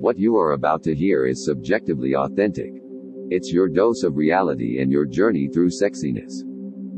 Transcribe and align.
What 0.00 0.18
you 0.18 0.36
are 0.36 0.52
about 0.52 0.82
to 0.84 0.94
hear 0.94 1.26
is 1.26 1.44
subjectively 1.44 2.14
authentic. 2.14 2.72
It's 3.30 3.52
your 3.52 3.68
dose 3.68 4.02
of 4.02 4.16
reality 4.16 4.80
and 4.80 4.92
your 4.92 5.06
journey 5.06 5.48
through 5.48 5.70
sexiness. 5.70 6.44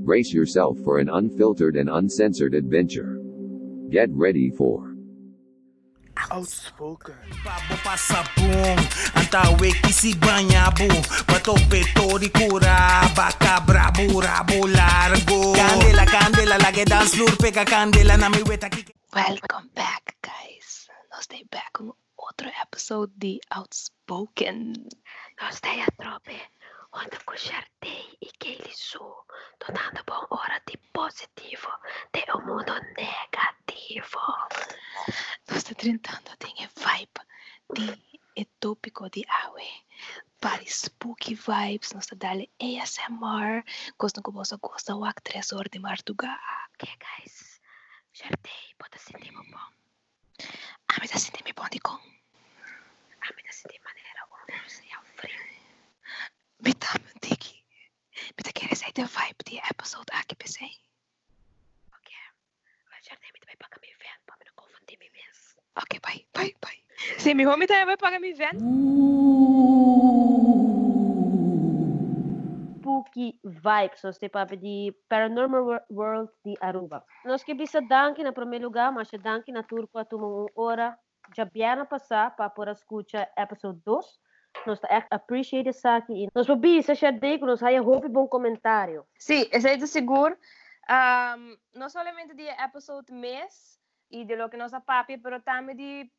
Brace 0.05 0.33
yourself 0.33 0.79
for 0.83 0.99
an 0.99 1.09
unfiltered 1.09 1.77
and 1.77 1.89
uncensored 1.89 2.55
adventure. 2.55 3.21
Get 3.91 4.11
ready 4.11 4.51
for 4.51 4.97
Outspoken. 6.33 7.15
Babo 7.45 7.77
pasabong 7.85 8.81
Ang 9.21 9.29
tawag 9.29 9.77
isi 9.85 10.17
banyabo 10.17 10.89
Patope 11.29 11.85
tori 11.93 12.33
kura 12.33 13.05
Baka 13.13 13.61
brabo 13.63 14.25
rabo 14.25 14.65
largo 14.65 15.53
Candela 15.53 16.09
candela 16.09 16.57
lage 16.57 16.89
dance 16.89 17.15
floor 17.15 17.37
Peka 17.37 17.69
candela 17.69 18.17
na 18.17 18.33
mi 18.33 18.41
Welcome 19.13 19.71
back, 19.77 20.17
guys. 20.25 20.89
Nós 21.13 21.29
estamos 21.29 21.49
back 21.53 21.73
com 21.73 22.06
outro 22.39 22.53
episode 22.63 23.13
de 23.17 23.41
Outspoken. 23.49 24.75
Nós 25.41 25.55
estamos 25.55 25.89
a 25.89 25.91
trope 25.93 26.39
onde 26.93 27.19
com 27.25 27.35
Chartei 27.35 28.19
e 28.21 28.27
Kelly 28.27 28.75
Su 28.75 29.25
donando 29.59 30.05
bom 30.07 30.27
hora 30.29 30.61
de 30.67 30.77
positivo 30.93 31.71
de 32.13 32.25
um 32.37 32.45
mundo 32.45 32.75
negativo. 32.99 34.21
Estamos 35.09 35.65
tentando 35.65 36.37
ter 36.37 36.69
vibe 36.77 37.21
de 37.73 38.21
é 38.37 38.45
tópico 38.61 39.09
de 39.09 39.25
awe 39.29 39.87
para 40.39 40.63
spooky 40.67 41.35
vibes 41.35 41.93
nós 41.93 42.05
estamos 42.05 42.19
dando 42.19 42.47
ASMR 42.61 43.65
gostam 43.99 44.23
que 44.23 44.31
você 44.31 44.57
gosta 44.59 44.95
o 44.95 45.11
três 45.23 45.53
horas 45.53 45.71
de 45.73 45.79
madrugada. 45.79 46.39
Ok, 46.75 46.87
guys? 46.99 47.63
Chartei, 48.13 48.75
pode 48.79 48.99
sentir 48.99 49.33
meu 49.33 49.43
bom. 49.45 49.69
A 50.89 51.01
me 51.01 51.09
dá 51.09 51.19
sentir 51.19 51.43
meu 51.43 51.55
bom 51.55 51.67
de 51.71 51.81
com. 51.81 51.99
A 53.29 53.33
me 53.37 53.43
dá 53.43 53.53
sentir 53.53 53.81
maneira 53.83 54.21
onde 54.31 54.59
você 54.69 54.85
é 54.93 54.99
o 54.99 55.03
frio. 55.03 55.41
Me 56.65 56.73
dá 56.75 56.93
mentiki. 57.07 57.65
Me 58.37 58.43
dá 58.45 58.53
querer 58.53 58.77
sair 58.77 58.93
da 58.93 59.05
vibe 59.05 59.43
de 59.47 59.57
episode 59.71 60.07
aqui, 60.13 60.35
pensei. 60.37 60.71
Ok. 61.93 62.13
Mas 62.91 63.05
Chartei, 63.05 63.31
me 63.33 63.41
vai 63.45 63.57
pagar 63.57 63.79
meu 63.81 63.91
vento 63.99 64.23
para 64.27 64.37
me 64.39 64.45
não 64.47 64.55
confundir 64.55 64.99
me 64.99 65.11
mesmo. 65.11 65.61
Ok, 65.77 66.01
bye, 66.01 66.27
bye, 66.35 66.55
bye. 66.63 66.85
Se 67.19 67.35
me 67.35 67.47
homem 67.47 67.67
também 67.69 67.87
vai 67.87 67.97
pagar 67.97 68.21
meu 68.21 68.35
vento? 68.37 68.65
spooky 72.87 73.39
vibes 73.45 74.05
para 74.31 74.57
de 74.57 74.95
Paranormal 75.09 75.65
Wor- 75.65 75.85
World 75.91 76.31
de 76.45 76.55
Aruba. 76.61 77.05
Nós 77.25 77.43
que 77.43 77.53
bisa 77.55 77.81
danke 77.81 78.23
na 78.23 78.33
primeiro 78.33 78.65
lugar, 78.67 78.93
mas 78.93 79.13
a 79.13 79.17
danke 79.19 79.51
na 79.51 79.63
para 79.89 80.05
tomar 80.05 80.27
uma 80.29 80.47
hora 80.55 80.99
já 81.35 81.45
biana 81.45 81.85
passar 81.85 82.35
para 82.37 82.51
por 82.51 82.69
escutar 82.69 83.31
episode 83.37 83.81
2. 83.85 84.07
Nós 84.67 84.79
está 84.79 84.89
echt 84.97 85.09
appreciate 85.11 85.69
isso 85.69 85.89
aqui. 85.89 86.25
E 86.25 86.29
Nós 86.35 86.47
bisa 86.59 86.95
já 86.95 87.13
que 87.13 87.39
nós 87.39 87.63
aí 87.63 87.79
hope 87.81 88.09
bom 88.09 88.27
comentário. 88.27 89.05
Sí, 89.19 89.49
estoy 89.53 89.77
de 89.77 89.87
seguro. 89.87 90.37
Am, 90.89 91.59
no 91.75 91.91
solamente 91.91 92.35
de 92.35 92.49
episode 92.49 93.13
mês 93.13 93.81
e 94.11 94.25
de 94.25 94.37
lo 94.37 94.49
que 94.49 94.57
nos 94.57 94.73
papi, 94.87 95.19
pero 95.19 95.41
também 95.41 95.77
de 95.77 96.11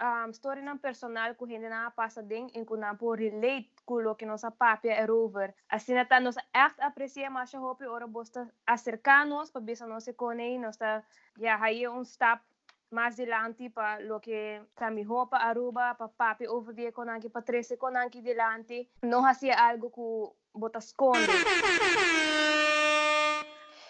um, 0.00 0.30
story 0.30 0.60
não 0.62 0.78
personal 0.78 1.34
que 1.34 1.46
gente 1.46 1.68
não 1.68 1.90
passa 1.92 2.22
dentro 2.22 2.58
em 2.58 2.64
que 2.64 2.76
não 2.76 2.96
pode 2.96 3.28
relate 3.28 3.70
com 3.84 4.00
lo 4.00 4.16
que 4.16 4.26
nos 4.26 4.42
papi 4.58 4.88
é 4.88 5.10
over. 5.10 5.54
Assim, 5.68 5.94
nós 5.94 6.22
nos 6.22 6.36
echt 6.52 6.80
aprecia 6.80 7.30
mais 7.30 7.54
a 7.54 7.60
hope 7.60 7.86
ora 7.86 8.06
bosta 8.06 8.48
acercar-nos 8.66 9.50
para 9.50 9.60
ver 9.60 9.76
se 9.76 9.86
nós 9.86 10.04
se 10.04 10.12
conhecem, 10.14 10.58
nós 10.58 10.74
está 10.74 11.02
já 11.38 11.62
aí 11.62 11.86
um 11.88 12.04
step 12.04 12.42
mais 12.90 13.18
adiante 13.20 13.68
para 13.70 13.98
lo 14.00 14.20
que 14.20 14.60
também 14.74 15.04
roupa 15.04 15.36
aruba 15.36 15.94
para 15.94 16.08
papi 16.08 16.46
over 16.48 16.92
com 16.92 17.02
aqui 17.02 17.28
para 17.28 17.42
três 17.42 17.68
com 17.78 17.86
aqui 17.86 18.22
delante. 18.22 18.88
Não 19.02 19.22
fazia 19.22 19.54
algo 19.56 19.90
que 19.90 20.58
bota 20.58 20.78
esconde. 20.78 21.26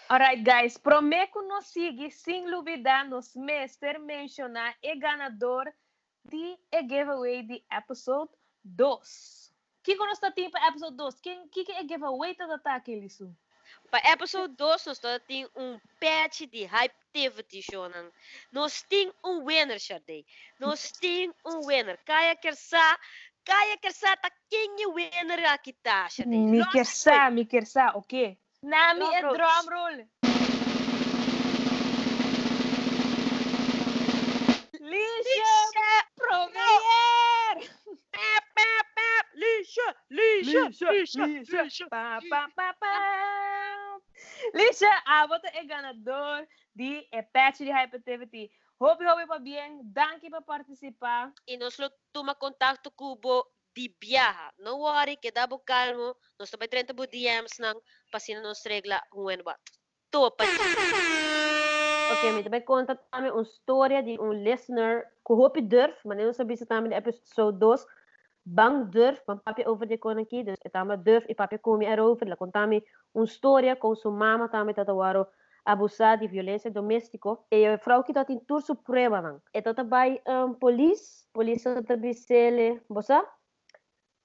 Alright, 0.09 0.43
guys. 0.43 0.77
Prometo 0.77 1.41
nos 1.43 1.67
seguir 1.67 2.11
sem 2.11 2.49
dúvida 2.49 3.03
nos 3.03 3.35
mestre 3.35 3.99
mencionar 3.99 4.75
o 4.83 4.99
ganador 4.99 5.71
de 6.25 6.57
a 6.73 6.81
giveaway 6.81 7.43
de 7.43 7.63
episode 7.71 8.31
2. 8.63 9.53
Que 9.83 9.93
que 9.93 9.99
nós 9.99 10.13
está 10.13 10.31
para 10.31 10.67
episode 10.67 10.97
2? 10.97 11.19
Quem 11.21 11.47
que 11.49 11.63
que 11.63 11.71
é 11.71 11.81
giveaway 11.81 12.33
tá 12.35 12.57
tá 12.57 12.75
aquele 12.75 13.05
isso? 13.05 13.31
Para 13.91 14.11
episode 14.11 14.55
2, 14.55 14.85
nós 14.85 14.99
temos 15.27 15.51
um 15.55 15.79
patch 15.99 16.41
de 16.41 16.65
Hypetivity 16.65 16.98
show. 17.61 17.89
Nang. 17.89 18.11
Nós 18.51 18.81
temos 18.83 19.15
um 19.23 19.43
winner, 19.45 19.79
Sharday. 19.79 20.25
Nós 20.59 20.91
temos 20.91 21.35
um 21.45 21.65
winner. 21.65 21.97
Kaya 22.05 22.35
kersa, 22.35 22.97
kaya 23.43 23.77
kersa, 23.77 24.15
ta 24.17 24.29
quem 24.49 24.83
é 24.83 24.87
o 24.87 24.93
winner 24.93 25.51
aqui 25.51 25.73
tá, 25.73 26.09
Sharday. 26.09 26.63
Quer 26.71 26.85
sa, 26.85 27.29
me 27.29 27.45
quer 27.45 27.65
sa, 27.65 27.91
ok? 27.95 28.37
Nami 28.61 29.05
é 29.15 29.21
drum 29.21 29.69
roll. 29.69 30.07
Lixa 34.81 36.05
Promeyer! 36.15 37.69
Lixa, 39.35 39.95
lixa, 40.09 40.91
lixa, 40.91 41.25
lixa. 41.25 41.87
Pá, 41.89 42.19
pá, 42.29 42.49
pá, 42.55 42.73
pá. 42.73 42.89
Lixa, 42.89 43.88
a 45.05 45.27
você 45.27 45.47
é 45.47 45.63
ganador 45.65 46.47
de 46.75 47.07
patch 47.33 47.59
de 47.59 47.71
Hyperactivity. 47.71 48.51
Hope, 48.79 49.05
hope 49.05 49.39
bem. 49.43 49.81
Danke 49.83 50.29
para 50.29 50.41
participar. 50.41 51.33
E 51.45 51.57
nós 51.57 51.75
toma 52.13 52.33
contato 52.33 52.89
cubo 52.91 53.45
de 53.75 53.93
viaja. 54.01 54.53
Não 54.57 54.79
worry, 54.79 55.17
que 55.17 55.31
dá 55.31 55.45
bo 55.45 55.59
calmo. 55.59 56.15
Nós 56.39 56.49
também 56.49 56.69
30 56.69 56.93
bo 56.93 57.05
DMs 57.05 57.59
nang 57.59 57.79
pasina 58.11 58.41
nos 58.41 58.63
regla 58.65 59.01
um 59.13 59.27
ano 59.27 59.43
ba. 59.43 59.59
Topa. 60.09 60.45
Ok, 62.11 62.31
me 62.31 62.43
também 62.43 62.61
conta 62.61 62.95
também 62.95 63.31
uma 63.31 63.43
história 63.43 64.01
de 64.01 64.19
um 64.19 64.33
listener 64.33 65.05
que 65.25 65.33
hope 65.33 65.61
durf, 65.61 65.95
mas 66.05 66.17
não 66.17 66.33
sabia 66.33 66.57
se 66.57 66.65
também 66.65 66.89
de 66.89 66.97
episode 66.97 67.59
2. 67.59 67.85
Bang 68.51 68.89
durf, 68.89 69.21
van 69.25 69.37
papi 69.43 69.63
over 69.67 69.87
de 69.87 69.97
kon 69.97 70.17
aqui, 70.17 70.43
dus 70.43 70.57
também 70.71 70.97
durf 70.97 71.25
e 71.29 71.35
papi 71.35 71.59
come 71.59 71.85
erover, 71.85 72.27
la 72.27 72.35
contami 72.35 72.83
uma 73.13 73.25
história 73.25 73.75
com 73.75 73.93
sua 73.93 74.11
mama 74.11 74.49
também 74.49 74.73
tatawaro 74.73 75.27
abusar 75.63 76.17
de 76.17 76.27
violência 76.27 76.71
doméstica 76.71 77.37
e 77.51 77.77
vrouw 77.77 78.03
que 78.03 78.11
tá 78.11 78.25
tem 78.25 78.39
tudo 78.39 78.61
su 78.61 78.75
prueba 78.75 79.21
nang. 79.21 79.39
E 79.53 79.61
tota 79.61 79.83
by 79.83 80.19
um, 80.27 80.53
police, 80.55 81.27
police 81.31 81.63
tota 81.63 81.95
bisele, 81.95 82.81
bosa? 82.89 83.23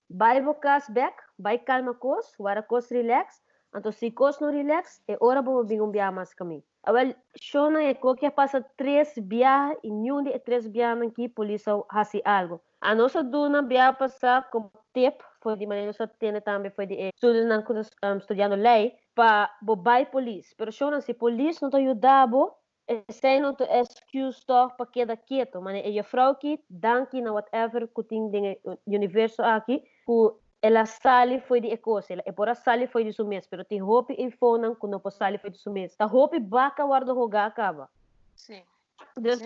Vai 0.08 0.40
bokas 0.40 0.88
back, 0.88 1.22
vai 1.38 1.58
calma 1.58 1.92
kos, 1.92 2.32
wara 2.38 2.62
kos 2.62 2.90
relax, 2.90 3.42
anto 3.74 3.92
si 3.92 4.10
kos 4.10 4.40
no 4.40 4.48
relax, 4.48 5.02
e 5.06 5.18
ora 5.20 5.42
bomo 5.42 5.64
bingum 5.64 5.90
biamas 5.90 6.32
kami. 6.32 6.64
Awel, 6.82 7.14
shona 7.36 7.82
e 7.82 7.94
qualquer 7.94 8.30
passa 8.30 8.64
três 8.76 9.12
biar 9.18 9.76
e 9.82 9.90
nenhum 9.90 10.22
de 10.22 10.38
três 10.38 10.66
biar 10.66 10.96
aqui 11.02 11.28
polícia 11.28 11.72
hasi 11.90 12.22
algo. 12.24 12.62
A 12.84 12.94
nossa 12.94 13.24
duna 13.24 13.62
biar 13.62 13.96
passar 13.96 14.50
como 14.50 14.70
tip, 14.92 15.18
foi 15.40 15.56
de 15.56 15.66
maneira 15.66 16.06
tem 16.18 16.38
também 16.42 16.70
foi 16.70 16.84
de 16.84 17.08
estudo 17.14 17.42
não 17.46 17.64
um, 17.64 18.18
estudando 18.18 18.56
lei 18.56 18.94
para 19.14 19.50
bobai 19.62 20.04
polícia. 20.04 20.54
Pero 20.58 20.70
shona 20.70 21.00
se 21.00 21.14
polícia 21.14 21.60
não 21.62 21.70
te 21.70 21.78
ajudava, 21.78 22.52
sei 23.10 23.40
não 23.40 23.54
te 23.54 23.64
excuse 23.64 24.44
toch 24.44 24.76
para 24.76 24.84
quedar 24.84 25.16
quieto, 25.16 25.62
mas 25.62 25.82
é 25.82 25.98
a 25.98 26.04
frau 26.04 26.34
que 26.34 26.62
danke 26.68 27.22
na 27.22 27.32
whatever 27.32 27.88
que 27.88 28.02
tem 28.02 28.20
no 28.62 28.78
universo 28.86 29.40
aqui, 29.40 29.80
que 29.80 30.30
ela 30.60 30.84
sali 30.84 31.40
foi 31.40 31.62
de 31.62 31.74
coisa, 31.78 32.12
ela 32.12 32.22
embora 32.26 32.54
sali 32.54 32.86
foi 32.86 33.02
de 33.04 33.14
su 33.14 33.24
mês, 33.24 33.46
pero 33.46 33.64
tem 33.64 33.82
hope 33.82 34.12
e 34.12 34.30
fonan 34.30 34.74
que 34.74 34.86
não 34.86 35.00
pode 35.00 35.14
sali 35.14 35.38
foi 35.38 35.48
de 35.48 35.56
su 35.56 35.70
mês. 35.70 35.96
Ta 35.96 36.04
hope 36.04 36.38
baka 36.38 36.84
guarda 36.84 37.14
rogar 37.14 37.46
acaba. 37.46 37.88
Sim. 38.36 38.62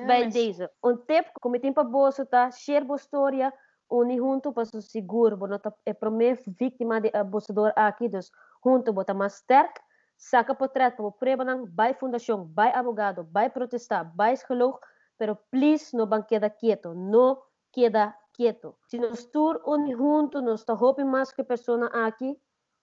Mas- 0.06 0.32
deze. 0.32 0.68
Um 0.82 0.96
tempo, 0.96 1.30
como 1.40 1.58
tem 1.58 1.72
para 1.72 1.84
bolsa, 1.84 2.24
tá? 2.24 2.50
Boa 2.86 2.96
história, 2.96 3.52
uni 3.88 4.16
junto 4.16 4.52
para 4.52 4.64
su 4.64 4.82
seguro, 4.82 5.36
bona 5.36 5.58
tá 5.58 5.72
é 5.84 5.92
primeira 5.92 6.40
vítima 6.58 7.00
de 7.00 7.10
abusador 7.14 7.72
aqui, 7.76 8.08
dus 8.08 8.30
junto 8.64 8.92
bota 8.92 9.14
mais 9.14 9.34
sterk, 9.34 9.80
saca 10.16 10.54
para 10.54 10.68
trás, 10.68 10.94
para 10.94 11.10
preba 11.12 11.44
nang, 11.44 11.66
by 11.66 11.94
fundação, 11.94 12.44
by 12.44 12.70
abogado, 12.74 13.24
by 13.24 13.48
protestar, 13.48 14.04
by 14.14 14.34
geloof, 14.36 14.78
pero 15.16 15.36
please 15.50 15.96
no 15.96 16.06
ban 16.06 16.22
queda 16.22 16.50
quieto, 16.50 16.94
no 16.94 17.42
queda 17.72 18.14
quieto. 18.32 18.76
Se 18.88 18.98
nós 18.98 19.24
tur 19.26 19.60
uni 19.64 19.94
junto, 19.94 20.40
nós 20.40 20.64
tá 20.64 20.74
hope 20.74 21.04
mais 21.04 21.32
que 21.32 21.44
pessoa 21.44 21.86
aqui, 22.06 22.38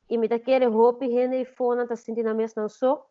e 0.09 0.17
me 0.17 0.27
tá 0.27 0.39
querer 0.39 0.67
hope 0.69 1.07
gente 1.07 1.35
e 1.35 1.45
fona 1.45 1.87
tá 1.87 1.95
sentindo 1.95 2.29
a 2.29 2.33
mesma 2.33 2.67
só, 2.69 3.05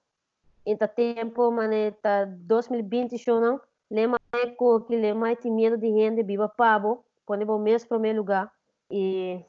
Então, 0.67 0.89
tempo, 0.89 1.51
mané, 1.51 1.91
tá 1.91 2.25
2020 2.25 3.19
show 3.19 3.41
não. 3.41 3.61
Lema 3.91 4.19
ko 4.57 4.81
que 4.81 4.97
lema 4.97 5.37
tem 5.37 5.53
medo 5.53 5.77
de 5.77 6.23
viva 6.23 6.49
pabo, 6.49 7.05
pone 7.27 7.45
o 7.45 7.59
mês 7.59 7.85
primeiro 7.85 8.19
lugar 8.19 8.51
e 8.91 9.45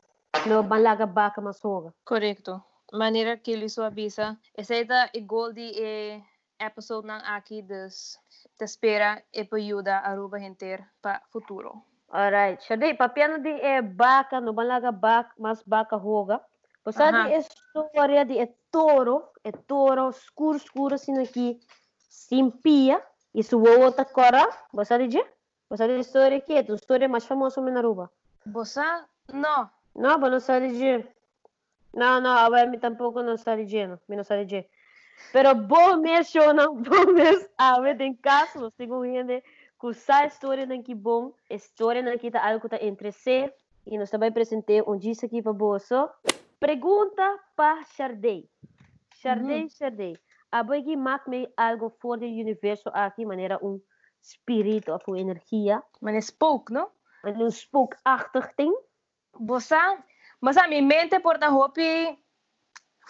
no 0.45 0.61
balaga 0.61 1.05
baca 1.05 1.41
mas 1.41 1.63
hoga. 1.63 1.93
Correcto. 2.03 2.61
Maneira 2.93 3.37
que 3.37 3.51
ele 3.51 3.67
avisa. 3.83 4.37
Esse 4.55 4.83
é 4.83 5.09
o 5.17 5.25
gol 5.25 5.53
de 5.53 5.71
eh, 5.81 6.21
episode 6.59 7.07
ng 7.07 7.21
aqui, 7.25 7.61
dus 7.61 8.19
te 8.57 8.65
espera 8.65 9.23
e 9.33 9.43
para 9.43 9.59
ajudar 9.59 9.99
a 10.03 10.11
Aruba 10.11 10.39
gente 10.39 10.79
para 11.01 11.21
futuro. 11.31 11.83
Alright. 12.09 12.63
Shadi, 12.63 12.93
papiano 12.93 13.39
di 13.39 13.49
e 13.49 13.81
baka, 13.81 14.39
no 14.39 14.53
balaga 14.53 14.91
bak, 14.91 15.33
mas 15.39 15.63
baka 15.63 15.97
hoga. 15.97 16.39
Posa 16.83 17.09
Aha. 17.09 17.27
di 17.27 17.33
di 18.25 18.37
e 18.39 18.55
toro, 18.69 19.31
e 19.41 19.51
toro 19.65 20.11
scuro 20.11 20.57
scuro 20.57 20.97
sino 20.97 21.21
aqui 21.21 21.59
simpia, 22.07 23.03
e 23.33 23.43
su 23.43 23.61
outra 23.61 24.05
cora, 24.05 24.47
posa 24.71 24.97
di 24.97 25.09
je? 25.09 25.23
Posa 25.67 25.87
di 25.87 26.03
storia 26.03 26.37
aqui, 26.37 26.53
é 26.53 26.59
a 26.59 26.77
storia 26.77 27.09
mais 27.09 27.25
famosa 27.25 27.59
na 27.59 27.79
Aruba. 27.79 28.09
Bosa? 28.45 29.07
No. 29.33 29.69
No, 29.95 30.19
pero 30.19 30.31
no 30.31 30.39
sa 30.39 30.59
di 30.59 30.77
je. 30.77 31.05
No, 31.93 32.19
no, 32.21 32.29
a 32.29 32.49
ver, 32.49 32.69
mi 32.69 32.77
tampoco 32.77 33.21
no 33.21 33.35
sa 33.37 33.55
di 33.55 33.65
je, 33.65 33.87
no, 33.87 33.99
mi 34.07 34.15
no 34.15 34.23
sa 34.23 34.35
di 34.35 34.45
je. 34.45 34.69
Pero 35.33 35.55
bom 35.55 35.97
mês, 35.97 36.29
Shona, 36.29 36.67
bom 36.67 37.13
mês, 37.13 37.49
a 37.57 37.79
ver, 37.81 37.97
tem 37.97 38.13
caso, 38.15 38.71
temos 38.71 39.07
gente 39.07 39.43
que 39.79 39.93
sa 39.93 40.25
história 40.25 40.65
não 40.65 40.83
que 40.83 40.93
bom, 40.93 41.33
história 41.49 42.01
não 42.01 42.17
que 42.17 42.31
tá 42.31 42.45
algo 42.45 42.61
que 42.61 42.69
tá 42.69 42.77
entre 42.81 43.11
si, 43.11 43.51
e 43.85 43.97
nós 43.97 44.09
também 44.09 44.29
apresentei 44.29 44.81
um 44.81 44.97
dia 44.97 45.13
aqui 45.23 45.41
para 45.41 45.51
você. 45.51 45.95
Pergunta 46.65 47.39
para 47.55 47.83
Chardei. 47.95 48.49
Chardei, 49.21 49.61
Uhum. 49.61 49.69
Chardei. 49.69 50.17
A 50.51 50.63
que 50.63 50.97
maak 50.97 51.27
me 51.29 51.47
algo 51.55 51.91
fora 52.01 52.21
do 52.21 52.25
universo 52.25 52.89
aqui, 52.91 53.23
maneira 53.23 53.59
um 53.61 53.79
espírito 54.19 54.91
of 54.91 55.03
uma 55.07 55.19
energia, 55.19 55.83
Man 56.01 56.17
is 56.17 56.25
spook, 56.27 56.71
no? 56.71 56.91
um 57.23 57.51
spookachtig 57.51 58.55
ding. 58.57 58.73
Bosa? 59.37 60.03
Mas 60.41 60.57
a 60.57 60.67
mi 60.67 60.81
mente 60.81 61.19
por 61.19 61.37
na 61.37 61.55
hopi 61.55 62.17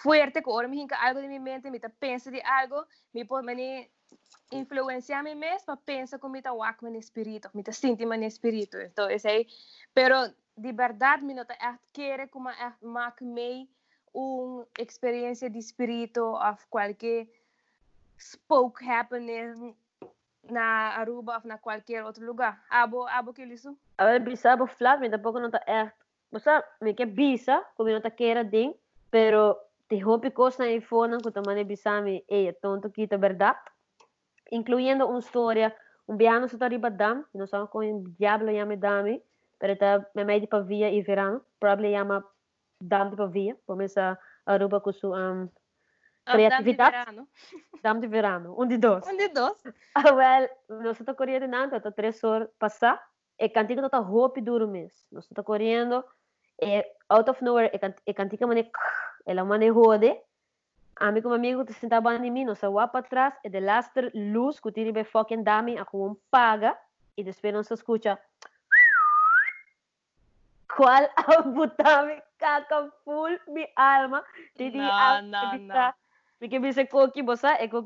fuerte 0.03 0.43
que 0.43 0.49
ahora 0.49 0.67
me 0.67 0.75
hinca 0.75 0.97
algo 0.97 1.21
de 1.21 1.27
mi 1.29 1.39
mente, 1.39 1.71
me 1.71 1.79
pensa 1.79 2.29
de 2.29 2.41
algo, 2.41 2.85
me 3.13 3.23
por 3.23 3.41
mani 3.41 3.89
influenciar 4.51 5.23
mi 5.23 5.33
mes 5.33 5.63
para 5.63 5.79
pensar 5.79 6.19
como 6.19 6.33
me 6.33 6.41
wak 6.41 6.81
mijn 6.81 6.95
espírito, 6.95 7.49
me 7.53 7.63
ta 7.63 7.71
sentir 7.71 8.05
mijn 8.05 8.23
espírito. 8.23 8.81
Então, 8.81 9.09
esse 9.09 9.29
aí, 9.29 9.47
pero 9.93 10.27
de 10.55 10.73
verdad 10.73 11.21
men 11.21 11.35
dat 11.35 11.49
echt 11.49 11.79
quiere 11.91 12.29
como 12.29 12.49
echt 12.49 12.81
maak 12.81 13.19
mee 13.19 13.69
een 14.13 14.65
experiencia 14.73 15.49
de 15.49 15.57
espíritu 15.57 16.21
of 16.21 16.65
cualquier 16.69 17.27
spoke 18.17 18.83
happening 18.83 19.75
na 20.41 20.95
Aruba 20.95 21.35
of 21.35 21.43
na 21.43 21.57
cualquier 21.57 22.03
otro 22.03 22.23
lugar. 22.25 22.61
Abo, 22.69 23.07
abo 23.07 23.33
que 23.33 23.45
liso. 23.45 23.75
A 23.97 24.05
ver, 24.05 24.23
bisa 24.23 24.55
bo 24.55 24.67
flap, 24.67 24.99
me 24.99 25.09
tampoco 25.09 25.39
no 25.39 25.49
echt. 25.67 25.95
O 26.31 26.39
sea, 26.39 26.63
me 26.81 26.95
que 26.95 27.05
bisa, 27.05 27.63
como 27.75 27.89
no 27.89 28.01
ta 28.01 28.11
queira 28.11 28.43
ding, 28.43 28.73
pero 29.09 29.57
te 29.87 30.03
hopi 30.03 30.31
cosa 30.31 30.67
en 30.67 30.81
fona 30.81 31.17
con 31.19 31.31
tamane 31.31 31.63
bisa 31.63 32.01
me, 32.01 32.23
ey, 32.27 32.53
tonto 32.61 32.91
quita 32.91 33.17
verdad. 33.17 33.55
Incluyendo 34.51 35.07
una 35.07 35.19
historia, 35.19 35.75
un 36.07 36.17
viano 36.17 36.47
sotto 36.47 36.65
arriba 36.65 36.89
dam, 36.89 37.25
no 37.33 37.47
sabemos 37.47 37.69
con 37.69 37.83
el 37.83 38.15
diablo 38.17 38.51
llame 38.51 38.77
dame. 38.77 39.23
Pero 39.59 39.75
tá 39.77 40.05
me 40.15 40.23
meio 40.23 40.41
de 40.41 40.47
pavia 40.47 40.89
e 40.91 41.01
verão, 41.01 41.41
probably 41.59 41.93
chama 41.93 42.23
dam 42.81 43.09
de 43.09 43.15
pavia, 43.15 43.57
como 43.65 43.81
essa 43.81 44.17
Aruba 44.45 44.79
com 44.79 44.91
sua 44.91 45.17
um, 45.17 45.49
Creatividade? 46.25 46.91
Verano. 46.91 47.27
dam 47.83 47.99
de 47.99 48.07
verão, 48.07 48.55
um 48.57 48.67
de 48.67 48.77
dois. 48.77 49.05
Um 49.07 49.15
de 49.15 49.27
dois. 49.29 49.61
Ah, 49.95 50.13
well, 50.13 50.49
nós 50.83 50.99
estamos 50.99 51.17
correndo 51.17 51.47
nada, 51.47 51.79
tá 51.79 51.91
três 51.91 52.21
horas 52.23 52.49
passar, 52.59 53.01
e 53.39 53.47
cantiga 53.47 53.89
tá 53.89 53.99
roupa 53.99 54.41
duro 54.41 54.67
mês. 54.67 55.05
Nós 55.11 55.25
estamos 55.25 55.45
correndo, 55.45 56.03
e 56.61 56.83
out 57.09 57.29
of 57.29 57.43
nowhere, 57.43 57.71
e, 57.73 57.79
cant 57.79 57.95
cantiga 58.13 58.47
mane, 58.47 58.71
ela 59.25 59.45
mane 59.45 59.69
rode, 59.69 60.19
a 60.97 61.11
mim 61.11 61.21
como 61.21 61.35
amigo 61.35 61.63
te 61.63 61.73
sentava 61.73 62.15
em 62.15 62.31
mim, 62.31 62.45
nós 62.45 62.59
vamos 62.59 62.91
para 62.91 63.03
trás, 63.03 63.33
e 63.43 63.49
de 63.49 63.59
laster 63.59 64.11
luz, 64.15 64.59
que 64.59 64.71
tira 64.71 65.03
fucking 65.03 65.43
dami, 65.43 65.77
a 65.77 65.85
como 65.85 66.19
paga, 66.31 66.77
e 67.15 67.23
depois 67.23 67.53
nós 67.53 67.71
escuta, 67.71 68.19
cual 70.67 71.09
amputame 71.37 72.23
caca 72.37 72.91
full 73.03 73.33
mi 73.47 73.65
alma. 73.75 74.23
Didi 74.55 74.77
no, 74.77 75.21
no, 75.21 75.57
no. 75.57 75.95
Porque 76.39 76.59
me 76.59 76.67
dice 76.67 76.87
Coqui, 76.87 77.21
vos 77.21 77.41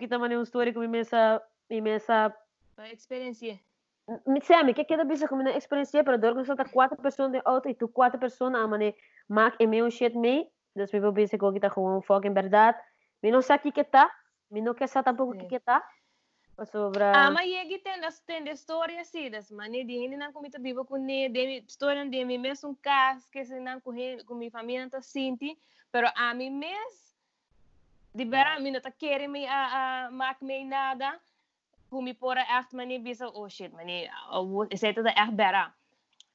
también 0.08 0.32
es 0.32 0.38
una 0.38 0.44
historia 0.44 0.74
que 0.74 0.80
me 0.88 1.00
esa, 1.00 1.44
me 1.70 1.96
esa... 1.96 2.36
Experiencia. 2.78 3.62
Mm, 4.08 4.34
mm, 4.34 4.42
Sabe, 4.42 4.74
que 4.74 4.86
queda 4.86 5.04
bisa 5.04 5.28
como 5.28 5.42
una 5.42 5.56
experiencia, 5.56 6.04
pero 6.04 6.18
dorgo 6.18 6.44
salta 6.44 6.66
cuatro 6.66 6.98
personas 6.98 7.34
de 7.34 7.42
auto 7.46 7.70
y 7.70 7.76
tú 7.76 7.92
cuatro 7.92 8.20
personas, 8.20 8.68
mac 9.28 9.56
y 9.60 9.68
me, 9.68 9.84
dice 11.22 11.38
está 11.58 11.70
un 11.96 12.02
fuck 12.02 12.26
en 12.26 12.34
verdad. 12.34 12.76
Me 13.22 13.32
no 13.32 13.42
sé 13.42 13.54
aquí 13.54 13.72
que 13.72 13.82
está, 13.82 14.12
me 14.50 14.62
no 14.62 14.76
que 14.76 14.88
tampoco 15.04 15.34
sí. 15.34 15.48
que 15.48 15.58
está. 15.58 15.84
Sobre 16.66 17.04
Ah, 17.04 17.32
mas 17.32 17.48
e 17.48 17.80
tem 17.80 18.02
das 18.02 18.20
tem 18.20 18.44
de 18.44 18.52
história 18.52 19.00
assim, 19.00 19.30
das 19.30 19.50
mané 19.52 19.84
de 19.84 19.96
hindi 19.96 20.18
nang 20.18 20.34
kumita 20.34 20.60
bibo 20.60 20.84
kun 20.84 21.06
ni 21.06 21.30
de 21.30 21.48
mi 21.48 21.58
história 21.66 22.06
de 22.06 22.26
mi 22.26 22.38
mes 22.38 22.64
um 22.64 22.76
cas 22.76 23.30
que 23.30 23.46
se 23.46 23.56
com 23.84 23.94
com 24.26 24.36
mi 24.36 24.50
família 24.50 24.90
tá 24.90 25.02
sinti, 25.02 25.58
pero 25.92 26.12
a 26.16 26.34
mi 26.34 26.50
mes 26.50 27.16
de 28.14 28.26
vera 28.26 28.60
mi 28.60 28.72
não 28.72 28.82
tá 28.82 28.92
querer 28.92 29.28
me 29.28 29.48
a 29.48 30.08
a 30.08 30.12
mak 30.12 30.42
me 30.44 30.66
nada. 30.66 31.20
Kung 31.90 32.04
mi 32.04 32.14
pora 32.14 32.42
echt 32.42 32.74
mané 32.74 33.00
bisa 33.00 33.30
oh 33.34 33.48
shit 33.48 33.72
é 33.74 34.94
tudo 34.94 35.08
echt 35.10 35.32
bera. 35.32 35.74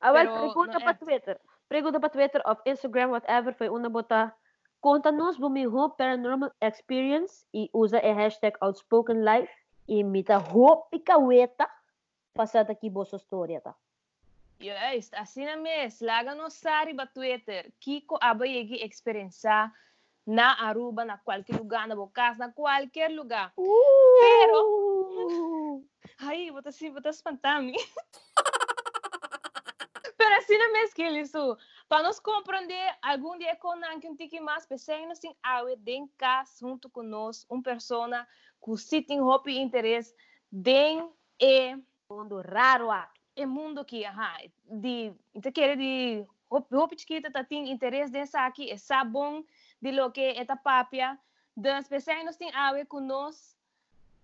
Ah, 0.00 0.12
well, 0.12 0.26
pero 0.26 0.40
pergunta 0.40 0.78
não 0.78 0.80
para 0.80 0.90
é. 0.90 0.94
Twitter. 0.94 1.40
Pergunta 1.68 2.00
para 2.00 2.10
Twitter 2.10 2.42
of 2.44 2.60
Instagram, 2.66 3.10
whatever, 3.10 3.54
foi 3.54 3.68
uma 3.68 3.88
bota. 3.88 4.34
Conta-nos 4.80 5.38
o 5.38 5.48
meu 5.48 5.90
paranormal 5.90 6.52
experience 6.60 7.46
e 7.54 7.70
usa 7.72 7.98
a 7.98 8.12
hashtag 8.12 8.54
outspoken 8.60 9.24
life 9.84 9.88
e 9.88 10.02
mita 10.02 10.38
hope 10.38 10.96
e 10.96 11.00
kaweta 11.00 11.68
passada 12.34 12.72
aqui 12.72 12.90
boa 12.90 13.06
história, 13.12 13.60
tá? 13.60 13.74
Yes, 14.60 15.12
assim 15.14 15.44
na 15.44 15.56
mes, 15.56 16.00
laga 16.00 16.34
no 16.34 16.50
sari 16.50 16.94
ba 16.94 17.06
Twitter, 17.06 17.72
kiko 17.80 18.18
aba 18.20 18.46
yegi 18.46 18.84
experiência 18.84 19.72
na 20.26 20.54
Aruba, 20.64 21.04
na 21.04 21.18
qualquer 21.18 21.58
lugar, 21.58 21.86
na 21.86 21.94
Bocas, 21.94 22.38
na 22.38 22.50
qualquer 22.50 23.10
lugar. 23.10 23.52
Pero... 23.56 25.82
Ai, 26.18 26.50
vou 26.50 26.62
assim, 26.64 26.90
vou 26.90 27.02
espantar-me. 27.04 27.74
Pero 30.16 30.34
assim 30.36 30.56
na 30.56 30.70
mes 30.70 30.94
que 30.94 31.02
isso, 31.02 31.58
para 31.88 32.04
nos 32.04 32.20
compreender, 32.20 32.96
algum 33.02 33.36
dia 33.36 33.56
com 33.56 33.74
que 34.00 34.08
um 34.08 34.16
tique 34.16 34.40
mais, 34.40 34.64
pensei 34.64 35.04
assim, 35.06 35.34
awe 35.42 35.76
den 35.76 36.06
cas 36.16 36.58
junto 36.60 36.88
conosco, 36.88 37.52
uma 37.52 37.62
pessoa 37.62 38.26
que 38.64 38.76
se 38.78 39.02
tem 39.02 39.20
hope 39.20 39.50
e 39.50 39.58
interesse, 39.58 40.14
den 40.50 41.10
e 41.40 41.76
mundo 42.08 42.40
raro 42.40 42.90
aqui. 42.90 43.20
é 43.36 43.44
mundo 43.46 43.84
que 43.84 44.04
aha 44.04 44.38
de 44.64 45.12
então 45.34 45.50
quer 45.52 45.76
de 45.76 46.24
hope 46.48 46.96
chiquita 46.98 47.30
tá 47.32 47.42
tem 47.42 47.70
interesse 47.70 48.12
dessa 48.12 48.46
aqui 48.46 48.70
é 48.70 48.76
sabon 48.76 49.44
de 49.82 49.90
lo 49.90 50.10
que 50.12 50.20
eta 50.38 50.56
papia 50.56 51.18
das 51.56 51.88
pessoas 51.88 52.24
nós 52.24 52.36
tem 52.36 52.54
awe 52.54 52.84
com 52.86 53.00
nós 53.00 53.56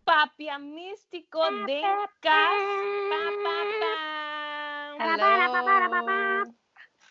papia 0.04 0.58
místico 0.58 1.40
de 1.66 1.80
cas 2.20 2.62
pa 3.10 3.22
pa 3.44 3.56
pa 3.80 3.94
Hello. 5.02 6.54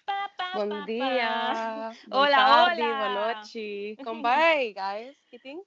Pa, 0.05 0.29
pa, 0.37 0.51
Bom 0.55 0.85
dia. 0.85 1.29
pa. 1.53 1.91
Boa 2.07 2.21
Hola, 2.21 2.37
tarde, 2.37 2.81
hola. 2.81 2.97
boa 2.97 3.09
noite. 3.33 3.97
Como 4.03 4.21
vai, 4.21 4.73
guys? 4.73 5.17
Kiting? 5.29 5.61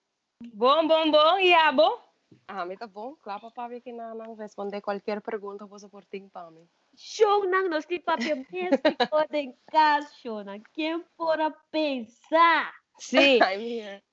Bom 0.55 0.87
bom 0.87 1.11
bom 1.11 1.39
e 1.39 1.55
abo 1.55 2.01
Ah, 2.49 2.65
me 2.65 2.77
tá 2.77 2.87
bom. 2.87 3.17
Claro, 3.23 3.53
ver 3.69 3.81
que 3.81 3.93
não, 3.93 4.15
não 4.15 4.35
responder 4.35 4.81
qualquer 4.81 5.21
pergunta 5.21 5.67
você 5.67 5.89
por 5.89 6.05
ting 6.05 6.29
para 6.29 6.51
mim. 6.51 6.67
Show 6.97 7.45
nang 7.47 7.69
nos 7.69 7.87
ti 7.87 7.99
papel 7.99 8.45
místico 8.51 9.27
de 9.31 9.55
caso, 9.71 10.45
na 10.45 10.59
quem 10.73 11.03
fora 11.17 11.51
pensar. 11.71 12.75
sim. 12.99 13.39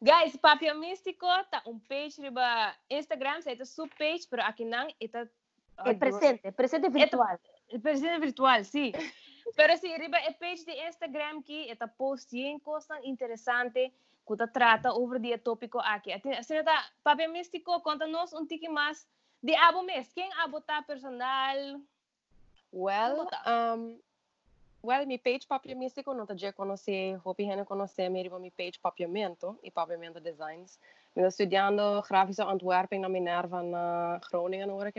Guys, 0.01 0.35
Papia 0.37 0.73
Místico 0.73 1.27
tá 1.51 1.61
um 1.65 1.79
page 1.79 2.21
riba 2.21 2.75
Instagram, 2.89 3.41
sa 3.41 3.51
ito 3.51 3.65
sub 3.65 3.89
page, 3.97 4.27
pero 4.29 4.43
aqui 4.43 4.65
não, 4.65 4.87
ito 4.99 5.17
É 5.85 5.93
presente, 5.93 6.51
presente 6.51 6.89
virtual. 6.89 7.39
Presente 7.81 8.19
virtual, 8.19 8.63
sim. 8.63 8.91
Pero 9.55 9.75
sim, 9.77 9.95
riba 9.97 10.17
é 10.17 10.31
page 10.31 10.63
de 10.63 10.71
Instagram 10.87 11.41
que 11.41 11.71
ita 11.71 11.87
post 11.87 12.37
yin 12.37 12.59
coisa 12.59 12.99
que 14.29 14.37
ta 14.37 14.47
trata 14.47 14.93
over 14.93 15.19
dia 15.19 15.37
tópico 15.37 15.79
aqui. 15.79 16.11
Tá, 16.63 16.85
Papia 17.03 17.27
Místico, 17.27 17.81
conta-nos 17.81 18.31
um 18.33 18.45
tique 18.45 18.69
mais 18.69 19.07
de 19.41 19.55
abo 19.55 19.81
mês. 19.81 20.11
Quem 20.13 20.31
abo 20.33 20.61
tá 20.61 20.81
personal? 20.83 21.81
Well, 22.71 23.25
tá? 23.25 23.75
um, 23.75 23.99
well, 24.83 25.05
mi 25.07 25.17
page 25.17 25.47
Papia 25.47 25.75
Místico 25.75 26.13
não 26.13 26.27
já 26.37 26.53
conhecer, 26.53 27.19
hope 27.23 27.43
hene 27.43 27.65
conhecer 27.65 28.09
me 28.09 28.21
riba 28.21 28.39
mi 28.39 28.51
page 28.51 28.79
Papiamento 28.79 29.57
e 29.63 29.71
Papiamento 29.71 30.19
Designs. 30.19 30.79
Me 31.15 31.23
estou 31.23 31.45
estudando 31.45 32.01
gráfica 32.07 32.45
ontwerping 32.45 32.99
na 32.99 33.09
Minerva 33.09 33.63
na 33.63 34.19
Groningen, 34.29 34.69
hoor 34.69 34.87
ik. 34.87 34.95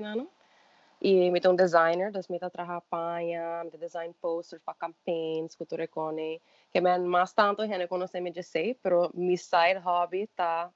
E 1.03 1.31
me 1.31 1.41
um 1.49 1.57
designer, 1.57 2.13
dus 2.13 2.29
me 2.29 2.39
tá 2.39 2.51
trabalhar 2.51 2.83
panha, 2.83 3.65
me 3.65 3.79
design 3.79 4.13
posters 4.21 4.63
para 4.63 4.75
campaigns, 4.75 5.57
cultura 5.57 5.85
icone. 5.85 6.43
que 6.73 6.81
men 6.81 7.07
más 7.07 7.35
tanto 7.35 7.63
henne 7.63 7.89
conoscemme 7.89 8.33
sig, 8.43 8.79
pero 8.81 9.11
mi 9.15 9.35
il 9.35 9.81
hobby 9.85 10.29
ta 10.35 10.73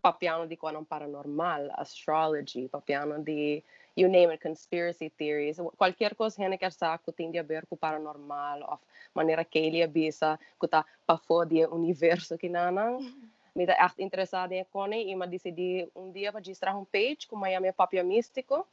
papiano 0.00 0.46
di 0.46 0.56
qualon 0.56 0.84
paranormal, 0.84 1.70
astrology, 1.76 2.68
papiano 2.68 3.18
di 3.18 3.62
you 3.94 4.08
name 4.08 4.34
it, 4.34 4.40
conspiracy 4.40 5.10
theories, 5.16 5.60
qualquier 5.76 6.14
cosa 6.14 6.42
henne 6.42 6.56
che 6.56 6.70
sa 6.70 6.98
che 6.98 7.12
tende 7.12 7.38
a 7.38 7.42
ver 7.42 7.66
cu 7.66 7.76
paranormal 7.76 8.62
of 8.62 8.80
maniera 9.12 9.44
che 9.44 9.60
li 9.70 9.82
abisa 9.82 10.38
che 10.58 10.68
ta 10.68 10.84
pafo 11.04 11.44
di 11.44 11.62
universo 11.62 12.36
che 12.36 12.48
nanan. 12.48 12.98
Mi 13.54 13.64
ta 13.64 13.76
echt 13.78 14.00
interessada 14.00 14.52
in 14.56 14.66
kone 14.68 15.04
e 15.04 15.14
ma 15.14 15.26
decidi 15.26 15.88
un 15.92 16.10
dia 16.10 16.32
pa 16.32 16.40
gistra 16.40 16.74
un 16.74 16.86
page 16.90 17.28
con 17.28 17.38
mai 17.38 17.54
a 17.54 17.60
mia 17.60 17.72
papia 17.72 18.02
mistico. 18.02 18.66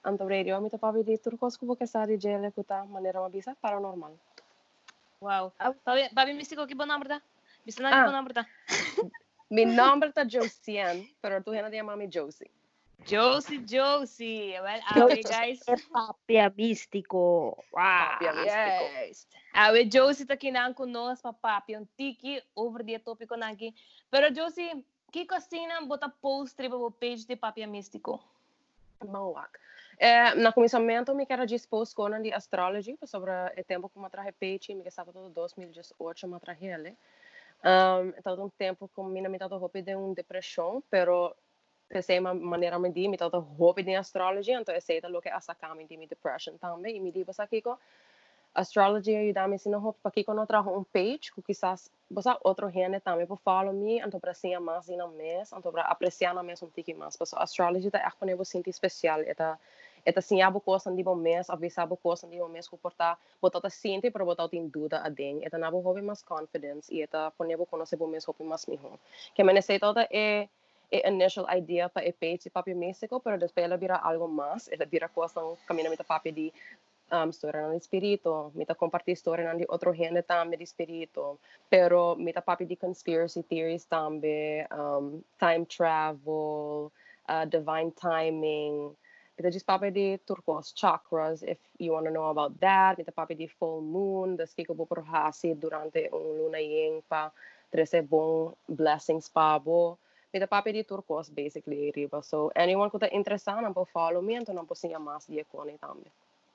Anto 0.00 0.26
radio 0.26 0.58
mi 0.60 0.70
ta 0.70 0.78
papi 0.78 1.02
di 1.02 1.20
turcos 1.20 1.58
cu 1.58 1.66
boca 1.66 1.84
sa 1.84 2.06
di 2.06 2.16
gele 2.16 2.50
che 2.50 2.64
ta 2.64 2.84
maniera 2.88 3.20
ma 3.20 3.28
bisa 3.28 3.54
paranormal. 3.60 4.16
Wow. 5.24 5.52
Babi, 5.86 6.12
babi 6.12 6.32
místico 6.36 6.66
que 6.68 6.74
bom 6.76 6.84
nome 6.84 7.08
tá? 7.08 7.22
Bisa 7.64 7.80
na 7.80 7.88
Ah. 7.88 8.04
que 8.04 8.04
bom 8.04 8.12
nome 8.12 8.32
tá? 8.36 8.44
Mi 9.50 9.64
nome 9.64 10.12
tá 10.12 10.24
Josiane, 10.28 11.08
pero 11.22 11.40
tu 11.42 11.52
hena 11.52 11.70
dia 11.70 11.80
mami 11.82 12.06
Josie. 12.12 12.50
Josie, 13.08 13.58
Josie. 13.64 14.52
Well, 14.60 14.80
Josie. 14.92 15.00
awe 15.00 15.16
guys. 15.24 15.60
É 15.68 15.76
papia 15.88 16.52
místico. 16.52 17.56
Wow. 17.72 17.80
Papia 18.20 18.32
místico. 18.36 18.84
Yes. 19.00 19.26
Awe 19.54 19.84
Josie 19.88 20.26
tá 20.26 20.36
kinang 20.36 20.74
ko 20.76 20.84
nós 20.84 21.20
pa 21.22 21.32
papi 21.32 21.76
um 21.76 21.86
tiki 21.96 22.42
over 22.54 22.84
the 22.84 22.98
tópico 22.98 23.36
naki. 23.36 23.72
Pero 24.10 24.28
Josie, 24.30 24.84
que 25.12 25.24
cocina 25.24 25.80
bota 25.86 26.08
post 26.08 26.56
tribo 26.56 26.76
o 26.84 26.90
page 26.90 27.24
de 27.26 27.36
papia 27.36 27.66
místico. 27.66 28.20
Mauak. 29.04 29.58
É, 29.98 30.34
na 30.34 30.52
começamento, 30.52 31.14
me 31.14 31.24
quero 31.24 31.46
dispor 31.46 31.86
com 31.94 32.20
de 32.20 32.32
astrology 32.32 32.98
sobre 33.04 33.30
o 33.30 33.64
tempo 33.64 33.88
que 33.88 34.10
traje 34.10 34.32
peixe, 34.32 34.74
me 34.74 34.82
que 34.82 34.88
estava 34.88 35.12
todo 35.12 35.30
2018, 35.30 36.26
eu 36.26 36.40
traje 36.40 36.66
ele. 36.66 36.96
Um, 37.64 38.08
então, 38.18 38.44
um 38.44 38.50
tempo 38.50 38.88
que 38.88 39.02
me 39.02 39.26
me 39.28 39.38
tava 39.38 39.56
roupa 39.56 39.80
de 39.80 39.94
uma 39.94 40.14
depressão, 40.14 40.82
pero 40.90 41.34
pensei 41.88 42.18
uma 42.18 42.34
maneira 42.34 42.78
me 42.78 42.90
di, 42.90 43.08
me 43.08 43.16
tava 43.16 43.38
roupa 43.38 43.82
de 43.82 43.94
astrology, 43.94 44.52
então 44.52 44.78
sei 44.80 45.00
da 45.00 45.08
lo 45.08 45.20
que 45.20 45.28
essa 45.28 45.54
cama 45.54 45.84
de 45.84 45.96
minha 45.96 46.08
depression 46.08 46.58
também, 46.58 46.96
e 46.96 47.00
me 47.00 47.12
di, 47.12 47.24
você 47.24 47.46
Kiko, 47.46 47.78
astrology 48.54 49.16
ajuda-me 49.16 49.58
se 49.58 49.68
não 49.68 49.94
para 50.02 50.10
Kiko 50.10 50.34
não 50.34 50.44
trago 50.44 50.76
um 50.76 50.84
page, 50.84 51.32
que 51.32 51.40
quizás 51.40 51.90
você 52.10 52.30
outro 52.42 52.68
gente 52.68 53.00
também 53.00 53.26
por 53.26 53.38
follow 53.38 53.72
me, 53.72 54.00
então 54.00 54.20
para 54.20 54.34
ser 54.34 54.58
mais 54.58 54.88
em 54.88 54.98
mês, 55.16 55.50
então 55.52 55.72
para 55.72 55.82
apreciar 55.82 56.34
na 56.34 56.42
mês 56.42 56.62
um 56.62 56.68
tique 56.68 56.92
mais, 56.94 57.16
porque 57.16 57.34
astrology 57.36 57.90
tá 57.90 57.98
echt 58.06 58.16
quando 58.18 58.30
eu 58.30 58.44
sinto 58.44 58.68
especial, 58.68 59.20
eta 59.20 59.30
eta 59.30 59.58
de 60.04 61.02
bom 61.02 61.14
mês, 61.14 61.48
avisar 61.48 61.84
abo 61.84 61.96
coisa 61.96 62.26
de 62.26 62.38
bom 62.38 62.48
mês 62.48 62.68
que 62.68 62.76
portar, 62.76 63.18
botar 63.40 63.60
tá 63.60 63.70
sente 63.70 64.10
para 64.10 64.24
botar 64.24 64.48
tem 64.48 64.68
dúvida 64.68 65.00
a 65.02 65.08
den, 65.08 65.44
eta 65.44 65.58
nabo 65.58 65.80
hobby 65.80 66.02
mais 66.02 66.22
confidence 66.22 66.92
e 66.92 67.02
eta 67.02 67.32
eu 67.38 67.66
conhecer 67.66 67.96
bom 67.96 68.06
mês 68.06 68.24
hobby 68.24 68.44
mais 68.44 68.66
miho. 68.66 68.98
Que 69.34 69.42
me 69.42 69.62
sei 69.62 69.78
toda 69.78 70.06
é 70.10 70.48
é 70.90 71.08
initial 71.08 71.46
idea 71.50 71.88
para 71.88 72.06
e 72.06 72.12
page 72.12 72.50
papi 72.50 72.74
México, 72.74 73.20
pero 73.20 73.38
depois 73.38 73.64
ela 73.64 73.76
vira 73.76 73.96
algo 73.96 74.28
mais, 74.28 74.68
ela 74.68 74.86
vira 74.86 75.08
coisa 75.08 75.40
caminho 75.66 75.90
mita 75.90 76.04
papi 76.04 76.30
de 76.30 76.52
um, 77.12 77.30
história 77.30 77.66
no 77.66 77.74
espírito, 77.74 78.52
mita 78.54 78.74
compartir 78.74 79.12
história 79.12 79.54
de 79.54 79.64
outro 79.68 79.92
gente 79.92 80.22
também 80.22 80.58
de 80.58 80.64
espírito, 80.64 81.38
pero 81.68 82.14
mita 82.16 82.40
papi 82.42 82.64
de 82.64 82.76
conspiracy 82.76 83.42
theories 83.42 83.84
também, 83.86 84.66
um, 84.72 85.22
time 85.38 85.66
travel, 85.66 86.92
uh, 87.28 87.46
divine 87.48 87.90
timing, 87.92 88.94
Pitaji's 89.36 89.64
Papadi 89.64 90.18
turquoise 90.24 90.72
chakras, 90.72 91.42
if 91.42 91.58
you 91.78 91.92
want 91.92 92.06
to 92.06 92.12
know 92.12 92.30
about 92.30 92.58
that, 92.60 92.96
Pita 92.96 93.10
Papadi 93.10 93.50
full 93.50 93.80
moon, 93.80 94.36
the 94.36 94.46
può 94.64 94.86
prohasi 94.86 95.58
durante 95.58 96.08
un 96.12 96.36
luna 96.38 96.58
yengpa, 96.58 97.32
trese 97.70 98.02
bong 98.02 98.54
blessings 98.68 99.28
pabo, 99.28 99.98
Pita 100.32 100.46
Papadi 100.46 100.86
turquoise 100.86 101.30
basically 101.30 101.92
riba. 101.96 102.22
So 102.24 102.52
anyone 102.54 102.90
kuta 102.90 103.08
interesan, 103.12 103.72
po 103.74 103.84
follow 103.84 104.22
me 104.22 104.36
and 104.36 104.46
dan 104.46 104.66
po 104.66 104.74
siya 104.74 105.00
mas 105.00 105.26
die 105.26 105.44
kone 105.50 105.78
tambe. 105.80 106.10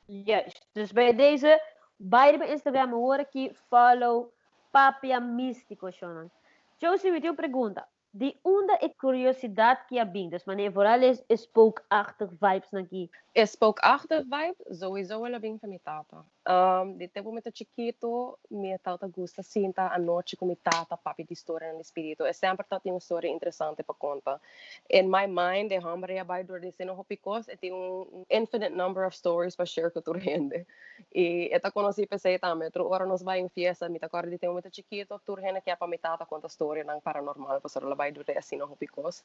Yes, 0.08 0.54
dus 0.74 0.92
bij 0.92 1.16
deze 1.16 1.62
beide 1.98 2.38
bij 2.38 2.48
Instagram 2.48 2.92
hoor 2.92 3.20
ik 3.20 3.30
je 3.32 3.52
follow 3.68 4.28
Papia 4.72 5.20
Místico, 5.20 5.90
Jonan. 5.90 6.30
Josie, 6.78 7.12
met 7.12 7.24
jouw 7.24 7.36
pergunta. 7.36 7.88
die 8.12 8.40
onda 8.42 8.80
ik 8.80 8.98
curiosidade 8.98 9.80
que 9.88 10.00
abim. 10.00 10.30
Dus 10.30 10.44
wanneer 10.44 10.72
vooral 10.72 11.02
is, 11.02 11.24
is 11.28 11.42
spookachtig 11.42 12.30
vibes 12.40 12.72
Een. 12.72 13.10
Is 13.32 13.52
spookachtig 13.52 14.24
vibes, 14.30 14.80
sowieso 14.80 15.22
wel 15.22 15.34
abim 15.34 15.60
van 15.60 15.70
mijn 15.70 15.82
tata. 15.84 16.26
Um, 16.50 16.98
de 16.98 17.08
tempo 17.08 17.32
muito 17.32 17.56
chiquito, 17.56 18.40
minha 18.50 18.80
tata 18.80 19.08
gosta 19.08 19.44
sinta 19.44 19.94
a 19.94 20.00
noite 20.00 20.36
com 20.36 20.48
minha 20.48 20.58
tata, 20.58 20.98
papi 20.98 21.24
de 21.24 21.34
história 21.34 21.72
no 21.74 21.80
espírito. 21.80 22.26
É 22.26 22.34
sempre 22.34 22.66
tá 22.66 22.80
tem 22.80 22.92
uma 22.92 22.98
história 22.98 23.28
interessante 23.28 23.84
para 23.84 23.94
contar. 23.94 24.42
In 24.90 25.04
my 25.04 25.28
mind, 25.28 25.70
de 25.70 25.76
hambre 25.76 26.18
a 26.18 26.24
bai 26.24 26.44
dor 26.44 26.60
de 26.60 26.72
seno 26.72 27.00
hopicos, 27.00 27.48
e 27.50 27.56
tem 27.56 27.72
um 27.72 28.26
infinite 28.32 28.74
number 28.74 29.06
of 29.06 29.16
stories 29.16 29.56
para 29.56 29.68
share 29.68 29.92
com 29.92 30.02
toda 30.02 30.20
gente. 30.20 30.66
E 31.14 31.50
esta 31.52 31.72
conheci 31.72 32.08
pensei 32.08 32.40
também, 32.40 32.66
outro 32.66 32.90
hora 32.90 33.06
nós 33.06 33.22
vai 33.22 33.40
em 33.40 33.50
fiesta, 33.50 33.88
me 33.88 34.00
tá 34.00 34.10
de 34.24 34.40
tempo 34.40 34.54
muito 34.54 34.76
chiquito, 34.76 35.22
toda 35.24 35.44
gente 35.44 35.62
que 35.62 35.70
é 35.70 35.76
para 35.76 35.88
minha 35.88 36.00
tata 36.00 36.26
conta 36.26 36.48
história 36.48 36.84
não 36.84 37.00
paranormal, 37.00 37.62
para 37.62 37.86
ela 37.86 37.94
vai 37.94 38.12
dor 38.12 38.24
de 38.24 38.64
hopicos. 38.64 39.24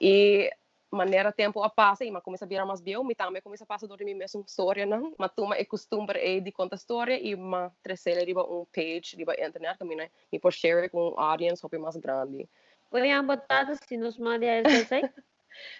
E 0.00 0.50
maneira 0.90 1.32
tempo 1.32 1.62
a 1.62 1.68
passa 1.68 2.04
e 2.04 2.10
mas 2.10 2.22
começa 2.22 2.44
a 2.44 2.48
virar 2.48 2.64
mais 2.66 2.80
bio, 2.80 3.04
me 3.04 3.14
também 3.14 3.42
começa 3.42 3.64
a 3.64 3.66
passar 3.66 3.86
dor 3.86 3.98
de 3.98 4.04
mim 4.04 4.14
mesmo 4.14 4.44
história 4.46 4.86
não, 4.86 5.14
mas 5.18 5.30
tu 5.34 5.52
é 5.52 5.64
costume 5.64 6.12
aí 6.14 6.40
de 6.40 6.52
contar 6.52 6.76
história 6.76 7.18
e 7.20 7.36
mas 7.36 7.72
trazer 7.82 8.24
riba 8.24 8.42
um 8.42 8.64
page 8.66 9.16
riba 9.16 9.34
internet 9.34 9.78
que 9.78 9.84
me 9.84 10.10
me 10.32 10.38
por 10.38 10.52
share 10.52 10.88
com 10.88 11.10
um 11.10 11.20
audience 11.20 11.64
hope 11.64 11.78
mais 11.78 11.96
grande. 11.96 12.48
Pwede 12.90 13.12
ang 13.12 13.26
batata, 13.26 13.76
si 13.76 13.96
nos 13.96 14.18
manda 14.18 14.46
essa 14.46 14.84
say? 14.86 15.02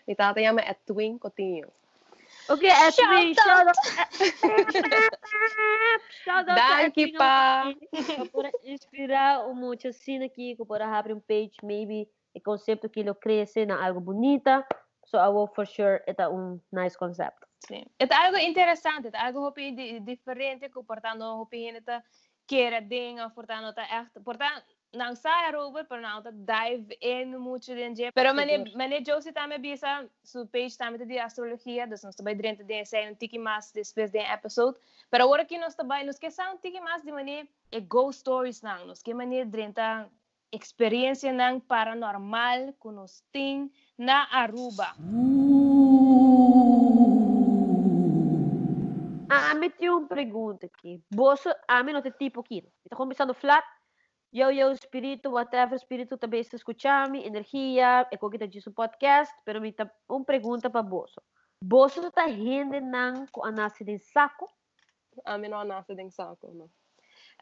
Me 0.06 0.14
tata 0.14 0.40
chama 0.42 0.60
é 0.60 0.74
Twin 0.74 1.18
Coutinho. 1.18 1.72
Ok, 2.48 2.68
Edwin, 2.68 3.34
shout 3.34 3.68
out. 3.68 3.76
Shout 6.24 6.48
out 6.48 6.56
Danke, 6.56 7.12
pa. 7.12 7.72
Para 8.32 8.50
inspirar 8.64 9.46
o 9.48 9.54
mucho 9.54 9.88
assim 9.88 10.22
aqui, 10.22 10.56
que 10.56 10.64
para 10.64 10.86
abrir 10.86 11.14
um 11.14 11.20
page, 11.20 11.52
maybe, 11.62 12.08
o 12.34 12.40
conceito 12.40 12.88
que 12.88 13.00
ele 13.00 13.14
cresce 13.14 13.66
na 13.66 13.84
algo 13.84 14.00
bonita. 14.00 14.66
So 15.10 15.16
I 15.18 15.28
will 15.28 15.48
for 15.48 15.64
sure, 15.64 16.02
ita 16.06 16.28
um 16.28 16.60
nice 16.70 16.94
concept. 16.94 17.46
Sim. 17.66 17.86
É 17.98 18.06
algo 18.14 18.36
interessante, 18.36 19.08
é 19.08 19.18
algo 19.18 19.46
hopi 19.46 19.72
di, 19.72 20.00
diferente 20.00 20.68
que 20.68 20.82
portanto 20.82 21.22
hopi 21.24 21.80
tá 21.82 22.02
queira 22.46 22.80
dinga, 22.82 23.30
portanto 23.30 23.74
tá 23.74 23.84
echt, 23.84 24.20
portanto 24.22 24.64
não 24.92 25.14
sai 25.14 25.50
Robert, 25.52 25.86
pero 25.88 26.02
não 26.02 26.22
tá 26.22 26.30
dive 26.30 26.96
in 27.00 27.36
muito 27.38 27.74
dentro. 27.74 28.12
Pero 28.12 28.34
mane 28.34 28.70
mane 28.74 29.02
Josie 29.02 29.32
também 29.32 29.58
bisa 29.58 30.06
su 30.22 30.46
page 30.46 30.76
também 30.76 31.06
de 31.06 31.18
astrologia, 31.18 31.86
dus 31.86 32.04
nós 32.04 32.14
também 32.14 32.36
dentro 32.36 32.64
de 32.64 32.84
sai 32.84 33.10
um 33.10 33.14
tiki 33.14 33.38
mais 33.38 33.72
depois 33.72 34.10
de 34.10 34.18
episode. 34.18 34.78
Pero 35.10 35.24
agora 35.24 35.46
que 35.46 35.58
nós 35.58 35.74
também 35.74 36.04
nos 36.04 36.18
que 36.18 36.30
são 36.30 36.58
tiki 36.58 36.80
mais 36.80 37.02
de 37.02 37.12
mane 37.12 37.48
é 37.72 37.80
ghost 37.80 38.20
stories 38.20 38.60
não, 38.60 38.86
nos 38.86 39.02
que 39.02 39.14
mane 39.14 39.46
dentro 39.46 40.10
experiência 40.52 41.32
não 41.32 41.60
paranormal 41.60 42.72
que 42.80 42.88
nós 42.88 43.22
tem 43.32 43.70
na 43.96 44.26
Aruba. 44.30 44.94
Ah, 49.30 49.54
me 49.54 49.70
tinha 49.70 49.94
uma 49.94 50.08
pergunta 50.08 50.66
aqui. 50.66 51.02
Bosso, 51.12 51.50
a 51.66 51.82
mim 51.82 51.92
não 51.92 52.02
tem 52.02 52.12
tipo 52.12 52.40
aqui. 52.40 52.66
Está 52.84 52.96
começando 52.96 53.34
flat. 53.34 53.66
Eu, 54.32 54.50
eu, 54.50 54.72
espírito, 54.72 55.30
whatever, 55.30 55.74
espírito 55.74 56.18
também 56.18 56.40
está 56.40 56.56
escutando, 56.56 57.16
energia, 57.16 58.06
é 58.10 58.16
que 58.16 58.36
está 58.36 58.70
podcast, 58.70 59.34
pero 59.44 59.60
me 59.60 59.72
tá 59.72 59.90
uma 60.08 60.24
pergunta 60.24 60.68
para 60.68 60.82
Bosso. 60.82 61.22
Bosso 61.64 62.06
está 62.06 62.26
rindo 62.26 62.78
não 62.80 63.26
com 63.32 63.44
a 63.44 63.50
nasce 63.50 63.84
de 63.84 63.98
saco? 63.98 64.46
A 65.24 65.38
mim 65.38 65.48
não 65.48 65.64
nasce 65.64 65.94
de 65.94 66.10
saco, 66.10 66.52
não. 66.52 66.70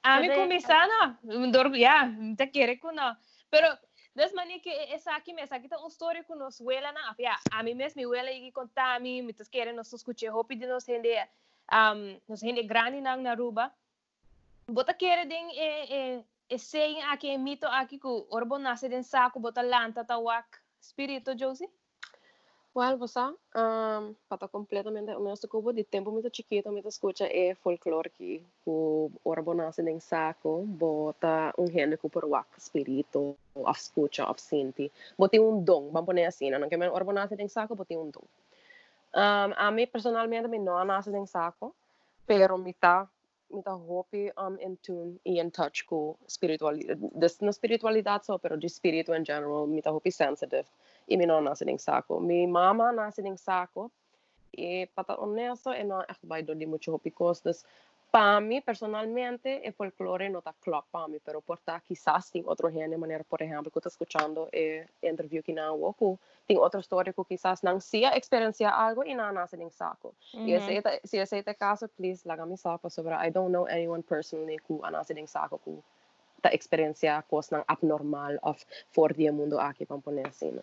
A 0.02 0.20
mí 0.20 0.28
começar 0.34 0.88
no, 1.22 1.50
dor, 1.50 1.76
ya, 1.76 2.08
te 2.36 2.50
quiere 2.50 2.78
con 2.78 2.94
no. 2.94 3.16
Pero 3.50 3.68
das 4.14 4.32
mani 4.32 4.60
que 4.60 4.70
essa 4.94 5.14
aqui 5.14 5.32
me 5.34 5.42
essa 5.42 5.56
aqui 5.56 5.68
tá 5.68 5.78
uma 5.78 5.88
história 5.88 6.24
com 6.24 6.34
nos 6.34 6.60
abuela 6.60 6.92
na, 6.92 7.14
ya, 7.18 7.36
a 7.50 7.62
mí 7.62 7.74
mesmo 7.74 8.00
mi 8.00 8.04
abuela 8.04 8.30
e 8.30 8.50
contar 8.52 8.96
a 8.96 8.98
mí, 8.98 9.22
me 9.22 9.32
tas 9.32 9.48
querem 9.48 9.74
nos 9.74 9.92
escutar 9.92 10.32
hopi 10.34 10.56
de 10.56 10.66
nos 10.66 10.86
rende 10.86 11.16
um, 11.72 12.20
nos 12.28 12.42
rende 12.42 12.62
grande 12.62 13.00
na 13.00 13.16
Naruba. 13.16 13.72
Bota 14.68 14.94
querer 14.94 15.26
den 15.26 15.50
e 15.50 15.94
e 15.94 16.24
e 16.48 16.58
sei 16.58 17.00
aqui 17.02 17.30
é 17.30 17.38
mito 17.38 17.66
aqui 17.66 17.98
que 17.98 18.06
orbo 18.30 18.58
nasce 18.58 18.88
den 18.88 19.02
saco 19.02 19.38
bota 19.40 19.62
lanta 19.62 20.04
tawak 20.04 20.48
espírito 20.80 21.34
Josie. 21.36 21.68
Well, 22.76 22.98
¿verdad? 22.98 23.32
Um, 23.54 24.14
para 24.28 24.48
completamente 24.48 25.10
honesto, 25.14 25.48
Cuba, 25.48 25.72
de 25.72 25.82
tiempo 25.82 26.10
muy 26.10 26.22
chiquito, 26.30 26.70
me 26.70 26.80
escucha 26.80 27.26
el 27.26 27.56
folclore 27.56 28.10
que 28.10 28.42
ahora 29.24 29.42
nace 29.54 29.80
en 29.80 29.98
saco, 29.98 30.62
bota 30.66 31.54
un 31.56 31.70
género 31.70 31.98
que 31.98 32.10
por 32.10 32.26
wak, 32.26 32.46
espíritu, 32.58 33.34
o 33.54 33.70
escucha, 33.70 34.30
o 34.30 34.34
siente. 34.36 34.90
Bote 35.16 35.40
un 35.40 35.64
don, 35.64 35.90
vamos 35.90 36.02
a 36.02 36.04
poner 36.04 36.26
así, 36.26 36.50
no 36.50 36.68
que 36.68 36.74
ahora 36.74 37.12
nace 37.14 37.34
en 37.38 37.48
saco, 37.48 37.74
bote 37.74 37.96
un 37.96 38.10
don. 38.10 38.24
Um, 39.14 39.54
a 39.56 39.70
mí 39.70 39.86
personalmente, 39.86 40.46
me 40.46 40.58
no 40.58 40.84
nace 40.84 41.08
en 41.16 41.26
saco, 41.26 41.74
pero 42.26 42.58
me 42.58 42.68
está 42.68 43.08
me 43.48 43.60
está 43.60 43.74
hopi 43.74 44.28
um, 44.36 44.58
in 44.60 44.76
tune 44.78 45.18
y 45.24 45.40
in 45.40 45.50
touch 45.50 45.86
con 45.86 46.16
espiritualidad, 46.26 46.98
no 47.40 47.50
espiritualidad, 47.50 48.22
so, 48.22 48.38
pero 48.38 48.58
de 48.58 48.66
espíritu 48.66 49.14
en 49.14 49.24
general, 49.24 49.66
me 49.66 49.78
está 49.78 49.92
hopi 49.92 50.10
sensitive. 50.10 50.66
i 51.06 51.16
minun 51.16 51.44
naasiningsako. 51.44 52.20
Mi 52.20 52.46
mama 52.46 52.92
naasiningsako. 52.92 53.90
Y 54.52 54.86
para 54.86 55.14
eso 55.52 55.72
en 55.72 55.88
no 55.88 56.00
ah, 56.00 56.06
acuerdo 56.08 56.54
de 56.54 56.66
mucho 56.66 56.98
cosas. 57.14 57.64
Para 58.10 58.40
mí 58.40 58.60
personalmente 58.62 59.66
el 59.66 59.74
folclore 59.74 60.30
no 60.30 60.38
está 60.38 60.54
claro 60.60 60.86
para 60.90 61.08
mí, 61.08 61.18
pero 61.22 61.42
por 61.42 61.58
quizás 61.86 62.30
en 62.34 62.44
otro 62.46 62.70
género, 62.70 62.98
manera, 62.98 63.24
por 63.24 63.42
ejemplo, 63.42 63.70
que 63.70 63.78
estoy 63.78 63.90
escuchando 63.90 64.48
eh, 64.52 64.86
interview 65.02 65.42
que 65.42 65.52
no 65.52 65.62
hago, 65.62 66.18
tiene 66.46 66.62
otra 66.62 66.80
historia 66.80 67.12
que 67.12 67.22
quizás 67.28 67.62
no 67.62 67.78
sea 67.80 68.16
experiencia 68.16 68.70
algo 68.70 69.04
y 69.04 69.14
nada 69.14 69.32
nace 69.32 69.56
en 69.56 69.70
saco. 69.70 70.14
Y 70.32 70.54
este, 70.54 71.00
si 71.04 71.18
es 71.18 71.30
este 71.32 71.54
caso, 71.56 71.88
please, 71.88 72.26
la 72.26 72.36
mi 72.46 72.56
sapo 72.56 72.88
sobre 72.88 73.14
I 73.16 73.30
don't 73.30 73.50
know 73.50 73.66
anyone 73.66 74.02
personally 74.02 74.56
who 74.66 74.80
nace 74.90 75.12
en 75.12 75.28
saco, 75.28 75.60
que 75.62 75.72
experiencia 76.52 77.24
pues, 77.28 77.50
cosas 77.52 77.64
abnormal 77.66 78.38
of 78.42 78.64
for 78.92 79.14
el 79.18 79.32
mundo 79.32 79.60
aquí 79.60 79.84
para 79.84 80.00
poner 80.00 80.28
así. 80.28 80.50
¿no? 80.50 80.62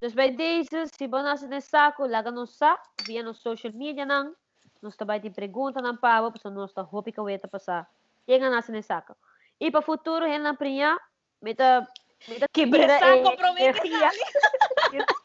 Você 0.00 1.08
nasce 1.08 1.46
nesse 1.48 1.70
saco, 1.70 2.06
laga 2.06 2.30
no 2.30 2.46
sa, 2.46 2.78
via 3.06 3.22
no 3.22 3.32
social 3.32 3.72
media 3.72 4.04
nang, 4.04 4.34
nós 4.82 4.96
também 4.96 5.20
te 5.20 5.30
pergunta 5.30 5.80
ng 5.80 5.96
pavo, 5.96 6.30
porque 6.30 6.48
nós 6.50 6.70
está 6.70 6.82
hopi 6.82 7.12
ka 7.12 7.22
weta 7.22 7.48
passar. 7.48 7.88
Yenga 8.28 8.50
nasa 8.50 8.72
nesse 8.72 8.88
saco. 8.88 9.16
E 9.58 9.70
para 9.70 9.80
futuro, 9.80 10.26
hen 10.26 10.38
na 10.38 10.54
prinha, 10.54 10.98
meta 11.40 11.88
meta 12.28 12.46
quebra 12.52 12.86
saco 13.00 13.36
pro 13.36 13.54
mim 13.54 13.72
que 13.72 13.88
energia. 13.88 14.10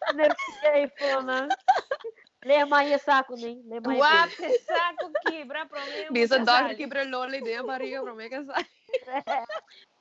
Energia 0.10 0.78
e 0.78 0.88
fona. 0.88 1.48
Lê 2.46 2.66
mais 2.66 2.92
esse 2.92 3.06
saco, 3.06 3.36
nem. 3.36 3.62
Lê 3.68 3.80
mais. 3.82 4.00
Guap, 4.00 4.32
saco 4.66 5.12
quebra 5.28 5.66
mim. 5.66 6.13
Bisa 6.13 6.44
sali. 6.46 6.75
quebra 6.75 7.04
loli 7.04 7.42
de 7.42 7.62
barriga 7.62 8.01
para 8.01 8.13
mim 8.16 8.30
que 8.30 8.46
sai. 8.46 8.66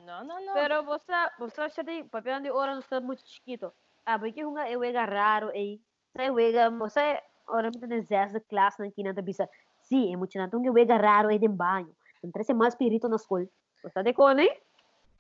Não, 0.01 0.25
não, 0.25 0.45
não. 0.45 0.55
Pero 0.55 0.83
você, 0.85 1.13
você 1.39 1.61
acha 1.61 1.85
que 1.85 2.05
papel 2.05 2.41
de 2.41 2.51
ouro 2.51 2.73
não 2.73 2.81
está 2.81 3.01
muito 3.01 3.27
chiquito. 3.27 3.73
Ah, 4.07 4.19
porque 4.19 4.45
hunga 4.45 4.69
é 4.69 4.77
wega 4.77 5.05
raro 5.05 5.49
aí. 5.51 5.81
Sai 6.17 6.31
wega, 6.31 6.71
você 6.71 7.23
ora 7.47 7.71
muito 7.71 7.87
nessa 7.87 8.39
de 8.39 8.47
classe 8.47 8.83
na 8.83 8.91
quina 8.91 9.13
da 9.13 9.23
bisa. 9.23 9.49
Sim, 9.83 10.13
é 10.13 10.17
muito 10.17 10.37
nato 10.37 10.61
que 10.61 10.71
wega 10.71 10.97
raro 10.97 11.29
aí 11.29 11.39
de 11.39 11.49
banho. 11.49 11.95
Não 12.23 12.31
traz 12.31 12.49
mais 12.51 12.75
espírito 12.75 13.09
na 13.09 13.17
escola. 13.17 13.47
Você 13.83 14.03
de 14.03 14.13
cone? 14.13 14.51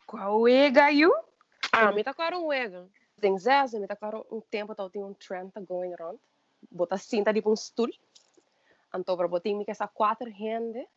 Qual 0.06 0.46
é, 0.48 0.70
Gaio? 0.70 1.12
Ah, 1.72 1.92
me 1.92 2.02
tá 2.02 2.12
claro 2.12 2.38
um 2.38 2.46
wega. 2.46 2.88
Tem 3.20 3.38
zes, 3.38 3.72
me 3.74 3.86
tá 3.86 3.94
claro 3.94 4.26
um 4.30 4.40
tempo 4.40 4.74
tá 4.74 4.88
tem 4.90 5.04
um 5.04 5.14
trend 5.14 5.52
going 5.68 5.92
around. 5.94 6.18
Bota 6.70 6.96
cinta 6.96 7.32
de 7.32 7.42
um 7.44 7.54
stool. 7.54 7.90
Então, 8.94 9.16
para 9.16 9.28
botar 9.28 9.50
me 9.50 9.64
que 9.64 9.70
essa 9.70 9.86
quatro 9.86 10.28
gente 10.28 10.88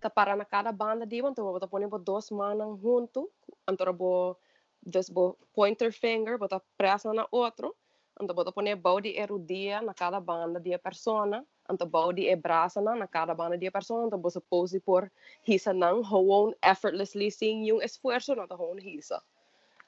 tá 0.00 0.10
para 0.10 0.34
na 0.34 0.44
cada 0.44 0.72
banda 0.72 1.06
de 1.06 1.18
então 1.18 1.44
bota 1.44 1.68
põe 1.68 1.88
por 1.88 1.98
dois 1.98 2.30
manos 2.30 2.80
junto. 2.80 3.30
Então, 3.68 3.92
bo 3.92 4.36
dos 4.82 5.10
bo 5.10 5.36
pointer 5.54 5.92
finger, 5.92 6.38
bota 6.38 6.62
pressa 6.76 7.12
na 7.12 7.26
outro. 7.30 7.74
Então, 8.20 8.34
bota 8.34 8.52
põe 8.52 8.74
body 8.76 9.16
erudia 9.16 9.80
na 9.80 9.94
cada 9.94 10.20
banda 10.20 10.60
de 10.60 10.76
persona. 10.78 11.46
Então, 11.70 11.88
body 11.88 12.28
e 12.28 12.36
braça 12.36 12.80
na 12.80 12.94
na 12.94 13.06
cada 13.06 13.34
banda 13.34 13.56
de 13.56 13.70
persona. 13.70 14.06
Então, 14.06 14.20
você 14.20 14.40
pose 14.40 14.80
por 14.80 15.10
hisa 15.46 15.72
não, 15.72 16.02
gewoon 16.02 16.54
effortlessly 16.62 17.30
sem 17.30 17.72
um 17.72 17.80
esforço 17.80 18.34
na 18.34 18.46
tá 18.46 18.56
gewoon 18.56 18.78
hisa. 18.78 19.22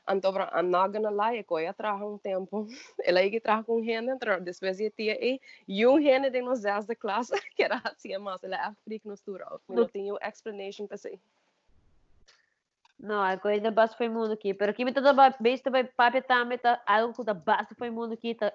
Então, 0.08 0.32
para 0.32 0.50
I'm 0.60 0.70
not 0.70 0.92
gonna 0.92 1.10
lie, 1.10 1.44
eu 1.48 1.60
ia 1.60 1.72
trabalhar 1.72 2.06
um 2.06 2.18
tempo. 2.18 2.66
Ela 3.04 3.22
ia 3.22 3.40
trabalhar 3.40 3.64
com 3.64 3.82
gente, 3.82 4.10
então, 4.10 4.40
depois 4.40 4.80
ia 4.80 4.90
ter 4.90 5.40
e 5.68 5.86
um 5.86 6.00
gente 6.00 6.30
de 6.30 6.42
nos 6.42 6.62
dez 6.62 6.86
da 6.86 6.96
classe, 6.96 7.32
que 7.54 7.62
era 7.62 7.80
assim, 7.84 8.16
mas 8.18 8.42
ela 8.42 8.56
é 8.56 8.74
freak 8.84 9.06
nos 9.06 9.20
tural. 9.20 9.60
Não 9.68 9.86
tenho 9.86 10.16
explanation 10.22 10.86
para 10.86 10.96
ser. 10.96 11.20
Não, 13.02 13.20
a 13.20 13.36
coisa 13.36 13.60
da 13.60 13.70
base 13.72 13.96
foi 13.96 14.08
mundo 14.08 14.32
aqui. 14.32 14.54
Pero 14.54 14.70
aqui 14.70 14.84
me 14.84 14.92
tá 14.92 15.00
da 15.00 15.12
base 15.12 15.36
também 15.62 15.84
papi 15.84 16.22
também 16.22 16.56
tá 16.56 16.80
algo 16.86 17.12
que 17.12 17.24
da 17.24 17.34
base 17.34 17.74
foi 17.74 17.90
mundo 17.90 18.14
aqui 18.14 18.36
tá. 18.36 18.52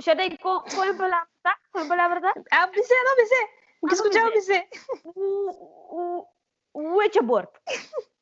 Já 0.00 0.14
dei 0.14 0.36
com 0.38 0.60
com 0.60 0.80
a 0.80 0.94
palavra, 0.94 1.28
tá? 1.42 1.58
Com 1.70 1.78
a 1.80 1.86
palavra, 1.86 2.20
tá? 2.22 2.34
Ah, 2.50 2.66
Bise, 2.68 2.94
não, 3.04 3.16
Bise. 3.16 3.34
O 3.82 3.86
que 3.86 3.92
Ah, 3.92 3.96
escutar 3.96 4.26
o 4.26 4.32
Bise. 4.32 4.52
Bise? 4.52 4.68
O 5.14 6.24
o 6.24 6.26
o 6.72 6.96
witchboard. 6.96 7.50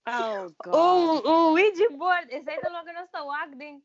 Oh, 0.09 0.51
God. 0.65 0.75
O, 0.75 1.29
o 1.29 1.51
Ouija 1.53 1.89
board, 1.91 2.35
esse 2.35 2.51
aí 2.51 2.59
tá 2.61 2.69
logo 2.71 2.93
nós 2.93 3.11
tá 3.11 3.23
wag 3.23 3.55
din 3.55 3.83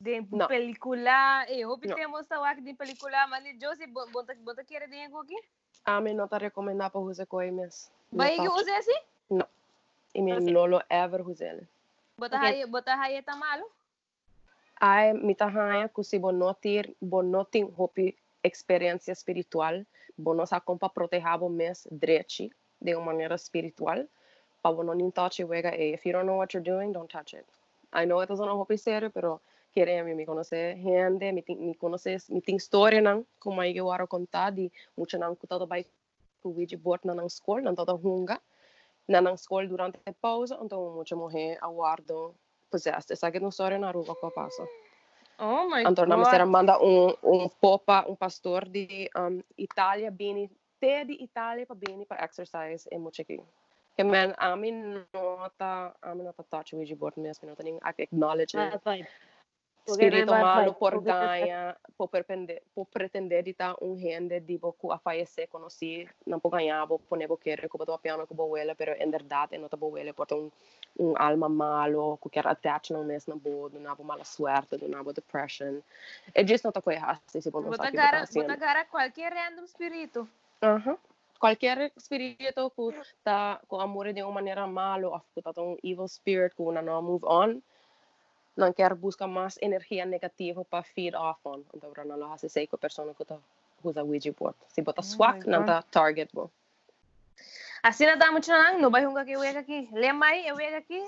din 0.00 0.28
Não. 0.30 0.46
película. 0.46 1.46
Eh, 1.48 1.66
hope 1.66 1.88
Não. 1.88 1.96
temos 1.96 2.26
tá 2.28 2.38
wag 2.40 2.60
din 2.60 2.76
película, 2.76 3.26
mas 3.26 3.42
ni 3.42 3.58
Josie 3.58 3.86
bota 3.86 4.34
bota 4.44 4.62
querer 4.64 4.88
din 4.88 5.04
aqui. 5.04 5.36
A 5.84 6.00
mim 6.00 6.14
não 6.14 6.28
tá 6.28 6.38
recomendado 6.38 6.92
para 6.92 7.00
usar 7.00 7.26
coisa 7.26 7.50
mesmo. 7.50 7.90
Vai 8.12 8.36
que 8.36 8.48
use 8.48 8.70
assim? 8.70 9.00
E 9.30 9.44
me 10.14 10.32
Assim. 10.32 10.50
não 10.50 10.66
lo 10.66 10.80
ever 10.88 11.26
usar. 11.28 11.60
Bota 12.16 12.36
Ok. 12.36 12.48
aí, 12.48 12.66
bota 12.66 12.94
aí 12.94 13.22
tá 13.22 13.36
malo. 13.36 13.64
Ai, 14.80 15.12
não 15.12 16.54
ter, 16.54 16.94
você 17.00 17.26
não 17.26 17.44
tem 17.44 17.64
hopi 17.76 18.16
experiência 18.42 19.12
espiritual, 19.12 19.84
para 20.78 20.88
proteger 20.88 21.38
você 21.38 21.54
mesmo 21.54 21.98
direito 21.98 22.50
de 22.80 22.94
uma 22.94 23.06
maneira 23.06 23.34
espiritual, 23.34 24.06
você 24.62 24.82
não 24.82 25.10
touch 25.10 25.42
it, 25.42 25.66
hey, 25.66 25.94
if 25.94 26.06
you 26.06 26.12
don't 26.12 26.26
know 26.26 26.38
what 26.38 26.56
you're 26.56 26.64
doing, 26.64 26.92
don't 26.92 27.08
touch 27.08 27.36
it. 27.36 27.46
I 27.92 28.06
know 28.06 28.20
it 28.20 28.32
is 28.32 28.40
uma 28.40 28.54
hopi 28.54 28.78
sério, 28.78 29.10
pero 29.10 29.40
querem 29.72 30.02
me 30.14 30.24
conhecer 30.24 30.76
gente, 30.76 31.32
me 31.32 31.44
me 31.46 31.74
conhecer, 31.74 32.22
me 32.30 32.40
tem 32.40 32.56
história 32.56 33.00
não, 33.00 33.26
como 33.38 33.62
eu 33.62 33.90
quero 33.90 34.08
contar 34.08 34.50
de 34.50 34.70
muito 34.96 35.18
não 35.18 35.34
que 35.36 35.46
todo 35.46 35.66
vai 35.66 35.84
o 36.42 36.52
vídeo 36.52 36.78
board 36.78 37.06
na 37.06 37.26
escola, 37.26 37.60
não 37.60 37.74
todo 37.74 37.94
hunga, 37.94 38.40
na 39.08 39.32
escola 39.32 39.66
durante 39.66 39.98
a 40.06 40.12
pausa, 40.12 40.58
então 40.62 40.90
muito 40.94 41.16
morrer 41.16 41.58
aguardo 41.60 42.34
possessed. 42.70 43.12
Essa 43.12 43.26
aqui 43.26 43.38
é 43.38 43.40
uma 43.40 43.48
história 43.48 43.78
na 43.78 43.90
rua 43.90 44.14
que 44.14 44.30
passa. 44.30 44.66
Oh 45.38 45.64
my 45.68 45.82
Então, 45.86 46.06
na 46.06 46.16
misera 46.16 46.44
manda 46.44 46.78
um, 46.82 47.14
um 47.22 47.48
popa, 47.48 48.04
um 48.08 48.14
pastor 48.14 48.68
de 48.68 49.10
um, 49.16 49.42
Itália, 49.56 50.10
bem, 50.10 50.50
te 50.78 51.04
de 51.04 51.12
Itália 51.22 51.66
para 51.66 51.76
bem 51.76 52.04
para 52.04 52.24
exercise 52.24 52.88
e 52.90 52.98
muito 52.98 53.20
aqui. 53.20 53.42
Que 53.96 54.04
man, 54.04 54.32
a 54.36 54.54
mim 54.54 55.04
não 55.12 55.50
tá, 55.58 55.94
a 56.00 56.14
mim 56.14 56.22
não 56.22 56.32
tá 56.32 56.42
touch 56.44 56.76
with 56.76 56.94
board 56.94 57.18
mesmo, 57.18 57.48
não 57.48 57.54
I 57.82 58.02
acknowledge 58.02 58.56
it. 58.56 59.08
Bad 59.86 60.26
malo 60.26 60.74
por 60.74 60.92
Porque- 61.00 61.10
ganha, 61.10 61.76
por 61.96 62.08
pretender, 62.08 62.62
por 62.74 62.86
pretender 62.86 63.42
de 63.42 63.50
estar 63.50 63.74
um 63.82 63.96
gente 63.96 64.40
de 64.40 64.58
boku 64.58 64.92
a 64.92 64.98
falecer, 64.98 65.48
conheci, 65.48 66.08
não 66.26 66.38
por 66.38 66.50
ganhar, 66.50 66.86
por 66.86 67.00
poner 67.00 67.28
que 67.68 67.78
botou 67.78 67.98
piano 67.98 68.26
que 68.26 68.34
boa 68.34 68.58
pero 68.76 68.94
não 69.58 69.68
tá 69.68 69.76
boa 69.76 69.98
por 70.14 70.26
um 70.34 70.50
um 70.98 71.14
alma 71.16 71.48
malo, 71.48 72.18
que 72.18 72.28
quer 72.28 72.46
attach 72.46 72.92
não 72.92 73.04
mesmo 73.04 73.32
na 73.34 73.40
boa, 73.40 73.70
não 73.70 73.92
há 73.92 73.96
mala 74.02 74.24
suerte, 74.24 74.76
não 74.88 74.98
há 74.98 75.12
depression. 75.12 75.80
É 76.34 76.42
disso 76.42 76.66
não 76.66 76.72
tá 76.72 76.82
coisa 76.82 77.04
assim, 77.06 77.40
se 77.40 77.48
você 77.50 77.64
não 77.64 77.70
Bota 77.70 77.84
sabe 77.84 77.96
cara, 77.96 78.20
assim. 78.20 78.40
bota 78.42 78.56
cara 78.56 78.84
qualquer 78.84 79.32
random 79.32 79.64
espírito. 79.64 80.28
Aham. 80.62 80.98
Qualquer 81.38 81.90
espírito 81.96 82.70
que 82.70 82.82
está 83.00 83.60
com 83.66 83.80
amor 83.80 84.12
de 84.12 84.22
uma 84.22 84.32
maneira 84.32 84.66
malo, 84.66 85.12
ou 85.12 85.20
que 85.32 85.40
está 85.40 85.62
um 85.62 85.76
evil 85.82 86.06
spirit 86.06 86.54
que 86.54 86.62
não 86.62 87.00
move 87.02 87.24
on, 87.24 87.62
não 88.60 88.72
quer 88.72 88.94
buscar 88.94 89.26
mais 89.26 89.58
energia 89.60 90.04
negativa 90.06 90.64
para 90.64 90.82
feed 90.82 91.16
off 91.16 91.40
on. 91.44 91.62
Então, 91.74 91.90
para 91.90 92.04
não 92.04 92.28
fazer 92.30 92.48
sei 92.48 92.66
que 92.66 92.74
a 92.74 92.78
pessoa 92.78 93.14
que 93.14 93.24
usa 93.82 94.04
Ouija 94.04 94.32
board. 94.32 94.56
Se 94.68 94.82
botar 94.82 95.02
swak, 95.02 95.40
my 95.40 95.52
não 95.52 95.60
está 95.62 95.82
target 95.82 96.34
mo. 96.34 96.50
Assim 97.82 98.04
na 98.04 98.14
dá 98.14 98.30
muito 98.30 98.48
não, 98.48 98.78
não 98.78 98.90
vai 98.90 99.06
hunga 99.06 99.24
que 99.24 99.32
eu 99.32 99.40
aqui. 99.40 99.88
Lembra 99.92 100.28
aí, 100.28 100.46
eu 100.46 100.56
aqui. 100.76 101.02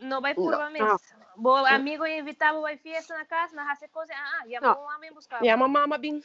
Não 0.00 0.20
vai 0.20 0.34
curva 0.34 0.68
mesmo. 0.68 0.98
Bo 1.36 1.54
amigo 1.54 2.06
invitava 2.06 2.60
vai 2.60 2.76
fiesta 2.76 3.16
na 3.16 3.24
casa, 3.24 3.54
na 3.54 3.70
hace 3.70 3.88
coisa, 3.88 4.12
ah, 4.14 4.40
ah, 4.40 4.46
ya 4.46 4.60
Não. 4.60 4.74
mo 4.74 4.80
homem 4.82 5.12
buscar. 5.12 5.42
E 5.44 5.48
a 5.48 5.56
mamama 5.56 5.96
bem. 5.96 6.20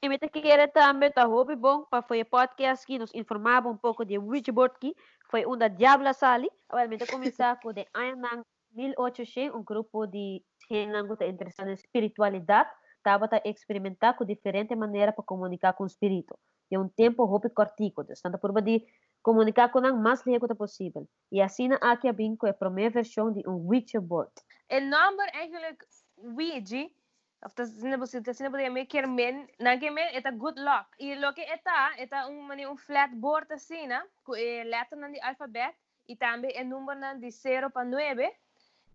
E 0.00 0.08
me 0.08 0.18
que 0.18 0.40
querer 0.40 0.68
também 0.68 1.10
tá 1.10 1.24
hobby 1.24 1.56
bom 1.56 1.82
para 1.82 2.02
foi 2.02 2.24
podcast 2.24 2.86
que 2.86 2.98
nos 2.98 3.12
informava 3.14 3.68
um 3.68 3.76
pouco 3.76 4.04
de 4.04 4.16
witchboard 4.16 4.76
que 4.78 4.94
foi 5.30 5.46
um 5.46 5.56
da 5.56 5.68
Diabla 5.68 6.12
Sali. 6.12 6.50
Me 6.88 7.06
começar 7.06 7.58
com 7.60 7.72
de 7.72 7.86
Ayanang 7.94 8.42
1800, 8.72 9.54
um 9.54 9.62
grupo 9.62 10.06
de 10.06 10.42
está 10.70 11.26
interessado 11.26 11.70
em 11.70 11.74
espiritualidade, 11.74 12.70
estava 12.98 13.28
a 13.30 13.48
experimentar 13.48 14.16
com 14.16 14.24
diferente 14.24 14.76
maneira 14.76 15.12
para 15.12 15.24
comunicar 15.24 15.72
com 15.72 15.84
o 15.84 15.86
espírito. 15.86 16.38
E 16.70 16.76
um 16.76 16.88
tempo 16.88 17.24
hobby 17.24 17.48
cortico, 17.48 18.04
tanto 18.04 18.38
por 18.38 18.60
de 18.60 18.84
comunicar 19.22 19.70
com 19.70 19.78
o 19.78 20.02
mais 20.02 20.20
rápido 20.20 20.54
possível. 20.54 21.08
E 21.32 21.40
assim 21.40 21.70
aqui 21.80 22.08
a 22.08 22.12
bem 22.12 22.36
com 22.36 22.46
a 22.46 22.52
primeira 22.52 22.90
versão 22.90 23.32
de 23.32 23.42
um 23.48 23.66
witchboard. 23.68 24.32
El 24.68 24.82
number 24.82 25.26
eigenlijk 25.34 25.82
Ouija, 26.18 26.90
of 27.40 27.54
dat 27.54 27.66
is 27.68 27.82
niet 27.82 27.98
dat 27.98 28.26
is 28.26 28.38
niet 28.38 28.52
dat 28.52 28.60
je 28.60 28.70
mee 28.70 28.86
keer 28.86 29.08
men, 29.08 29.48
na 29.56 29.78
keer 29.78 29.92
men, 29.92 30.12
eta 30.12 30.30
good 30.38 30.58
luck. 30.58 30.86
Y 30.96 31.14
lo 31.14 31.32
que 31.32 31.44
eta, 31.44 31.92
eta 31.96 32.26
un 32.28 32.46
mani 32.46 32.64
un 32.64 32.78
flat 32.78 33.10
board 33.12 33.50
así, 33.52 33.86
na, 33.86 34.02
ku 34.22 34.34
e 34.34 34.64
letter 34.64 34.98
nan 34.98 35.12
di 35.12 35.18
alfabet, 35.18 35.74
y 36.06 36.16
también 36.16 36.52
el 36.56 36.68
número 36.68 36.98
nan 36.98 37.20
di 37.20 37.30
0 37.30 37.70
para 37.70 37.88
9, 37.88 38.36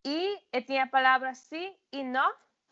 y 0.03 0.36
e 0.51 0.62
tiene 0.62 0.88
palabra 0.88 1.36
sí 1.36 1.77
y 1.91 2.03
no, 2.03 2.25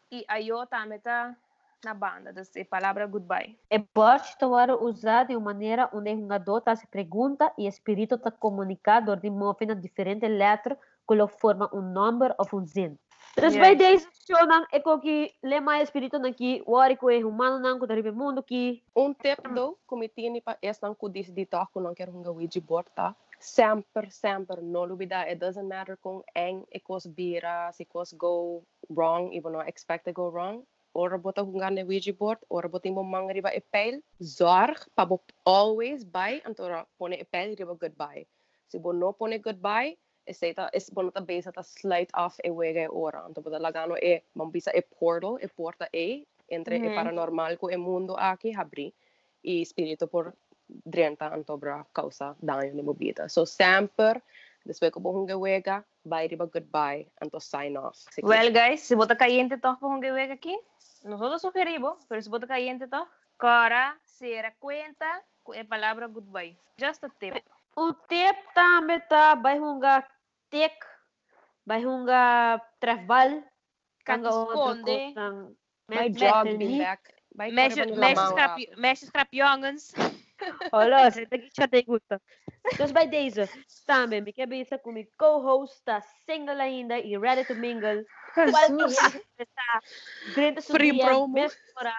y 0.09 0.25
ayo 0.27 0.65
también 0.65 0.97
está 0.97 1.37
na 1.83 1.93
banda, 1.93 2.31
dus 2.31 2.55
e 2.55 2.65
palabra 2.65 3.07
goodbye. 3.07 3.57
É 3.69 3.79
board 3.79 4.23
estava 4.23 4.75
usado 4.75 5.29
de 5.29 5.35
uma 5.35 5.53
maneira 5.53 5.89
onde 5.93 6.13
o 6.13 6.19
jogador 6.19 6.59
está 6.59 6.75
se 6.75 6.87
pergunta 6.87 7.51
e 7.57 7.65
o 7.65 7.69
espírito 7.69 8.15
está 8.15 8.29
comunicado 8.29 9.15
de 9.15 9.29
movendo 9.29 9.75
diferentes 9.75 10.29
letras 10.29 10.77
que 11.07 11.27
forma 11.39 11.69
um 11.73 11.81
número 11.81 12.35
ou 12.37 12.59
um 12.59 12.65
zin. 12.65 12.97
Terus 13.31 13.55
Yes. 13.55 13.63
by 13.63 13.95
show 14.27 14.43
nang 14.43 14.67
eko 14.75 14.99
ki 14.99 15.31
lema 15.43 15.79
espiritu 15.79 16.19
nang 16.19 16.35
ki 16.35 16.63
wari 16.67 16.99
ko 16.99 17.07
e 17.07 17.23
humano 17.23 17.59
nang 17.63 17.79
ko 17.79 17.87
dari 17.87 18.03
mundo 18.11 18.43
ki 18.43 18.83
Um 18.95 19.15
tip 19.15 19.39
do, 19.55 19.79
comitini 19.87 20.43
pa 20.43 20.59
es 20.59 20.83
nang 20.83 20.95
kudis 20.95 21.31
di 21.31 21.47
to 21.47 21.63
kung 21.71 21.83
nang 21.87 21.95
quero 21.95 22.11
hunga 22.11 22.31
Ouija 22.31 22.59
board 22.59 22.91
ta. 22.95 23.15
Sempre, 23.39 24.11
sempre, 24.11 24.61
no 24.61 24.85
lubida. 24.85 25.25
It 25.25 25.39
doesn't 25.39 25.65
matter 25.67 25.97
kung 25.97 26.21
eng 26.35 26.67
ikos 26.75 27.07
bira, 27.07 27.73
si 27.73 27.87
kos 27.87 28.13
go 28.13 28.61
wrong, 28.91 29.33
even 29.33 29.55
though 29.55 29.65
expect 29.65 30.05
to 30.05 30.13
go 30.13 30.29
wrong. 30.29 30.67
Ora 30.93 31.17
bota 31.17 31.41
hunga 31.41 31.71
ne 31.71 31.87
Ouija 31.87 32.13
board, 32.13 32.37
ora 32.51 32.67
bota 32.67 32.91
imo 32.91 33.01
mang 33.01 33.31
riba 33.31 33.49
epel. 33.55 34.03
Zorg, 34.21 34.75
pa 34.93 35.07
bo 35.07 35.23
always 35.47 36.03
buy, 36.03 36.43
antora 36.45 36.85
pone 36.99 37.17
epel 37.17 37.55
riba 37.55 37.79
goodbye. 37.79 38.27
Si 38.67 38.77
bo 38.77 38.91
no 38.91 39.15
pone 39.15 39.39
goodbye, 39.39 39.97
sejta 40.29 40.69
isbolla 40.73 41.21
bejsa 41.21 41.51
ta' 41.51 41.63
slajt 41.63 42.09
af 42.13 42.39
e 42.43 42.49
wege 42.49 42.87
ora. 42.89 43.25
Anto 43.25 43.41
bada 43.41 43.59
lagano 43.59 43.95
e 43.95 44.21
mambisa 44.33 44.71
e 44.73 44.81
portal, 44.81 45.37
e 45.41 45.47
porta 45.47 45.87
e, 45.93 46.25
entre 46.49 46.77
mm 46.77 46.85
-hmm. 46.85 46.91
e 46.91 46.95
paranormal 46.95 47.57
ku 47.57 47.69
e 47.69 47.77
mundo 47.77 48.15
aki 48.17 48.51
habri 48.51 48.93
i 49.43 49.65
spiritu 49.65 50.07
por 50.07 50.33
drenta 50.85 51.27
antobra 51.33 51.85
causa 51.93 52.35
daño 52.41 52.73
ni 52.73 52.81
mobita. 52.81 53.29
So 53.29 53.45
samper, 53.45 54.21
después 54.65 54.91
como 54.91 55.11
hunge 55.11 55.35
wega, 55.35 55.83
bye 56.03 56.27
riba 56.27 56.45
goodbye, 56.45 57.07
anto 57.19 57.39
sign 57.39 57.77
off. 57.77 58.07
Así 58.07 58.21
well 58.23 58.53
que... 58.53 58.59
guys, 58.59 58.81
si 58.81 58.95
vota 58.95 59.15
caliente 59.15 59.57
toh 59.57 59.77
po 59.79 59.87
hunge 59.87 60.11
wega 60.11 60.33
aquí, 60.33 60.57
nosotros 61.03 61.41
sugerimos, 61.41 62.05
pero 62.07 62.21
si 62.21 62.29
vota 62.29 62.47
caliente 62.47 62.87
toh, 62.87 63.07
cara, 63.37 63.99
se 64.05 64.41
da 64.41 64.53
cuenta, 64.59 65.23
e 65.53 65.63
palabra 65.63 66.07
goodbye. 66.07 66.55
Just 66.77 67.03
a 67.03 67.09
tip. 67.09 67.35
Un 67.75 67.95
tip 68.07 68.35
tambe 68.53 69.05
ta 69.07 69.35
by 69.35 69.57
hunga 69.57 70.07
tek 70.49 70.85
by 71.65 71.83
hunga 71.83 72.59
travel 72.79 73.43
Canto 74.03 74.29
esconde. 74.29 75.13
nang 75.15 75.55
my 75.87 76.09
job 76.09 76.47
scrap, 76.47 76.99
rapo. 78.57 78.75
mexe 78.77 79.05
scrapjongens. 79.05 79.93
Hola, 80.71 81.11
se 81.11 81.67
te 81.69 81.83
gusta. 81.85 82.19
Dus 82.77 82.91
bij 82.91 83.09
deze, 83.09 83.49
tambe, 83.85 84.21
mi 84.21 84.33
kabisa 84.33 84.77
com 84.77 84.93
mi 84.93 85.09
co-host, 85.15 85.83
tá 85.83 86.01
single 86.25 86.61
ainda 86.61 86.97
e 86.97 87.17
ready 87.17 87.45
to 87.45 87.55
mingle. 87.55 88.05
Grande 90.35 90.61
Free 90.61 90.99
promo. 90.99 91.49
Para 91.73 91.93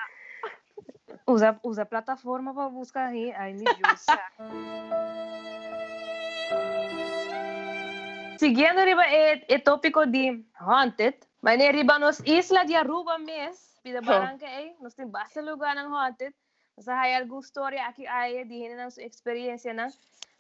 Usa, 1.27 1.59
usa 1.63 1.85
plataforma 1.85 2.55
para 2.55 2.69
buscar 2.69 3.09
aí. 3.09 3.33
Ai, 3.33 3.55
meu 3.55 3.75
Deus. 3.75 4.07
Seguindo 8.43 8.83
riba 8.83 9.07
e, 9.07 9.45
e 9.47 9.59
tópico 9.61 10.05
de 10.05 10.45
haunted, 10.59 11.15
mas 11.41 11.57
ne 11.59 11.71
riba 11.71 11.97
nos 12.01 12.19
isla 12.27 12.65
de 12.65 12.75
Aruba 12.75 13.17
mes, 13.17 13.79
pida 13.85 14.01
barangka 14.01 14.47
eh, 14.47 14.75
nos 14.81 14.95
tem 14.95 15.07
bastante 15.07 15.47
lugar 15.47 15.77
ng 15.77 15.87
haunted. 15.87 16.35
Mas 16.77 16.89
hay 16.89 17.15
alguma 17.15 17.39
história 17.39 17.87
aqui 17.87 18.05
aí 18.05 18.45
de 18.45 18.67
hina 18.67 18.91
sua 18.91 19.05
experiência 19.05 19.73
na. 19.73 19.87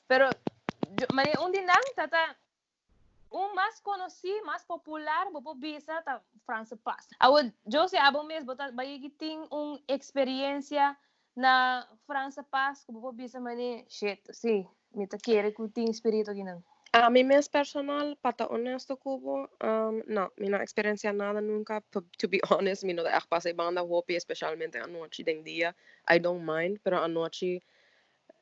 Pero 0.08 0.26
mas 1.14 1.30
um 1.38 1.52
din 1.52 1.64
lang 1.64 1.94
tata 1.94 2.34
um 3.30 3.54
mais 3.54 3.78
conhecido, 3.78 4.46
mais 4.46 4.64
popular, 4.64 5.30
bobo 5.30 5.54
bisa 5.54 6.02
ta 6.02 6.20
France 6.44 6.74
Pass. 6.82 7.06
Awod 7.20 7.54
Jose 7.70 7.96
abo 7.96 8.24
mes 8.24 8.42
bota 8.42 8.72
bayigi 8.72 9.10
ting 9.10 9.46
um 9.52 9.78
experiência 9.86 10.98
na 11.36 11.86
France 12.04 12.42
Pass, 12.50 12.82
ko 12.82 12.98
bobo 12.98 13.12
bisa 13.12 13.38
mani 13.38 13.86
shit, 13.86 14.26
si. 14.34 14.66
Mita 14.90 15.22
kere 15.22 15.54
ko 15.54 15.70
ting 15.70 15.86
espírito 15.86 16.34
ginang. 16.34 16.66
A 16.94 17.08
mí 17.08 17.24
mes 17.24 17.48
personal, 17.48 18.18
para 18.20 18.46
honesto 18.48 18.98
kubo, 18.98 19.48
um, 19.62 20.02
no, 20.06 20.30
mi 20.36 20.50
no 20.50 20.58
experiencia 20.58 21.10
nada 21.10 21.40
nunca, 21.40 21.80
to, 21.90 22.04
to 22.18 22.28
be 22.28 22.38
honest, 22.50 22.84
mi 22.84 22.92
no 22.92 23.02
de 23.02 23.10
pasé 23.30 23.54
banda 23.54 23.82
hopi, 23.82 24.14
especialmente 24.14 24.78
anoche 24.78 25.24
den 25.24 25.42
dia, 25.42 25.74
I 26.06 26.18
don't 26.18 26.44
mind, 26.44 26.80
pero 26.82 26.98
anoche, 27.02 27.62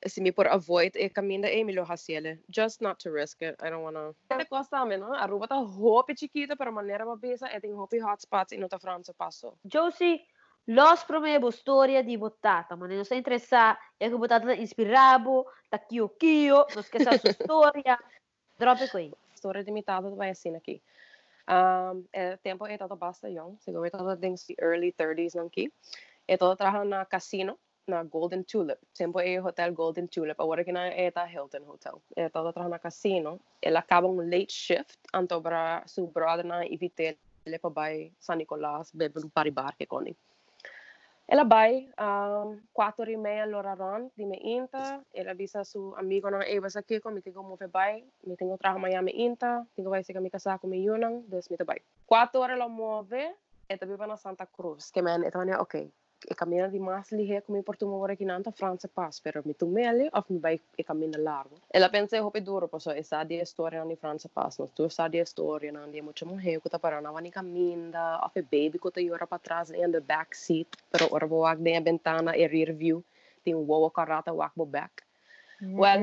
si 0.04 0.20
mi 0.20 0.32
por 0.32 0.48
avoid 0.48 0.96
e 0.96 1.10
caminda 1.10 1.48
e 1.48 1.62
mi 1.62 1.72
lo 1.72 1.84
hasiele, 1.84 2.42
just 2.48 2.80
not 2.80 2.98
to 2.98 3.12
risk 3.12 3.40
it, 3.42 3.54
I 3.62 3.70
don't 3.70 3.84
wanna. 3.84 4.14
Te 4.26 4.44
costa 4.48 4.80
a 4.80 4.84
mí, 4.84 4.98
no? 4.98 5.12
Aruba 5.14 5.46
ta 5.46 5.54
hopi 5.54 6.14
chiquita, 6.14 6.56
pero 6.56 6.72
manera 6.72 7.04
ba 7.04 7.14
bisa, 7.14 7.48
e 7.52 7.60
ting 7.60 7.76
hopi 7.76 8.00
hotspots 8.00 8.50
in 8.52 8.66
ta 8.68 8.78
França 8.78 9.14
passo. 9.14 9.58
Josie, 9.62 10.26
los 10.64 11.04
promebo 11.04 11.52
storia 11.52 12.02
di 12.02 12.18
bottata, 12.18 12.74
ma 12.74 12.86
non 12.86 13.04
sta 13.04 13.14
interessata, 13.14 13.78
e 13.96 14.08
che 14.08 14.16
bottata 14.16 14.52
inspirabo, 14.52 15.46
ta 15.68 15.78
kio 15.78 16.16
kio, 16.16 16.66
non 16.74 16.82
scherza 16.82 17.16
su 17.18 17.30
storia. 17.30 17.96
Drop 18.60 18.78
qui. 18.90 19.10
Storia 19.34 19.62
limitada 19.62 20.10
vai 20.10 20.30
assim 20.30 20.54
aqui. 20.54 20.82
Um, 21.48 22.04
é, 22.12 22.36
tempo 22.36 22.66
é 22.66 22.76
todo 22.76 22.94
basta 22.94 23.26
young, 23.26 23.56
todo 23.90 24.16
dings 24.16 24.44
the 24.46 24.54
early 24.60 24.92
30s 24.92 25.34
nang 25.34 25.48
ki. 25.48 25.72
É 26.28 26.36
todo 26.36 26.54
trabalho 26.56 26.84
na 26.84 27.06
casino, 27.06 27.58
na 27.88 28.04
Golden 28.04 28.44
Tulip. 28.44 28.78
Tempo 28.92 29.18
é 29.18 29.40
hotel 29.40 29.72
Golden 29.72 30.06
Tulip, 30.06 30.38
agora 30.38 30.62
que 30.62 30.72
na 30.72 30.88
é 30.88 31.10
ta 31.10 31.26
Hilton 31.26 31.64
Hotel. 31.66 32.02
É 32.14 32.28
todo 32.28 32.52
trabalho 32.52 32.70
na 32.70 32.78
casino. 32.78 33.40
Ele 33.62 33.78
acaba 33.78 34.06
um 34.06 34.20
late 34.20 34.52
shift, 34.52 34.98
anto 35.14 35.40
para 35.40 35.82
su 35.86 36.06
brother 36.06 36.44
na 36.44 36.66
invite 36.66 37.18
ele 37.46 37.58
para 37.58 38.10
San 38.18 38.36
Nicolás, 38.36 38.92
bebe 38.92 39.20
um 39.24 39.30
paribar 39.30 39.74
que 39.74 39.86
coni. 39.86 40.14
Ela 41.30 41.44
vai 41.44 41.88
um, 41.96 42.58
quatro 42.72 43.08
e 43.08 43.16
meia 43.16 43.46
lora 43.46 43.74
ron, 43.74 44.10
di 44.16 44.26
me 44.26 44.36
inta, 44.42 45.00
ela 45.14 45.30
avisa 45.30 45.62
su 45.62 45.94
amigo 45.96 46.28
na 46.28 46.42
e 46.44 46.58
basa 46.58 46.80
aqui 46.80 46.98
com 46.98 47.12
me 47.12 47.22
tengo 47.22 47.44
move 47.44 47.68
vai, 47.68 48.04
me 48.26 48.34
tengo 48.34 48.58
trabalho 48.58 48.78
amanhã 48.78 49.00
me 49.00 49.12
inta, 49.12 49.64
tengo 49.76 49.90
vai 49.90 50.02
ser 50.02 50.20
me 50.20 50.28
casar 50.28 50.58
com 50.58 50.66
me 50.66 50.78
yunang, 50.82 51.22
des 51.28 51.48
me 51.48 51.56
vai. 51.64 51.80
Quatro 52.04 52.40
horas 52.40 52.56
ela 52.56 52.68
move, 52.68 53.32
eta 53.68 53.86
viva 53.86 54.08
na 54.08 54.16
Santa 54.16 54.44
Cruz, 54.44 54.90
que 54.90 55.02
man, 55.02 55.22
E 56.20 56.30
ik 56.30 56.36
kan 56.36 56.48
meer 56.48 56.60
naar 56.60 56.70
die 56.70 56.80
maas 56.80 57.10
liggen, 57.10 57.36
ik 57.36 57.44
kom 57.44 57.54
in 57.54 57.62
Porto 57.62 57.88
Moro 57.88 58.14
in 58.16 58.30
aan 58.30 58.42
de 58.42 58.52
Franse 58.52 58.88
pas, 58.88 59.20
maar 59.22 59.40
met 59.44 59.58
toen 59.58 59.72
mele 59.72 60.08
of 60.12 60.28
met 60.28 60.40
bij 60.40 60.60
ik 60.74 60.84
kan 60.84 60.98
minder 60.98 61.20
e 61.20 61.22
largo. 61.22 61.56
En 61.68 61.80
la 61.80 61.88
pensé 61.88 62.20
op 62.22 62.34
het 62.34 62.44
door 62.44 62.62
op 62.62 62.80
zo, 62.80 62.90
esa 62.90 63.24
die 63.24 63.38
historia 63.38 63.80
aan 63.80 63.88
die 63.88 63.96
Franse 63.96 64.28
pas, 64.28 64.58
tu 64.72 64.84
esa 64.84 65.08
die 65.08 65.20
historia 65.20 65.74
aan 65.78 65.90
die 65.90 66.02
mucho 66.02 66.26
mujer 66.26 66.60
kuta 66.60 66.78
para 66.78 67.00
na 67.00 67.12
vani 67.12 67.30
caminda, 67.30 68.20
of 68.24 68.36
e 68.36 68.42
baby 68.42 68.78
kuta 68.78 69.00
yora 69.00 69.26
pa 69.26 69.36
atrás 69.36 69.70
in 69.70 69.90
the 69.90 70.00
back 70.00 70.34
seat, 70.34 70.76
pero 70.90 71.06
ora 71.10 71.26
bo 71.26 71.46
ak 71.46 71.58
de 71.58 71.80
ventana 71.82 72.34
e 72.34 72.46
rear 72.46 72.76
view, 72.76 73.02
tin 73.42 73.66
wow 73.66 73.90
karata 73.90 74.32
wak 74.34 74.52
bo 74.54 74.64
back. 74.66 75.04
Well, 75.60 75.98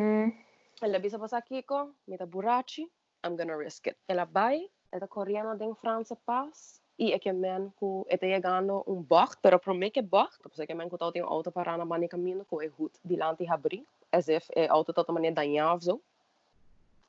en 0.81 0.91
la 0.91 0.99
bisa 0.99 1.19
pasa 1.19 1.41
Kiko, 1.41 1.93
mita 2.05 2.25
burachi, 2.25 2.89
I'm 3.23 3.35
gonna 3.35 3.57
risk 3.57 3.87
it. 3.87 3.97
En 4.05 4.15
la 4.15 4.25
bai, 4.25 4.69
eta 4.89 5.07
coreana 5.07 5.55
den 5.55 5.75
Franse 5.75 6.15
pas, 6.25 6.81
pass, 6.97 7.07
e 7.07 7.13
é 7.13 7.19
que 7.19 7.31
men 7.33 7.71
ku 7.79 8.05
ete 8.09 8.27
chegando 8.27 8.83
um 8.87 9.01
bocht, 9.01 9.39
pero 9.41 9.59
pro 9.59 9.73
me 9.73 9.89
que 9.89 10.01
bocht, 10.01 10.41
pues 10.41 10.59
é 10.59 10.65
que 10.65 10.73
men 10.73 10.89
ku 10.89 10.97
tau 10.97 11.11
tem 11.11 11.21
auto 11.21 11.51
para 11.51 11.77
na 11.77 11.85
mani 11.85 12.07
caminho 12.07 12.45
ku 12.49 12.61
e 12.61 12.67
hut 12.67 12.91
dilanti 13.03 13.45
habri, 13.45 13.85
as 14.11 14.27
if 14.27 14.49
e 14.55 14.67
auto 14.67 14.93
tot 14.93 15.09
mani 15.09 15.31
danha 15.31 15.73
of 15.73 15.81
zo. 15.83 15.99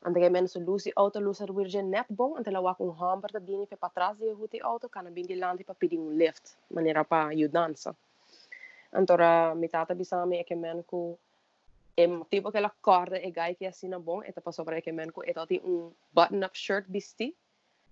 Ante 0.05 0.20
que 0.20 0.31
men 0.31 0.46
su 0.46 0.61
lusi 0.61 0.92
auto 0.94 1.20
lusi 1.20 1.44
wirje 1.51 1.83
net 1.83 2.07
bom, 2.09 2.37
ante 2.37 2.51
la 2.51 2.61
wak 2.61 2.81
un 2.81 2.94
hamper 2.94 3.33
da 3.33 3.40
bini 3.40 3.66
pe 3.66 3.77
pa 3.77 3.88
trás 3.88 4.16
de 4.18 4.33
hut 4.33 4.55
e 4.55 4.61
auto, 4.61 4.88
kana 4.88 5.11
bin 5.11 5.27
dilanti 5.27 5.64
pa 5.64 5.74
pedi 5.74 5.96
un 5.96 6.16
lift, 6.16 6.57
manera 6.70 7.05
pa 7.05 7.29
ajudança. 7.29 7.94
Antora 8.92 9.55
mi 9.55 9.68
tata 9.68 9.94
bisami 9.94 10.38
é 10.38 10.44
que 10.44 10.55
men 10.55 10.83
ku 10.85 11.18
e 11.96 12.07
motivo 12.07 12.53
que 12.53 12.59
ela 12.59 12.70
corda 12.81 13.18
e 13.18 13.31
gai 13.31 13.55
que 13.57 13.66
assina 13.66 13.98
bom, 13.98 14.22
eta 14.22 14.40
passou 14.40 14.64
para 14.64 14.81
que 14.81 14.92
men 14.92 15.11
ku 15.11 15.22
e 15.22 15.33
tati 15.33 15.61
un 15.64 15.92
button 16.14 16.44
up 16.44 16.55
shirt 16.55 16.87
bisti, 16.88 17.35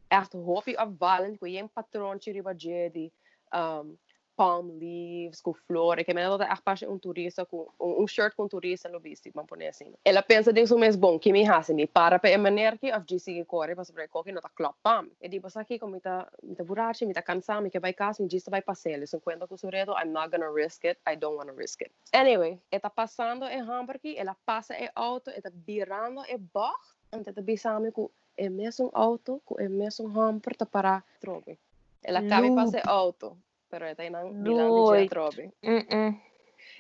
echt 0.09 0.35
hoopie 0.35 0.77
afvalend, 0.77 1.39
ku 1.39 1.47
jem 1.47 1.69
patroontje 1.69 2.33
riba 2.33 2.55
jedi, 2.55 3.13
um, 3.53 3.97
palm 4.37 4.79
leaves, 4.79 5.41
com 5.41 5.55
flor, 5.55 5.97
que 6.05 6.15
menina 6.15 6.47
echt 6.53 6.63
pas 6.63 6.83
um 6.83 6.99
turista 6.99 7.47
com 7.47 7.67
um, 7.81 8.07
shirt 8.07 8.35
com 8.37 8.47
turista 8.47 8.89
lo 8.89 9.01
visti, 9.01 9.33
man 9.35 9.47
pone 9.47 9.67
assim. 9.67 9.95
Ela 10.05 10.23
pensa 10.23 10.53
de 10.53 10.61
isso 10.61 10.79
mesmo 10.79 11.01
bom, 11.01 11.19
que 11.19 11.33
me 11.33 11.49
hasi 11.49 11.73
me 11.75 11.87
para 11.87 12.19
pe 12.19 12.37
maneira 12.37 12.77
que 12.77 12.93
of 12.93 13.05
disse 13.07 13.33
que 13.33 13.45
corre, 13.45 13.75
para 13.75 13.85
sobre 13.85 14.09
coque 14.09 14.33
não 14.33 14.41
tá 14.41 14.51
klopam. 14.51 15.09
E 15.21 15.29
di 15.29 15.41
passa 15.41 15.61
aqui 15.61 15.79
com 15.79 15.89
mita 15.89 16.31
mita 16.43 16.63
burachi, 16.63 17.07
mita 17.07 17.23
cansar, 17.23 17.63
me 17.63 17.71
que 17.71 17.81
vai 17.81 17.95
casa, 17.95 18.23
me 18.23 18.29
disse 18.29 18.51
vai 18.51 18.63
passar, 18.63 18.91
eles 18.91 19.13
enquanto 19.15 19.49
com 19.49 19.57
suredo, 19.57 19.93
I'm 19.93 20.13
not 20.13 20.31
gonna 20.31 20.53
risk 20.53 20.85
it, 20.85 21.01
I 21.09 21.17
don't 21.17 21.37
wanna 21.37 21.55
risk 21.55 21.81
it. 21.81 21.91
Anyway, 22.13 22.61
eta 22.71 22.91
passando 22.91 23.47
e 23.47 23.57
Hamburg, 23.57 24.17
ela 24.17 24.37
passa 24.45 24.75
e 24.75 24.91
auto, 24.95 25.31
eta 25.31 25.51
virando 25.51 26.23
e 26.29 26.37
bocht, 26.37 26.96
Inte 27.15 27.33
të 27.33 27.45
bëj 27.47 27.59
sami 27.61 27.93
ku 27.95 28.11
e 28.37 28.49
mes 28.49 28.81
auto, 28.93 29.41
ku 29.45 29.57
e 29.61 29.69
mes 29.69 30.01
un 30.01 30.13
hëmpër 30.13 30.57
të 30.61 30.69
para 30.71 31.01
tropi. 31.23 31.57
E 32.03 32.13
la 32.13 32.23
kavi 32.23 32.53
pas 32.55 32.75
e 32.75 32.83
auto, 32.85 33.37
pero 33.71 33.89
e 33.89 33.95
tajnan 33.95 34.33
bilan 34.45 34.73
di 34.75 34.81
gjithë 34.87 35.11
tropi. 35.11 35.51
Mm 35.63 35.85
-mm. 35.89 36.17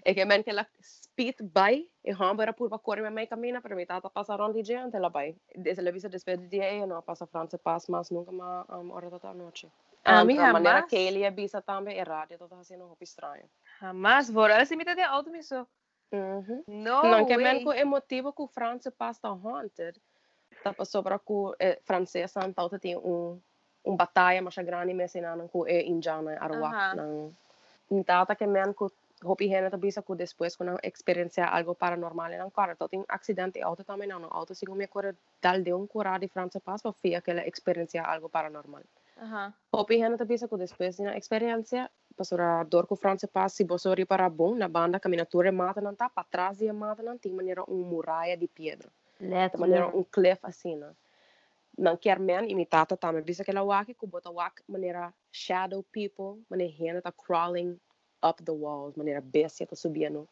E 0.04 0.14
ke 0.14 0.24
men 0.24 0.42
ke 0.42 0.52
la 0.52 0.64
spit 0.80 1.40
bai, 1.54 1.88
e 2.02 2.12
hëmbër 2.12 2.48
a 2.48 2.52
purva 2.52 2.78
kori 2.78 3.02
me 3.02 3.10
me 3.10 3.26
kamina, 3.26 3.60
pero 3.60 3.76
mi 3.76 3.86
tata 3.86 4.08
pasa 4.08 4.36
ron 4.36 4.52
di 4.52 4.62
gjithë, 4.62 5.00
la 5.00 5.10
bai. 5.10 5.34
E 5.64 5.74
se 5.74 5.82
le 5.82 5.92
vise 5.92 6.08
despedi 6.08 6.48
di 6.48 6.86
no, 6.86 7.02
pasa 7.02 7.26
France 7.26 7.58
pas 7.58 7.88
mas 7.88 8.10
nunca 8.10 8.32
ma 8.32 8.64
um, 8.68 8.90
ora 8.90 9.18
da 9.18 9.32
noche. 9.32 9.68
Ah, 10.04 10.20
um, 10.20 10.26
mi 10.26 10.34
jamás. 10.34 10.52
manera 10.52 10.86
que 10.86 11.08
él 11.08 11.34
visa 11.34 11.60
también 11.60 11.98
errada, 11.98 12.38
todo 12.38 12.58
así 12.60 12.76
no 12.76 12.96
extraño. 13.00 13.48
Jamás, 13.80 14.30
por 14.30 14.50
eso 14.50 14.66
se 14.66 14.76
me 14.76 14.84
de 14.84 15.02
auto 15.02 15.30
miso. 15.30 15.66
Mhm. 16.12 16.64
No. 16.66 17.02
No, 17.02 17.26
que 17.26 17.36
men 17.36 17.64
ku 17.64 17.72
emotivo 17.72 18.32
ku 18.32 18.46
France 18.46 18.90
pasta 18.90 19.28
haunted. 19.28 19.96
Tapos 20.62 20.90
sobra 20.90 21.18
ko 21.18 21.54
eh, 21.58 21.78
francesa 21.84 22.42
ang 22.42 22.54
tawag 22.54 22.80
ti 22.80 22.94
un 22.94 23.40
un 23.86 23.96
bataya 23.96 24.42
masagrani 24.42 24.94
mesinan 24.94 25.48
ko 25.48 25.64
e 25.66 25.78
indiana 25.86 26.34
arawak 26.42 26.74
uh 26.74 26.78
-huh. 26.78 26.94
ng 26.98 27.12
nitata 27.94 28.34
ke 28.34 28.46
men 28.46 28.74
ko 28.74 28.90
hopi 29.24 29.48
hena 29.48 29.70
ta 29.70 29.78
bisa 29.78 30.02
ko 30.02 30.12
después 30.14 30.58
ko 30.58 30.64
na 30.64 30.76
experiencia 30.82 31.46
algo 31.46 31.72
paranormal 31.74 32.32
en 32.34 32.40
ankara 32.40 32.74
to 32.74 32.88
tin 32.88 33.04
accidente 33.08 33.62
auto 33.62 33.82
tamen 33.84 34.08
no 34.08 34.28
auto 34.28 34.54
sigo 34.54 34.74
mi 34.74 34.84
acuerdo 34.84 35.16
dal 35.40 35.64
de 35.64 35.72
un 35.72 35.86
cura 35.86 36.18
di 36.18 36.28
francia 36.28 36.60
paso 36.60 36.92
fia 36.92 37.20
que 37.20 37.32
la 37.32 37.42
experiencia 37.46 38.02
algo 38.02 38.28
paranormal 38.28 38.84
Ajá. 39.16 39.54
Uh 39.72 39.78
hopi 39.78 39.94
-huh. 39.94 40.02
hena 40.04 40.16
ta 40.18 40.24
bisa 40.24 40.48
ko 40.48 40.56
después 40.58 41.00
na 41.00 41.14
experiencia 41.14 41.88
pasora 42.16 42.64
dor 42.64 42.86
ko 42.86 42.94
francia 42.96 43.28
pas 43.28 43.54
si 43.54 43.64
boso 43.64 43.94
ripara 43.94 44.28
bon 44.28 44.58
na 44.58 44.68
banda 44.68 44.98
caminatura 44.98 45.48
e 45.48 45.52
mata 45.52 45.80
nanta 45.80 46.08
pa 46.08 46.24
trás 46.32 46.60
e 46.60 46.72
mata 46.72 47.02
nanti 47.02 47.30
maniera 47.30 47.62
un 47.68 47.88
muralla 47.88 48.36
di 48.36 48.48
piedra 48.48 48.90
um 49.94 50.04
cliff 50.04 50.40
assim 50.42 50.76
não 50.76 50.94
não 51.78 51.96
quer 51.96 52.18
men 52.18 52.50
imitata 52.50 52.96
também 52.96 53.22
bisa 53.22 53.44
que 53.44 53.50
ela 53.50 53.62
waki 53.62 53.94
ku 53.94 54.06
bota 54.06 54.30
wak 54.30 54.62
maneira 54.68 55.12
shadow 55.30 55.84
people 55.92 56.42
maneira 56.48 56.72
hena 56.72 57.02
tá 57.02 57.12
crawling 57.12 57.78
up 58.22 58.42
the 58.42 58.52
walls 58.52 58.96
maneira 58.96 59.20
bestia 59.20 59.66
tá 59.66 59.76
subindo 59.76 60.26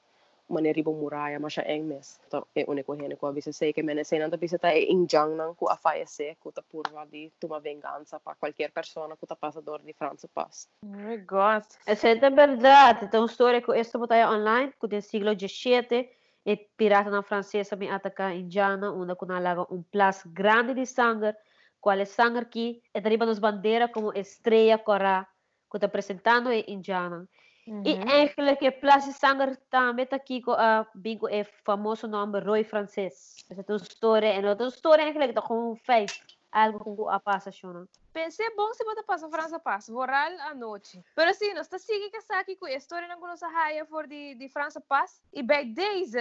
maneira 0.48 0.76
riba 0.76 0.90
muralha 0.90 1.38
mas 1.38 1.58
é 1.58 1.78
mes 1.78 2.18
então 2.26 2.46
é 2.54 2.64
único 2.66 2.94
hena 2.94 3.16
ku 3.16 3.30
bisa 3.32 3.52
sei 3.52 3.72
que 3.72 3.82
men 3.82 4.02
sei 4.04 4.18
não 4.18 4.30
tá 4.30 4.36
bisa 4.38 4.58
tá 4.58 4.74
em 4.74 5.06
jang 5.06 5.34
não 5.36 5.54
ku 5.54 5.68
afaiece 5.68 6.36
ku 6.40 6.50
tá 6.50 6.62
purva 6.62 7.04
de 7.06 7.30
toma 7.38 7.60
vingança 7.60 8.18
para 8.20 8.34
qualquer 8.36 8.70
pessoa 8.72 9.16
ku 9.16 9.26
tá 9.26 9.36
passador 9.36 9.82
de 9.82 9.92
França 9.92 10.28
paz 10.28 10.68
Oh 10.82 10.86
my 10.86 11.16
god. 11.18 11.64
Essa 11.86 12.08
é 12.08 12.30
verdade. 12.30 13.06
Então, 13.06 13.24
história 13.24 13.60
que 13.60 13.72
esta 13.72 13.98
botaia 13.98 14.30
online, 14.30 14.72
que 14.78 14.86
tem 14.86 15.00
siglo 15.00 15.32
XVII, 15.32 16.08
e 16.44 16.56
pirata 16.76 17.22
francesa 17.22 17.76
me 17.76 17.88
ataca 17.88 18.34
indiana, 18.34 18.92
onde 18.92 19.14
laga 19.40 19.66
um 19.70 19.82
plas 19.82 20.22
grande 20.26 20.74
de 20.74 20.86
sangue, 20.86 21.34
qual 21.80 21.98
é 21.98 22.04
sangue 22.04 22.38
aqui, 22.38 22.82
e 22.94 22.98
arriba 22.98 23.26
nos 23.26 23.38
bandeira 23.38 23.88
como 23.88 24.12
estrela 24.12 24.78
cora, 24.78 25.26
que 25.70 25.76
está 25.76 25.86
apresentando 25.86 26.50
é 26.50 26.64
indiana. 26.68 27.26
E 27.66 27.94
eigenlijk 27.94 28.58
que 28.58 28.70
plas 28.70 29.06
de 29.06 29.12
sangue 29.14 29.56
também 29.70 30.04
está 30.04 30.16
aqui 30.16 30.42
com 30.42 30.52
a 30.52 30.86
bingo 30.94 31.26
é 31.28 31.44
famoso 31.64 32.06
nome 32.06 32.38
Roy 32.40 32.62
francês. 32.62 33.36
Essa 33.48 33.62
é 33.62 33.72
uma 33.72 33.76
história, 33.76 34.38
e 34.38 34.44
outra 34.44 34.66
história 34.66 35.02
eigenlijk 35.02 35.30
está 35.30 35.40
com 35.40 35.72
um 35.72 35.76
feito, 35.76 36.12
algo 36.54 36.78
que 36.78 37.10
a 37.10 37.18
passa, 37.18 37.50
Shona. 37.50 37.88
Pensei 38.12 38.48
bom 38.54 38.72
se 38.72 38.84
bota 38.84 39.02
passa 39.02 39.28
França 39.28 39.58
passa, 39.58 39.92
voral 39.92 40.32
à 40.40 40.54
noite. 40.54 41.04
Pero 41.16 41.30
assim, 41.30 41.52
nós 41.52 41.66
está 41.66 41.78
seguindo 41.78 42.12
que 42.12 42.32
aqui 42.32 42.56
com 42.56 42.66
a 42.66 42.72
história 42.72 43.08
não 43.08 43.18
conosco 43.18 43.46
raia 43.46 43.84
for 43.84 44.06
de 44.06 44.36
de 44.36 44.48
França 44.48 44.80
passa 44.80 45.20
e 45.32 45.42
by 45.42 45.64
days, 45.74 46.12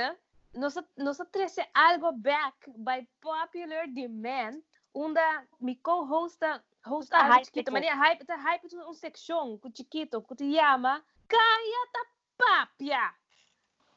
nós 0.55 0.75
nós 0.97 1.17
trouxe 1.31 1.63
algo 1.73 2.11
back 2.13 2.57
by 2.77 3.07
popular 3.21 3.87
demand, 3.87 4.59
onde 4.93 5.21
me 5.61 5.75
co-hosta 5.75 6.63
hosta 6.85 7.15
algo 7.15 7.33
hype 7.33 7.45
chiquito, 7.45 7.65
po. 7.65 7.71
mania 7.73 7.95
hype, 7.95 8.25
tá 8.25 8.35
hype 8.35 8.67
tu 8.67 8.77
um 8.89 8.93
section, 8.93 9.57
com 9.59 9.71
chiquito, 9.73 10.21
que 10.21 10.35
te 10.35 10.55
chama 10.55 11.03
Caia 11.27 11.87
da 11.93 12.05
Papia. 12.37 13.22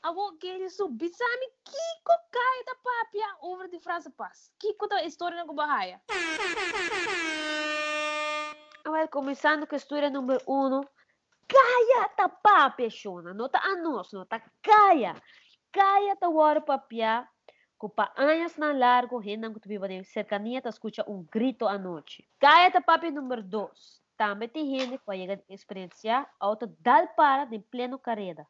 Awo 0.06 0.38
que 0.38 0.70
subir, 0.70 1.12
sabe? 1.12 1.46
Kiko 1.64 2.14
Caia 2.30 2.64
da 2.64 2.76
Papia, 2.76 3.26
over 3.42 3.68
de 3.68 3.80
França 3.80 4.08
passa. 4.08 4.52
Kiko 4.56 4.86
da 4.86 5.02
história 5.02 5.44
não 5.44 5.52
bahia. 5.52 6.00
Agora, 8.84 9.08
começando 9.08 9.66
com 9.66 9.74
a 9.74 9.76
história 9.76 10.08
número 10.08 10.40
um, 10.46 10.80
Caia 11.48 12.08
ta 12.16 12.28
pape, 12.28 12.88
Shona. 12.88 13.34
Não 13.34 13.48
tá 13.48 13.60
anos, 13.64 14.12
não 14.12 14.24
tá 14.24 14.40
caia. 14.62 15.20
Caia 15.72 16.14
ta 16.14 16.28
wara 16.28 16.60
papia. 16.60 17.26
Com 17.76 17.92
anos 18.16 18.56
na 18.56 18.72
largo, 18.72 19.18
rendam 19.18 19.52
que 19.52 19.58
tu 19.58 19.68
viva 19.68 19.88
cercania, 20.04 20.62
ta 20.62 20.68
escuta 20.68 21.04
um 21.10 21.24
grito 21.24 21.66
à 21.66 21.76
noite. 21.76 22.24
Caia 22.38 22.70
ta 22.70 22.80
pape 22.80 23.10
número 23.10 23.42
dois. 23.42 24.00
Também 24.16 24.48
tem 24.48 24.78
gente 24.78 24.98
que 24.98 25.04
vai 25.04 25.26
experienciar 25.48 26.32
auto 26.38 26.68
dal 26.78 27.08
para 27.16 27.44
de 27.44 27.58
pleno 27.58 27.98
carrera. 27.98 28.46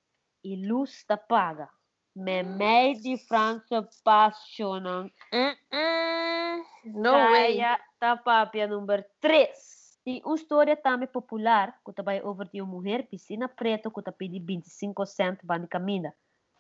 E 0.47 0.55
luz 0.55 1.03
ta 1.03 1.17
paga. 1.17 1.69
Memei 2.15 2.95
de 2.95 3.19
França 3.19 3.83
passionam. 4.05 5.11
Mm-mm. 5.35 6.65
No 6.85 7.11
way. 7.11 7.57
Kaya 7.57 7.81
tapapia 7.99 8.69
número 8.69 9.05
3. 9.21 9.99
E 10.07 10.23
uma 10.25 10.37
história 10.37 10.77
também 10.77 11.09
popular, 11.09 11.77
que 11.85 11.93
também 11.93 12.23
over 12.23 12.49
de 12.49 12.63
uma 12.63 12.73
mulher 12.73 13.09
piscina 13.09 13.49
preta 13.49 13.91
que 13.91 14.13
pedi 14.13 14.39
25 14.39 15.05
cent 15.05 15.45
para 15.45 15.59
de 15.59 15.67
camina. 15.67 16.15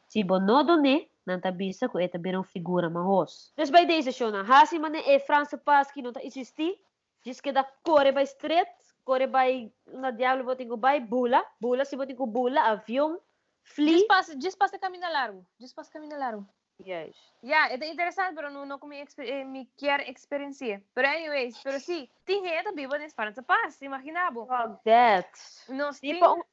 Se 0.09 0.25
bo 0.25 0.40
não 0.40 0.64
done, 0.64 1.09
não 1.25 1.40
tá 1.40 1.53
bisa 1.53 1.88
que 1.88 2.03
eta 2.03 2.18
viram 2.18 2.42
figura 2.42 2.90
mahos. 2.90 3.53
Mas 3.57 3.70
by 3.70 3.87
deze 3.87 4.12
shona, 4.12 4.42
hasi 4.42 4.81
mane 4.81 4.99
e 4.99 5.20
França 5.20 5.57
pas 5.57 5.92
que 5.92 6.03
não 6.03 6.12
tá 6.12 6.25
existi. 6.25 6.77
Diz 7.25 7.40
que 7.40 7.53
da 7.53 7.62
core 7.85 8.11
by 8.11 8.25
street, 8.25 8.68
core 9.05 9.29
by 9.29 9.72
na 9.87 10.11
diablo 10.11 10.44
botingo 10.44 10.77
by 10.77 10.99
bula, 10.99 11.44
bula 11.61 11.85
se 11.85 11.96
botingo 11.96 12.27
bula, 12.27 12.62
avião, 12.62 13.20
Flea. 13.66 13.96
Despacio, 13.96 14.38
despacio 14.38 14.79
camina 14.79 15.11
largo. 15.11 15.44
Despacio 15.59 15.92
camina 15.92 16.16
largo. 16.16 16.46
Yes. 16.79 17.16
Ya, 17.42 17.68
yeah, 17.68 17.74
es 17.74 17.90
interesante, 17.90 18.35
pero 18.35 18.50
no, 18.50 18.66
no 18.66 18.79
con 18.79 18.90
mi, 18.90 19.00
eh, 19.00 19.66
quer 19.79 20.02
experiencia. 20.02 20.83
Pero, 20.92 21.09
anyways, 21.09 21.59
pero 21.62 21.81
sí, 21.81 22.11
tem 22.24 22.42
renda 22.42 22.70
viva 22.72 22.98
na 22.98 23.07
Esperança 23.07 23.42
Paz, 23.42 23.81
imaginava. 23.81 24.40
Oh, 24.40 24.76
that. 24.85 25.29
Nós 25.68 25.98
tipo, 26.00 26.35
tem... 26.35 26.44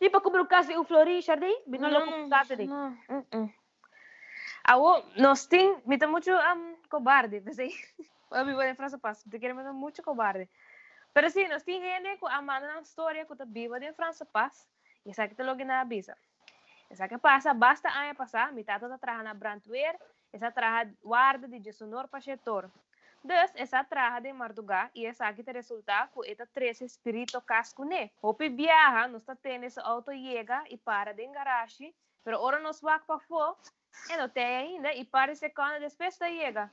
tipo 0.00 0.20
como 0.20 0.36
mm, 0.36 0.40
no 0.40 0.48
caso 0.48 0.72
do 0.72 0.84
Florim 0.84 1.22
Jardim, 1.22 1.54
não, 1.66 1.90
não. 1.90 2.28
Não, 2.66 3.52
Ah, 4.64 4.76
nós 5.16 5.46
tem, 5.46 5.80
me 5.86 5.96
tá 5.96 6.06
muito 6.06 6.30
um, 6.30 6.76
cobarde, 6.90 7.40
pensei. 7.40 7.72
Eu 8.30 8.44
vivo 8.44 8.58
na 8.58 8.74
França 8.74 8.98
Paz, 8.98 9.24
me 9.24 9.38
tá 9.38 9.72
muito 9.72 10.02
cobarde. 10.02 10.48
Pero 11.14 11.30
sim, 11.30 11.48
nós 11.48 11.62
tem 11.62 11.80
renda 11.80 12.16
que 12.16 12.26
amada 12.26 12.66
na 12.66 12.80
história, 12.80 13.24
que 13.24 13.34
tá 13.34 13.44
viva 13.46 13.78
França 13.94 14.26
Paz, 14.26 14.68
e 15.06 15.14
sabe 15.14 15.30
que 15.30 15.36
tá 15.36 15.44
logo 15.44 15.64
na. 15.64 15.86
Esa 16.90 17.06
que 17.06 17.18
passa, 17.18 17.52
basta 17.52 17.90
passar, 18.14 18.52
mi 18.52 18.64
tata 18.64 18.88
tá 18.88 18.98
trabalhando 18.98 19.26
na 19.26 19.34
Brandweer, 19.34 19.98
essa 20.32 20.50
trabalha 20.50 20.94
guarda 21.02 21.46
de 21.46 21.62
Jesunor 21.62 22.08
Pachetor. 22.08 22.70
Dus, 23.22 23.50
essa 23.56 23.84
trabalha 23.84 24.22
de 24.22 24.32
Mardugá, 24.32 24.90
e 24.94 25.04
essa 25.04 25.26
aqui 25.26 25.42
te 25.42 25.52
resulta 25.52 26.08
com 26.14 26.24
eta 26.24 26.46
três 26.46 26.80
espírito 26.80 27.40
casco 27.42 27.84
ne. 27.84 28.10
Hopi 28.22 28.48
viaja, 28.48 29.08
nós 29.08 29.24
tá 29.24 29.34
tendo 29.34 29.64
esse 29.64 29.80
auto 29.80 30.12
chega 30.12 30.64
e 30.70 30.78
para 30.78 31.12
de 31.12 31.26
garagem, 31.26 31.94
pero 32.24 32.40
ora 32.40 32.58
nós 32.60 32.80
vai 32.80 32.98
para 33.00 33.18
fora, 33.18 33.56
e 34.08 34.16
não 34.16 34.28
tem 34.28 34.56
ainda, 34.56 34.94
e 34.94 35.04
para 35.04 35.34
se 35.34 35.50
quando 35.50 35.80
depois 35.80 36.16
tá 36.16 36.26
chega. 36.26 36.70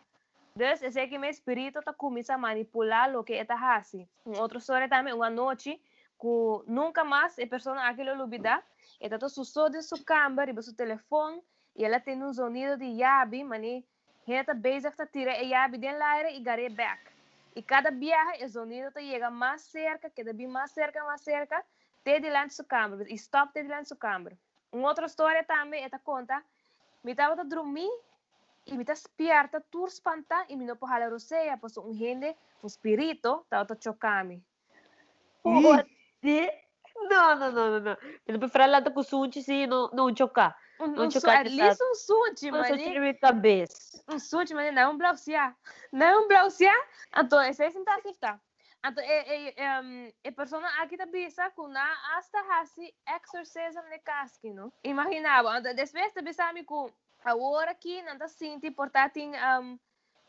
Dus, 0.55 0.81
esse 0.81 1.07
que 1.07 1.17
meu 1.17 1.29
espírito 1.29 1.81
tá 1.81 1.93
começa 1.93 2.35
a 2.35 2.37
manipular 2.37 3.13
o 3.17 3.23
que 3.23 3.33
eta 3.33 3.55
hasi. 3.55 4.07
Um 4.25 4.39
outro 4.39 4.59
história 4.59 4.87
também, 4.87 5.13
uma 5.13 5.29
noite, 5.29 5.81
que 6.19 6.71
nunca 6.71 7.03
más 7.03 7.37
a 7.39 7.47
persona 7.47 7.87
aquilo 7.87 8.11
olvidar. 8.21 8.63
Então, 8.99 9.29
su 9.29 9.43
sode, 9.43 9.81
su 9.81 10.03
câmera, 10.03 10.61
su 10.61 10.73
telefone, 10.75 11.41
e 11.75 11.83
ela 11.83 11.99
tem 11.99 12.23
um 12.23 12.33
sonido 12.33 12.77
de 12.77 12.85
yabi, 12.85 13.43
mani, 13.43 13.85
reta 14.25 14.53
bezig 14.53 14.95
te 14.95 15.05
tira 15.07 15.37
e 15.37 15.49
yabi 15.49 15.77
den 15.77 15.97
laire 15.97 16.35
e 16.35 16.39
gare 16.41 16.69
back. 16.69 17.11
E 17.55 17.61
cada 17.61 17.91
viaje, 17.91 18.43
o 18.43 18.49
sonido 18.49 18.91
te 18.91 19.01
chega 19.01 19.29
mais 19.29 19.61
cerca, 19.61 20.09
cada 20.09 20.33
vez 20.33 20.49
mais 20.49 20.71
cerca, 20.71 21.03
mais 21.03 21.21
cerca, 21.21 21.63
te 22.03 22.19
delante 22.19 22.53
su 22.53 22.63
câmera, 22.65 23.03
e 23.09 23.15
stop 23.15 23.53
te 23.53 23.63
delante 23.63 23.89
su 23.89 23.97
câmera. 23.97 24.37
Uma 24.71 24.89
outra 24.89 25.05
história 25.05 25.43
também, 25.43 25.83
ela 25.83 25.99
conta, 25.99 26.43
me 27.03 27.11
estava 27.11 27.35
dormindo, 27.43 27.91
y 28.65 28.77
me 28.77 28.83
despierta, 28.83 29.61
tú 29.61 29.85
espanta 29.85 30.45
y 30.49 30.57
me 30.57 30.65
no 30.65 30.75
puedo 30.75 30.91
jalar 30.91 31.11
rosea, 31.11 31.57
pues 31.57 31.77
un 31.77 31.95
gente, 31.95 32.35
un 32.61 32.67
espíritu, 32.67 33.41
está 33.43 33.61
otro 33.61 33.75
chocami. 33.75 34.41
The? 36.25 36.51
No, 37.09 37.35
no, 37.35 37.51
no, 37.51 37.69
no, 37.69 37.79
no. 37.79 37.97
Pero 38.25 38.37
per 38.39 38.49
fare 38.49 38.67
l'altro 38.67 39.01
sunci, 39.01 39.41
sì, 39.41 39.65
no, 39.65 39.89
non 39.93 40.13
gioca. 40.13 40.55
Um, 40.79 40.87
Não 40.87 41.05
um, 41.05 41.07
de 41.07 41.19
least 41.49 41.81
um 41.81 42.51
mani. 42.51 42.83
se 42.83 42.99
mi 42.99 43.13
cabeça. 43.13 44.03
um 44.09 44.19
suit 44.19 44.53
mas 44.53 44.73
não 44.73 44.81
é 44.81 44.87
um 44.87 44.97
blausia 44.97 45.55
não 45.91 46.05
é 46.05 46.17
um 46.17 46.27
blausia 46.27 46.73
então 47.15 47.41
esse 47.41 47.63
é 47.63 47.71
sentar 47.71 48.01
sifta 48.01 48.39
então 48.85 49.03
é 49.03 49.53
é 49.55 49.81
um 49.81 50.11
é 50.23 50.31
persona 50.31 50.67
aqui 50.81 50.97
da 50.97 51.05
bisa 51.05 51.49
kuna 51.51 51.81
hasta 52.13 52.39
hasi 52.49 52.93
exorcism 53.07 53.81
ne 53.89 53.99
casque 53.99 54.53
no 54.53 54.71
imaginava 54.83 55.57
então 55.57 55.73
depois 55.73 56.13
da 56.13 56.21
bisa 56.21 56.53
me 56.53 56.63
com 56.63 56.91
agora 57.23 57.71
aqui 57.71 58.01
não 58.03 58.17
tá 58.17 58.27
sinti 58.27 58.69
portating 58.69 59.31
um 59.61 59.79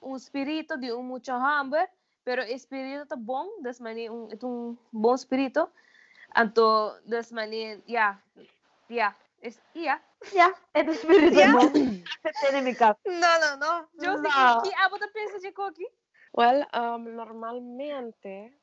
um 0.01 0.17
espírito 0.17 0.79
de 0.79 0.93
um 0.93 1.03
mucho 1.03 1.33
hambre 1.33 1.89
pero 2.25 2.43
espírito 2.43 3.07
tá 3.07 3.17
bom 3.17 3.61
das 3.63 3.81
mani 3.81 4.09
um 4.09 4.29
é 4.31 4.47
um 4.47 4.77
bom 4.93 5.15
espírito 5.15 5.69
Anto, 6.37 6.67
अन्त 6.93 7.11
जसमा 7.11 7.41
मैले 7.41 7.81
या 7.89 8.09
या 8.91 9.09
या 9.77 9.97
ya, 10.33 10.49
è 10.73 10.83
despedito 10.85 11.39
yeah. 11.39 12.61
mica. 12.63 12.97
No, 13.05 13.39
no, 13.39 13.57
no. 13.57 13.89
Giusto, 13.93 14.21
no. 14.21 14.61
chi 14.63 14.71
ah, 14.75 14.85
ha 14.85 14.89
potuto 14.89 15.11
pensare 15.13 15.41
di 15.41 15.53
cookie? 15.53 15.91
Well, 16.33 16.67
um, 16.73 17.15
normalmente 17.15 18.59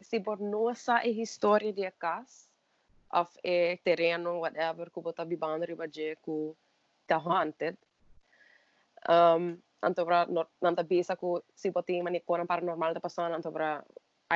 si 0.00 0.20
bornosa 0.20 1.00
e 1.00 1.10
historia 1.10 1.72
di 1.72 1.84
acas 1.84 2.48
of 3.08 3.30
e 3.42 3.78
terreno 3.82 4.38
whatever 4.42 4.90
ku 4.90 5.00
bota 5.00 5.24
biban 5.24 5.62
riba 5.62 5.86
je 5.86 6.18
ku 6.20 6.52
ta 7.06 7.16
haunted 7.22 7.76
um 9.08 9.54
anto 9.80 10.04
bra 10.04 10.26
nanta 10.60 10.82
bisa 10.82 11.14
ku 11.16 11.38
si 11.54 11.70
boti 11.70 12.02
mani 12.02 12.20
kona 12.20 12.44
paranormal 12.44 12.92
ta 12.92 13.00
pasan 13.00 13.32
anto 13.32 13.54
bra 13.54 13.80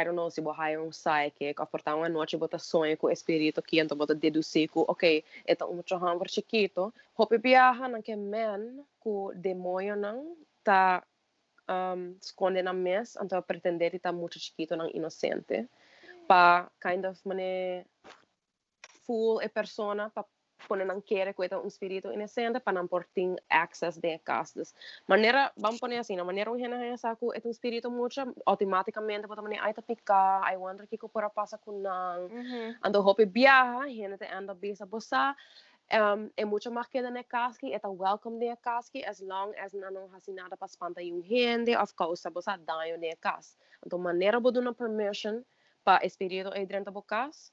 I 0.01 0.05
don't 0.05 0.15
know, 0.15 0.31
se 0.31 0.41
você 0.41 0.61
hire 0.61 0.79
um 0.81 0.91
psychic, 0.91 1.61
ou 1.61 1.67
portar 1.67 1.97
uma 1.97 2.09
noite 2.09 2.37
você 2.37 2.59
sonha 2.59 2.97
com 2.97 3.09
o 3.09 3.11
espírito 3.11 3.63
que 3.63 3.81
então 3.81 3.97
você 3.97 4.15
deduzir 4.15 4.69
que, 4.69 4.79
ok, 4.79 5.25
ito 5.47 5.65
um 5.67 5.83
chohan 5.85 6.19
por 6.19 6.29
chiquito, 6.29 6.93
hopi 7.17 7.39
viaja 7.39 7.89
na 7.89 8.01
que 8.03 8.15
men 8.15 8.85
ku 9.01 9.33
demônio 9.35 9.97
não 9.97 10.37
tá 10.63 11.03
um, 11.69 12.17
esconde 12.21 12.63
na 12.63 12.73
mes, 12.73 13.17
então 13.17 13.43
pretender 13.43 13.91
que 13.91 13.99
tá 13.99 14.13
muito 14.13 14.39
chiquito 14.39 14.77
não 14.77 14.89
inocente, 14.91 15.69
pa 16.27 16.71
kind 16.81 17.05
of 17.05 17.21
mane 17.25 17.85
fool 19.05 19.41
a 19.41 19.49
persona 19.49 20.11
pa 20.11 20.25
kunnen 20.67 20.91
ankeren 20.91 21.35
kwijt 21.35 21.53
ons 21.53 21.75
spirito 21.75 22.11
in 22.11 22.21
esende 22.21 22.61
panan 22.61 22.89
porting 22.89 23.39
access 23.47 23.97
de 23.97 24.19
castes. 24.23 24.75
Manera 25.07 25.53
vamos 25.55 25.79
poner 25.79 25.99
assim, 25.99 26.17
na 26.17 26.25
maneira 26.25 26.51
onde 26.51 26.69
na 26.69 26.97
saco 26.97 27.33
é 27.33 27.41
um 27.45 27.51
espírito 27.51 27.91
muito 27.91 28.35
automaticamente 28.45 29.27
bota 29.27 29.43
maneira 29.43 29.65
ai 29.65 29.73
tapika, 29.73 30.41
ai 30.43 30.57
wonder 30.57 30.87
que 30.87 30.99
ko 30.99 31.09
para 31.09 31.31
passa 31.31 31.59
com 31.59 31.81
nan. 31.81 32.29
Ando 32.83 33.01
hope 33.01 33.25
viaja, 33.25 33.89
gente 33.89 34.25
anda 34.25 34.55
bisa 34.55 34.87
bossa. 34.87 35.37
Um, 35.91 36.31
e 36.37 36.45
mucho 36.45 36.71
más 36.71 36.87
que 36.87 37.01
de 37.01 37.25
kaski, 37.25 37.73
eta 37.73 37.89
welcome 37.89 38.39
de 38.39 38.55
kaski 38.57 39.03
as 39.05 39.21
long 39.23 39.55
as 39.57 39.73
na 39.73 39.91
não 39.91 40.11
hasi 40.13 40.33
nada 40.33 40.55
para 40.55 40.67
espanta 40.69 41.01
yung 41.01 41.23
gente 41.23 41.75
of 41.75 41.95
causa 41.95 42.31
bossa 42.31 42.59
daño 42.59 43.01
de 43.01 43.17
kas. 43.17 43.57
Então 43.87 43.99
maneira 43.99 44.39
bodo 44.39 44.61
na 44.61 44.75
permission 44.75 45.43
para 45.83 46.05
espírito 46.05 46.55
e 46.55 46.67
dentro 46.67 46.93
bocas. 46.93 47.51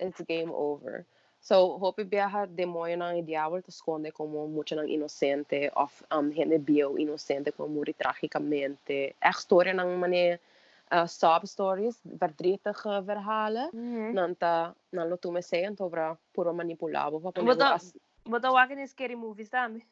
It's 0.00 0.20
game 0.26 0.50
over. 0.50 1.06
So, 1.46 1.78
hope 1.78 2.02
viaja 2.02 2.42
demônio 2.42 2.98
ng 2.98 3.22
diabo 3.22 3.62
te 3.62 3.70
esconde 3.70 4.10
como 4.10 4.50
mucho 4.50 4.74
ng 4.74 4.90
inocente 4.90 5.70
of 5.78 5.94
um, 6.10 6.26
gente 6.34 6.58
bio 6.58 6.98
inocente 6.98 7.54
como 7.54 7.68
muri 7.70 7.94
tragicamente. 7.94 9.14
Echt 9.22 9.46
story 9.46 9.70
ng 9.70 9.94
mane 9.94 10.42
uh, 10.90 11.06
sob 11.06 11.46
stories, 11.46 12.02
verdrietige 12.02 12.98
verhalen. 13.06 13.70
Mhm. 13.70 14.10
Nanta, 14.10 14.74
nan 14.90 15.06
lo 15.06 15.22
tume 15.22 15.38
zeggen 15.38 15.78
over 15.78 16.18
puro 16.34 16.50
manipulabo. 16.50 17.22
Wat 17.22 18.42
dan 18.42 18.52
waken 18.52 18.78
in 18.82 18.88
scary 18.88 19.14
movies 19.14 19.48
dame. 19.48 19.86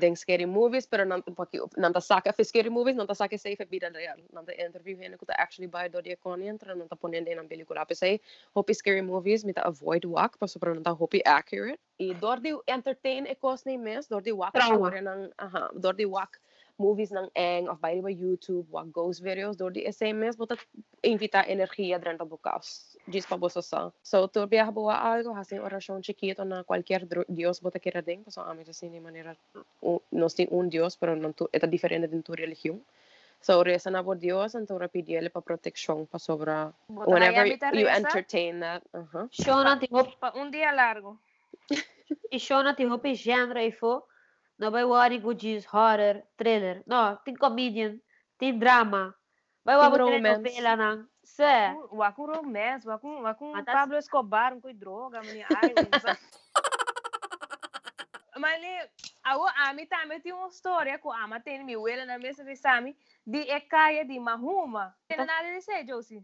den 0.00 0.16
scary 0.16 0.46
movies 0.46 0.86
pero 0.86 1.04
nanta 1.04 1.32
paki 1.32 1.60
nanta 1.76 2.00
saka 2.00 2.32
fi 2.32 2.44
scary 2.44 2.68
movies 2.68 2.96
nanta 2.96 3.14
saka 3.14 3.38
sei 3.38 3.56
fe 3.56 3.64
vida 3.64 3.88
real. 3.94 4.16
Nanta 4.32 4.52
interview 4.52 4.96
hene 4.96 5.16
kuta 5.16 5.32
actually 5.38 5.66
by 5.66 5.88
do 5.88 6.02
diakoni 6.02 6.48
entra 6.48 6.74
nanta 6.76 6.96
ponende 6.96 7.34
nan 7.34 7.48
película. 7.48 7.86
Pe 7.88 7.94
sei 7.94 8.20
hopi 8.54 8.74
scary 8.74 9.02
movies 9.02 9.44
mita 9.44 9.62
avoid 9.64 10.04
walk 10.04 10.38
pa 10.38 10.46
sopra 10.46 10.74
nanta 10.74 10.92
hopi 10.92 11.24
accurate. 11.24 11.80
E 11.98 12.12
dor 12.14 12.40
di 12.40 12.52
entertain 12.66 13.26
e 13.26 13.34
kosni 13.34 13.78
mes 13.78 14.06
dor 14.06 14.20
di 14.20 14.32
walk 14.32 14.52
trauma. 14.52 14.90
nan 15.00 15.32
aha 15.38 15.70
dor 15.74 15.94
di 15.94 16.04
walk 16.04 16.40
movies 16.78 17.10
ng 17.10 17.28
Eng, 17.34 17.68
of 17.68 17.82
by 17.82 17.98
the 17.98 18.00
way, 18.00 18.14
YouTube, 18.14 18.64
wag 18.70 18.94
ghost 18.94 19.20
videos, 19.20 19.58
door 19.58 19.74
di 19.74 19.84
SMS, 19.84 20.38
botat 20.38 20.62
invita 21.02 21.42
energía 21.44 21.98
dentro 21.98 22.24
do 22.24 22.38
caos. 22.38 22.96
Diz 23.06 23.26
para 23.26 23.36
vos. 23.36 23.58
So, 24.02 24.28
tu 24.28 24.46
viaja 24.46 24.70
boa 24.70 24.94
algo, 24.94 25.34
assim, 25.34 25.58
oração 25.58 26.02
chiquito 26.02 26.44
na 26.44 26.64
qualquer 26.64 27.04
Deus 27.28 27.60
bota 27.60 27.78
queira 27.78 28.00
den, 28.00 28.24
so, 28.28 28.40
a 28.40 28.54
mim 28.54 28.64
assim, 28.68 28.90
de 28.90 29.00
maneira, 29.00 29.36
não 30.12 30.28
tem 30.28 30.48
um 30.50 30.68
Deus, 30.68 30.96
pero 30.96 31.16
não 31.16 31.32
tu, 31.32 31.50
é 31.52 31.58
diferente 31.66 32.06
de 32.06 32.22
tua 32.22 32.36
religião. 32.36 32.80
So, 33.40 33.62
reza 33.62 33.90
na 33.90 34.02
por 34.02 34.16
Deus, 34.16 34.54
então, 34.54 34.78
pedir 34.88 35.14
ele 35.14 35.30
para 35.30 35.42
proteção, 35.42 36.06
para 36.06 36.18
sobra. 36.18 36.74
Whenever 36.88 37.46
you 37.46 37.88
entertain 37.88 38.60
that. 38.60 38.84
Uh 38.92 39.06
-huh. 39.12 39.28
Shona, 39.30 39.78
tipo, 39.78 39.98
um 40.34 40.50
dia 40.50 40.72
largo. 40.72 41.18
e 42.30 42.38
Shona, 42.38 42.74
tipo, 42.74 42.98
gênero 43.14 43.58
e 43.60 43.70
for. 43.70 44.02
No 44.58 44.70
vai 44.70 44.84
wari 44.84 45.18
go 45.18 45.32
diz 45.34 45.64
horror, 45.72 46.22
thriller. 46.36 46.82
No, 46.86 47.16
tem 47.24 47.34
comedian, 47.36 47.98
tem 48.38 48.58
drama. 48.58 49.14
Vai 49.64 49.76
Tem 49.76 49.82
wa 49.84 49.90
botar 49.90 50.04
romance. 50.04 50.38
novela 50.42 50.76
nang. 50.76 51.06
Se. 51.22 51.44
Waku 51.92 52.26
romance, 52.26 52.86
waku 52.88 53.22
waku 53.22 53.52
Matas- 53.52 53.74
Pablo 53.74 53.96
Escobar, 53.98 54.52
um 54.54 54.60
coi 54.60 54.72
droga, 54.74 55.22
mani 55.22 55.42
ai. 55.42 55.74
unsa. 55.94 56.16
Mali, 58.38 58.70
awo 59.24 59.46
ami 59.66 59.86
tami 59.86 60.20
ti 60.22 60.30
uma 60.32 60.46
história 60.46 60.98
ko 60.98 61.10
ama 61.10 61.40
tem 61.40 61.64
mi 61.64 61.74
wela 61.76 62.06
na 62.06 62.18
mesa 62.18 62.44
de 62.44 62.54
sami 62.54 62.94
di 63.26 63.42
ekaya 63.50 64.04
di 64.06 64.18
mahuma. 64.20 64.94
Tena 65.08 65.26
nada 65.26 65.50
de 65.52 65.60
ser, 65.60 65.82
Josie. 65.84 66.22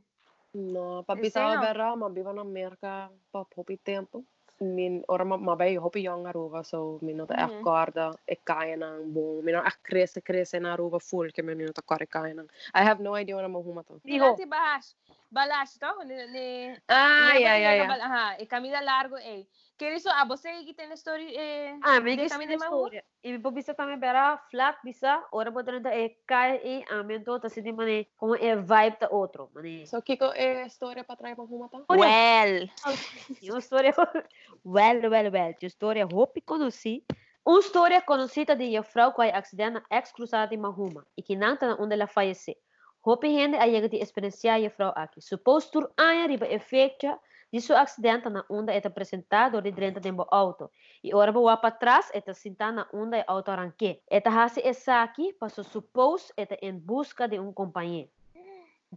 No, 0.55 1.01
Esse 1.01 1.07
papi 1.07 1.23
aí 1.27 1.31
tava 1.33 1.55
não. 1.57 1.61
berra, 1.61 1.97
ma 1.97 2.09
viva 2.09 2.33
na 2.33 2.42
Amerika, 2.42 3.11
pa 3.33 3.44
hopi 3.57 3.77
tempo. 3.77 4.25
min 4.61 5.03
orma 5.09 5.37
mabe 5.37 5.77
hopi 5.77 6.03
jonga 6.03 6.33
ruva 6.33 6.64
so 6.64 6.99
min 7.03 7.21
ota 7.21 7.35
akkarda 7.35 8.07
mm-hmm. 8.11 8.35
ekkaina 8.35 8.88
bu 9.14 9.43
mino 9.43 9.59
akrese 9.59 10.61
na 10.61 10.77
ruva 10.77 11.01
full 11.01 11.31
ke 11.33 11.43
minota 11.43 11.83
karikaina 11.83 12.47
I 12.73 12.83
have 12.85 13.01
no 13.01 13.14
idea 13.14 13.37
ona 13.37 13.49
mahuma 13.49 13.85
to 13.87 13.95
ho 13.95 14.37
ti 14.37 14.45
bash 14.45 14.95
balash 15.35 15.79
to 15.79 15.90
ni 16.07 16.14
ni 16.33 16.77
Ah 16.88 17.35
ya 17.35 17.57
ya 17.57 17.75
ya 17.75 17.87
ha 18.14 18.35
e 18.38 18.47
camida 18.47 18.81
largo 18.81 19.17
ei. 19.17 19.47
Que 19.76 19.90
isso, 19.94 20.08
ah, 20.08 20.24
você 20.24 20.64
que 20.64 20.72
tem 20.72 20.92
story, 20.94 21.34
eh, 21.37 21.76
Ah, 21.82 21.98
de 21.98 22.16
que 22.16 22.28
de 22.28 22.56
mahu? 22.56 22.87
história. 22.87 23.04
E 23.24 23.38
po 23.38 23.50
bisa 23.50 23.74
também 23.74 23.98
bera 23.98 24.38
flat 24.50 24.78
bisa, 24.84 25.24
ora 25.32 25.50
botar 25.50 25.80
nta 25.80 25.90
e 25.96 26.16
kai 26.26 26.60
e 26.62 26.84
amento 26.90 27.40
ta 27.40 27.48
sidi 27.48 27.72
mane 27.72 28.06
como 28.16 28.37
é 28.37 28.54
vibe 28.54 28.98
ta 28.98 29.08
outro, 29.10 29.50
mane. 29.52 29.87
So, 29.87 30.00
Kiko, 30.00 30.26
eh, 30.37 30.66
story 30.68 31.02
pa 31.02 31.16
try 31.16 31.34
mahuma 31.34 31.68
to? 31.68 31.84
Well. 31.88 32.68
Uma 33.50 33.58
história 33.58 33.92
well, 34.64 35.00
well, 35.10 35.30
well. 35.32 35.54
Uma 35.60 35.66
história 35.66 36.06
hopi 36.06 36.40
conheci. 36.42 37.04
Uma 37.44 37.58
história 37.58 38.00
conhecida 38.00 38.54
de 38.56 38.70
uma 38.78 38.82
frau 38.82 39.12
que 39.12 39.22
acidente 39.22 39.82
ex 39.90 40.12
cruzada 40.12 40.54
em 40.54 40.58
Mahuma 40.58 41.04
e 41.16 41.22
que 41.22 41.37
não 41.37 41.54
está 41.54 41.76
onde 41.78 41.94
ela 41.94 42.06
faleceu. 42.06 42.54
Hopi 43.04 43.28
gente 43.28 43.56
a 43.56 43.66
chega 43.66 43.88
de 43.88 43.98
experienciar 43.98 44.64
a 44.64 44.70
frau 44.70 44.92
aqui. 44.96 45.20
Supposto 45.20 45.72
tur 45.72 45.92
anya 45.98 46.26
riba 46.26 46.46
e 46.46 46.58
seu 47.61 47.77
acidente 47.77 48.29
na 48.29 48.45
onda 48.49 48.73
é 48.73 48.83
apresentado 48.85 49.61
de 49.62 49.71
dentro 49.71 50.01
de 50.01 50.11
um 50.11 50.25
auto. 50.29 50.71
E 51.03 51.14
ora 51.14 51.31
boa 51.31 51.57
para 51.57 51.71
trás 51.71 52.11
é 52.12 52.21
sentar 52.33 52.73
na 52.73 52.87
onda 52.93 53.19
e 53.19 53.25
auto 53.27 53.51
arranque. 53.51 54.03
Eta 54.11 54.31
hasi 54.31 54.61
essa 54.64 55.03
aqui 55.03 55.33
passou 55.33 55.64
supposto 55.64 56.33
é 56.37 56.47
em 56.62 56.79
busca 56.79 57.29
de 57.29 57.38
um 57.38 57.53
companheiro. 57.53 58.11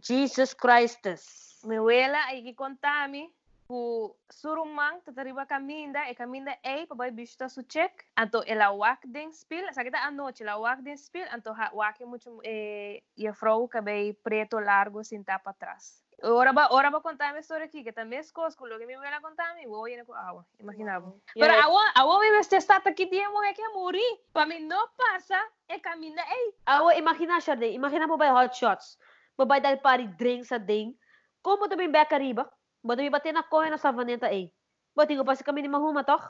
Jesus 0.02 0.54
Christus. 0.54 1.60
Mi 1.64 1.78
wela 1.78 2.18
ay 2.30 2.42
gikontami 2.42 3.30
ku 3.68 4.16
surumang 4.32 5.04
tatariba 5.04 5.44
kaminda 5.44 6.08
e 6.08 6.16
kaminda 6.16 6.56
ay 6.64 6.88
pabay 6.88 7.12
bista 7.12 7.52
su 7.52 7.60
check 7.68 8.00
anto 8.16 8.40
ela 8.48 8.72
wak 8.72 9.04
den 9.04 9.28
spill 9.28 9.68
sakita 9.76 10.00
anoche 10.08 10.40
la 10.40 10.56
wak 10.56 10.80
den 10.80 10.96
spill 10.96 11.28
anto 11.28 11.52
ha 11.52 11.68
mucho 12.08 12.40
eh 12.48 13.04
ia 13.12 13.32
frau 13.36 13.68
cabei 13.68 14.16
preto 14.16 14.56
largo 14.56 15.04
sinta 15.04 15.36
para 15.36 15.52
trás 15.52 16.00
Ora 16.22 16.52
ba, 16.52 16.66
ora 16.74 16.90
ba 16.90 17.00
contar 17.00 17.30
minha 17.30 17.40
história 17.40 17.66
aqui, 17.66 17.84
que 17.84 17.92
também 17.92 18.18
as 18.18 18.32
coisas, 18.32 18.58
lo 18.58 18.76
que 18.78 18.86
me 18.86 18.96
vai 18.96 19.20
contar, 19.20 19.54
me 19.54 19.66
vou 19.66 19.86
ir 19.86 20.04
com 20.04 20.14
água, 20.14 20.44
imaginava. 20.58 21.14
Pero 21.32 21.46
Yeah. 21.54 21.62
agua, 21.64 21.84
agua 21.94 22.18
me 22.18 22.30
veste 22.32 22.56
esta 22.56 22.82
aqui 22.82 23.06
dia 23.06 23.30
morrer 23.30 23.54
que 23.54 23.62
morir. 23.68 24.18
Para 24.32 24.46
mim 24.46 24.66
não 24.66 24.88
passa, 24.98 25.38
é 25.68 25.78
caminho, 25.78 26.18
ei, 26.18 26.54
Awa, 26.66 26.96
imagina 26.96 27.38
siya 27.40 27.54
din. 27.54 27.78
Imagina 27.78 28.08
mo 28.10 28.16
ba 28.18 28.26
yung 28.26 28.34
hot 28.36 28.50
shots? 28.58 28.98
Babay 29.38 29.62
dahil 29.62 29.78
pari 29.78 30.08
drink 30.18 30.42
sa 30.44 30.58
ding. 30.58 30.98
Kung 31.40 31.60
mo 31.62 31.68
também 31.70 31.86
beka 31.86 32.18
riba, 32.18 32.50
mo 32.82 32.96
também 32.98 33.10
bater 33.14 33.30
na 33.32 33.46
corre 33.46 33.70
na 33.70 33.78
savaneta 33.78 34.26
eh. 34.34 34.50
Bati 34.98 35.14
ko 35.14 35.22
pa 35.22 35.38
si 35.38 35.44
kami 35.46 35.62
ni 35.62 35.68
Mahuma 35.70 36.02
toch? 36.02 36.26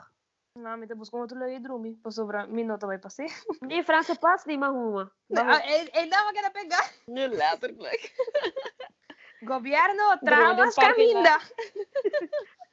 Não, 0.53 0.77
me 0.77 0.85
tá 0.85 0.93
buscando 0.93 1.21
outro 1.25 1.39
lado 1.39 1.49
de 1.49 1.59
dormir, 1.65 1.97
para 1.97 2.11
sobrar 2.11 2.47
minuto 2.47 2.85
vai 2.85 2.99
passar. 2.99 3.25
Ni 3.65 3.81
França 3.81 4.13
pass 4.15 4.45
ni 4.45 4.53
Mahuma. 4.57 5.09
Ah, 5.33 5.65
Ele 5.65 5.89
ele 5.97 6.09
não 6.13 6.25
vai 6.25 6.33
querer 6.33 6.51
pegar. 6.53 6.85
Nu 7.07 7.25
letterlijk. 7.25 8.01
Governo, 9.41 10.17
de 10.21 10.29
parking 10.29 10.71
caminda. 10.75 11.39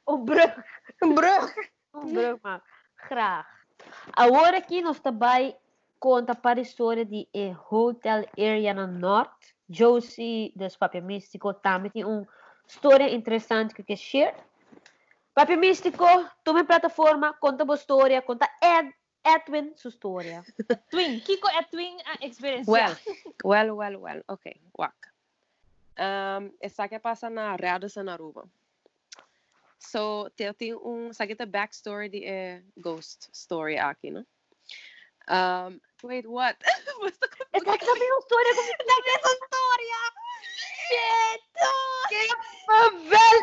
O 0.05 0.17
brug. 0.17 0.53
Brug. 1.01 1.53
O 1.93 2.05
brug, 2.05 2.39
maar. 2.43 2.61
Graag. 3.09 3.47
Agora 4.13 4.57
aqui 4.57 4.81
nós 4.81 4.99
também 4.99 5.55
conta 5.99 6.35
para 6.35 6.59
a 6.59 6.61
história 6.61 7.03
de 7.03 7.27
eh, 7.33 7.55
Hotel 7.71 8.25
Area 8.37 8.73
na 8.73 8.85
Norte. 8.85 9.55
Josie 9.69 10.53
dos 10.55 10.77
Papel 10.77 11.01
Místico 11.01 11.53
também 11.53 11.91
tem 11.91 12.05
uma 12.05 12.27
história 12.67 13.13
interessante 13.13 13.73
que 13.73 13.83
quer 13.83 13.97
share. 13.97 14.35
Papel 15.33 15.57
Místico, 15.57 16.05
toma 16.43 16.63
plataforma, 16.63 17.33
conta 17.33 17.65
a 17.69 17.75
história, 17.75 18.21
conta 18.21 18.49
Ed, 18.61 18.93
Edwin 19.25 19.73
sua 19.75 19.89
história. 19.89 20.43
Twin, 20.89 21.19
Kiko 21.19 21.47
é 21.49 21.63
twin 21.63 21.97
a 22.05 22.25
experiência. 22.25 22.71
Well, 22.71 22.95
well, 23.43 23.77
well, 23.77 24.01
well. 24.01 24.23
Okay, 24.29 24.61
wak. 24.77 24.95
Um, 25.99 26.53
essa 26.61 26.87
que 26.87 26.99
passa 26.99 27.29
na 27.29 27.55
Rada 27.55 27.89
sa 27.89 28.03
Naruba. 28.03 28.49
So, 29.79 30.29
tem 30.35 30.53
tem 30.53 30.75
um, 30.75 31.13
sabe 31.13 31.35
the 31.35 31.45
backstory 31.45 32.09
de 32.09 32.23
eh, 32.25 32.63
ghost 32.77 33.29
story 33.33 33.77
aqui, 33.77 34.11
no? 34.11 34.25
Um, 35.29 35.79
wait, 36.03 36.25
what? 36.27 36.57
Também 37.51 38.07
é 38.07 38.13
uma 38.13 38.19
história 38.19 38.55
com 38.55 38.61
na 38.85 38.97
mesma 39.05 39.31
história. 39.33 39.99
Shit! 40.87 41.43
Pavel! 42.65 43.39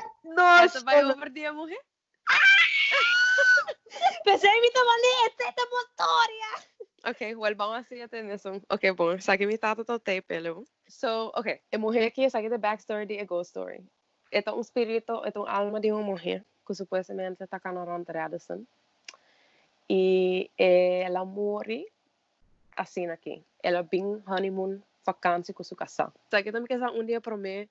Essa 0.65 0.81
vai 0.81 1.03
Nossa! 1.03 1.17
over 1.17 1.31
dia 1.31 1.53
morrer? 1.53 1.81
Pensei 4.25 4.51
em 4.51 4.67
essa 4.67 5.61
é 5.61 5.65
uma 5.65 5.83
história. 5.83 6.51
Ok, 7.07 7.37
well, 7.37 7.55
vamos 7.55 7.87
a 7.91 8.23
nisso. 8.23 8.63
Ok, 8.71 8.93
bom, 8.93 9.21
sabe 9.21 9.47
me 9.47 9.59
tata 9.59 9.85
to 9.85 9.99
tape, 9.99 10.23
pelo. 10.23 10.65
So, 10.87 11.33
okay, 11.35 11.61
en 11.71 11.81
Mujer 11.81 12.13
que 12.13 12.29
saqué 12.31 12.49
the 12.49 12.59
backstory 12.59 13.07
de 13.07 13.21
A 13.21 13.25
Ghost 13.25 13.57
Story. 13.57 13.83
Esta 14.31 14.51
es 14.51 14.55
un 14.55 14.61
espíritu, 14.61 15.25
esta 15.25 15.29
es 15.29 15.37
un 15.37 15.49
alma 15.49 15.81
de 15.81 15.93
una 15.93 16.05
mujer 16.05 16.45
que 16.67 16.75
supuestamente 16.75 17.45
está 17.45 17.61
canonizada. 17.61 18.59
Y 19.87 20.51
eh, 20.57 21.03
ela 21.05 21.25
morre 21.25 21.87
assim 22.77 23.09
aqui. 23.09 23.45
Ela 23.63 23.83
bem 23.83 24.23
honeymoon, 24.27 24.83
vacância 25.05 25.55
com 25.55 25.63
sua 25.63 25.77
casa. 25.77 26.13
Sabe 26.31 26.45
que 26.45 26.53
também 26.53 26.67
que 26.67 26.75
é 26.75 26.91
um 26.91 27.05
dia 27.05 27.21
para 27.21 27.37
mim 27.37 27.69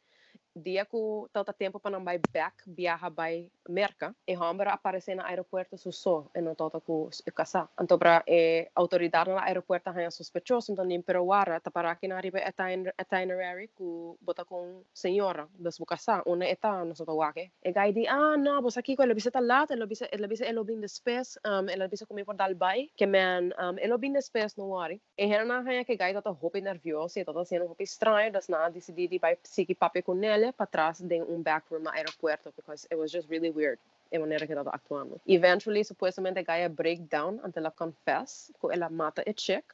dia 0.56 0.86
ku 0.86 1.28
tanta 1.34 1.54
tempo 1.54 1.80
para 1.80 1.92
não 1.92 2.04
vai 2.04 2.20
back 2.32 2.64
viaja 2.68 3.10
vai 3.10 3.50
merca 3.70 4.16
e 4.28 4.34
hambra 4.36 4.72
aparecer 4.72 5.16
no 5.16 5.24
aeroporto 5.24 5.78
su 5.78 5.92
só 5.92 6.30
e 6.36 6.42
não 6.42 6.56
tanta 6.56 6.80
ku 6.80 7.10
casa. 7.34 7.70
Então 7.80 7.98
para 7.98 8.24
eh, 8.28 8.70
autoridade 8.76 9.32
no 9.32 9.38
aeroporto 9.38 9.90
há 9.90 10.12
suspeitoso 10.12 10.72
então 10.72 10.86
nem 10.86 11.02
peruara 11.02 11.60
tá 11.60 11.72
para 11.72 11.92
aqui 11.92 12.08
na 12.08 12.20
riba 12.20 12.40
está 12.40 12.72
em 12.72 12.84
está 13.00 13.24
em 13.24 13.30
rare 13.30 13.68
ku 13.70 14.18
bota 14.22 14.46
com 14.46 14.84
senhora 14.94 15.48
das 15.58 15.78
bucasa 15.78 16.22
uma 16.26 16.46
está 16.46 16.86
no 16.86 16.96
sota 16.96 17.14
waque 17.14 17.52
e 17.64 17.72
gai 17.72 17.90
e 17.90 17.92
e 17.92 17.94
di 17.94 18.08
ah 18.08 18.38
não 18.38 18.60
e 18.60 18.62
você 18.62 18.80
aqui 18.80 18.96
com 18.96 19.04
a 19.04 19.14
biseta 19.14 19.40
lá 19.40 19.66
a 19.70 19.86
biseta 19.86 20.16
a 20.16 20.28
biseta 20.28 20.50
elo 20.50 20.64
bin 20.64 20.80
despes 20.80 21.40
um 21.46 21.70
ela 21.70 21.88
biseta 21.88 22.08
comi 22.08 22.24
por 22.24 22.36
dal 22.36 22.54
bai 22.56 22.90
que 22.96 23.06
man 23.06 23.52
um 23.58 23.78
elo 23.80 23.98
bin 23.98 24.14
despes 24.14 24.56
no 24.58 24.70
wari 24.70 25.02
e 25.18 25.26
hera 25.26 25.46
na 25.46 25.62
hanya 25.62 25.84
que 25.86 25.96
gai 25.96 26.14
tanta 26.14 26.32
hopi 26.32 26.62
nerviosa 26.62 27.20
e 27.20 27.26
tanta 27.26 27.46
sendo 27.46 27.66
hopi 27.66 27.84
estranho 27.84 28.32
das 28.32 28.48
nada 28.50 28.72
decidi 28.72 29.18
vai 29.18 29.38
seguir 29.44 29.76
papo 29.76 30.02
com 30.04 30.22
ela 30.24 30.43
nele 30.44 30.54
para 30.54 30.68
trás 30.68 31.00
de 31.00 31.22
um 31.22 31.42
back 31.42 31.66
room 31.72 31.84
no 31.84 31.92
aeroporto 31.92 32.52
because 32.56 32.88
it 32.92 32.98
was 32.98 33.12
just 33.12 33.30
really 33.30 33.50
weird 33.50 33.80
a 34.12 34.20
maneira 34.20 34.46
que 34.46 34.54
estava 34.54 34.72
actuando. 34.72 35.20
Eventually, 35.26 35.84
supostamente, 35.84 36.44
Gaia 36.44 36.70
break 36.70 37.02
down 37.10 37.40
ante 37.44 37.58
ela 37.58 37.72
confess 37.72 38.52
que 38.60 38.68
ela 38.72 38.90
mata 38.90 39.24
a 39.26 39.34
chick 39.34 39.66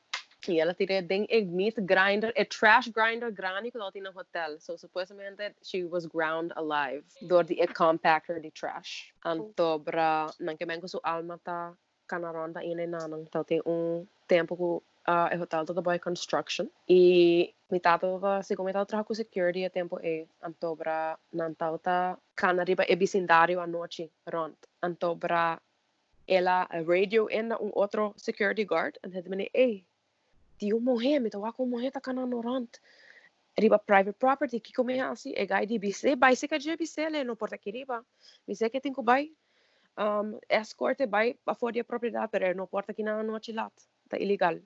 e 0.48 0.60
ela 0.60 0.74
tira 0.74 1.02
den 1.02 1.28
a 1.30 1.42
meat 1.44 1.76
grinder, 1.86 2.32
a 2.38 2.46
trash 2.46 2.88
grinder 2.88 3.32
grande 3.32 3.70
que 3.72 3.78
ela 3.78 3.92
tinha 3.92 4.04
no 4.04 4.12
hotel. 4.12 4.58
So, 4.60 4.78
supostamente, 4.78 5.54
she 5.62 5.84
was 5.84 6.06
ground 6.06 6.54
alive 6.56 7.04
door 7.28 7.44
the 7.44 7.56
compactor 7.68 8.42
de 8.42 8.50
trash. 8.52 9.12
Anto, 9.26 9.80
bra, 9.80 10.30
nanke 10.40 10.66
men 10.66 10.80
ko 10.80 10.88
su 10.88 11.00
alma 11.04 11.38
ta 11.44 11.74
kanaron 12.08 12.54
ta 12.54 12.62
ina 12.62 12.88
nanang. 12.88 13.30
Tau 13.30 13.44
tem 13.44 13.62
um 13.66 14.08
tempo 14.28 14.56
que 14.56 14.86
uh, 15.10 15.28
e 15.34 15.38
hotel 15.38 15.66
todo 15.66 15.82
boy 15.82 15.98
construction 16.00 16.70
e 16.86 17.54
mi 17.68 17.80
tato 17.80 18.18
va 18.20 18.42
si 18.42 18.56
come 18.56 18.72
tato 18.72 18.86
trabajo 18.86 19.14
security 19.14 19.64
a 19.64 19.70
tempo 19.70 20.00
e 20.00 20.28
antobra 20.40 21.18
nantauta 21.30 22.18
kana 22.34 22.64
riba 22.64 22.86
e 22.86 22.96
bicindario 22.96 23.60
a 23.60 23.66
noche 23.66 24.10
rond. 24.26 24.56
Antobra 24.80 25.60
ela 26.26 26.68
radio 26.86 27.28
in 27.28 27.56
un 27.60 27.72
otro 27.74 28.14
security 28.16 28.66
guard 28.66 28.98
and 29.02 29.14
het 29.14 29.28
mene 29.28 29.50
e 29.52 29.84
di 30.58 30.72
un 30.72 30.84
mohe 30.84 31.20
mi 31.20 31.30
to 31.30 31.40
wako 31.40 31.66
mohe 31.66 31.92
ta 31.92 32.00
kana 32.00 32.26
no 32.26 32.42
rond. 32.42 32.80
Riba 33.58 33.78
private 33.78 34.18
property 34.18 34.60
ki 34.60 34.74
come 34.74 35.02
assim? 35.02 35.34
E 35.36 35.46
gai 35.46 35.66
di 35.66 35.80
bise 35.80 36.16
bai 36.16 36.36
se 36.36 36.48
ka 36.48 36.58
je 36.58 36.78
bise 36.78 37.10
le 37.10 37.24
no 37.24 37.36
porta 37.36 37.58
ki 37.58 37.72
riba. 37.72 38.04
Se 38.54 38.70
que 38.70 38.80
tenho 38.80 39.04
bai 39.04 39.30
um, 39.98 40.40
escorte 40.50 41.08
bai 41.08 41.36
a 41.46 41.54
fora 41.54 41.74
da 41.74 41.84
propriedade 41.84 42.32
pero 42.32 42.54
no 42.56 42.68
porta 42.68 42.94
que 42.94 43.04
na 43.04 43.24
noite 43.24 43.52
lá 43.52 43.70
tá 44.10 44.18
ilegal 44.18 44.60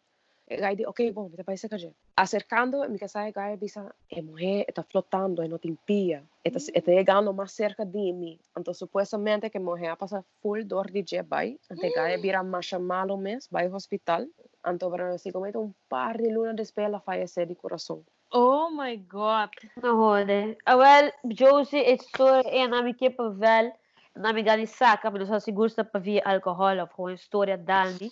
Gai 0.46 0.76
di, 0.76 0.84
ok, 0.86 1.00
bom, 1.14 1.32
te 1.32 1.44
parece 1.44 1.70
que 1.70 1.94
Acercando, 2.16 2.88
mi 2.90 3.00
casa 3.00 3.32
gai 3.32 3.56
bisa, 3.58 3.96
e 4.10 4.22
mujer 4.22 4.66
está 4.68 4.84
flotando 4.84 5.42
e 5.42 5.48
no 5.48 5.58
te 5.58 5.70
impía, 5.70 6.22
está, 6.44 6.60
mm. 6.60 6.76
está 6.76 6.92
llegando 6.92 7.34
más 7.34 7.54
cerca 7.54 7.86
de 7.86 8.12
mí. 8.14 8.40
Entonces, 8.56 8.80
supuestamente 8.80 9.50
que 9.50 9.60
mujer 9.60 9.98
pasa 9.98 10.24
full 10.42 10.64
dor 10.66 10.92
de 10.92 11.04
je 11.04 11.22
bai, 11.22 11.60
ante 11.70 11.90
gai 11.96 12.22
vira 12.22 12.44
más 12.44 12.74
malo 12.80 13.18
mes, 13.18 13.50
bai 13.50 13.68
hospital. 13.68 14.30
Anto 14.64 14.90
para 14.90 15.18
si 15.18 15.32
comete 15.32 15.58
un 15.58 15.76
par 15.90 16.18
de 16.18 16.32
lunas 16.32 16.56
después 16.56 16.90
la 16.90 17.02
fallece 17.02 17.46
de 17.46 17.56
corazón. 17.56 18.06
Oh 18.30 18.70
my 18.70 18.98
god. 18.98 19.50
No 19.76 19.96
jode. 19.96 20.58
Well, 20.66 21.12
Josie, 21.24 21.84
é 21.84 22.68
na 22.68 22.82
minha 22.82 22.92
equipa 22.92 23.30
velho, 23.30 23.74
na 24.16 24.32
minha 24.32 24.46
gani 24.46 24.66
saca, 24.66 25.12
mas 25.12 25.30
não 25.30 25.40
seguro 25.40 25.70
se 25.70 25.84
para 25.84 26.00
via 26.00 26.22
alcohol 26.26 26.90
ou 26.98 27.10
história 27.12 27.58
dali. 27.58 28.12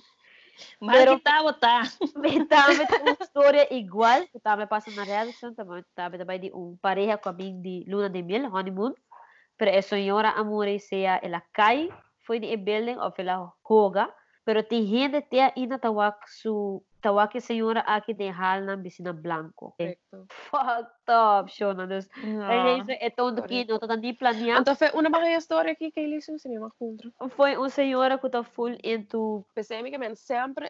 Pero 0.79 1.19
ta. 1.19 1.83
May 2.15 2.45
dami 2.45 2.85
uma 3.01 3.17
história 3.19 3.67
igual. 3.73 4.27
Que 4.27 4.39
também 4.39 4.67
passa 4.67 4.91
na 4.91 5.03
reação 5.03 5.53
também. 5.53 5.83
Também 5.95 6.19
também 6.19 6.39
de 6.39 6.51
um 6.53 6.77
pareja 6.81 7.17
com 7.17 7.29
a 7.29 7.33
de 7.33 7.85
luna 7.87 8.09
de 8.09 8.21
mil, 8.21 8.49
honeymoon. 8.53 8.93
Pero 9.57 9.77
a 9.77 9.81
senhora 9.81 10.29
amore 10.29 10.79
seja 10.79 11.19
ela 11.21 11.41
cai, 11.53 11.89
foi 12.25 12.39
de 12.39 12.57
building 12.57 12.97
ou 12.97 13.13
ela 13.17 13.51
joga. 13.67 14.09
Pero 14.43 14.63
tem 14.63 14.85
gente 14.85 15.21
que 15.23 15.39
ainda 15.39 15.77
tawak 15.77 16.17
su 16.27 16.83
estaba, 17.01 17.27
que 17.27 17.41
señora 17.41 17.83
a 17.87 18.01
que 18.01 18.13
dejar 18.13 18.61
la 18.61 18.77
piscina 18.77 19.11
blanco. 19.11 19.73
Perfecto. 19.77 20.27
Fucked 20.29 21.09
up, 21.09 21.49
Shona. 21.49 21.83
Entonces, 21.83 22.11
no, 22.23 22.77
hizo 22.77 22.91
esto 23.01 23.25
un 23.25 23.35
no 23.35 23.43
está 23.43 23.95
ni 23.97 24.13
planeado. 24.13 24.59
Entonces, 24.59 24.91
una 24.93 25.09
barriga 25.09 25.37
história 25.37 25.71
aqui 25.73 25.91
que 25.91 26.03
ele 26.03 26.17
hizo 26.17 26.37
se 26.37 26.47
me 26.47 26.55
encontra. 26.55 27.09
Foi 27.35 27.57
um 27.57 27.69
senhora 27.69 28.19
que 28.19 28.27
está 28.27 28.43
full 28.43 28.77
em 28.83 29.03
tu. 29.05 29.43
Pensei 29.53 29.81
que 29.83 30.15
sempre 30.15 30.69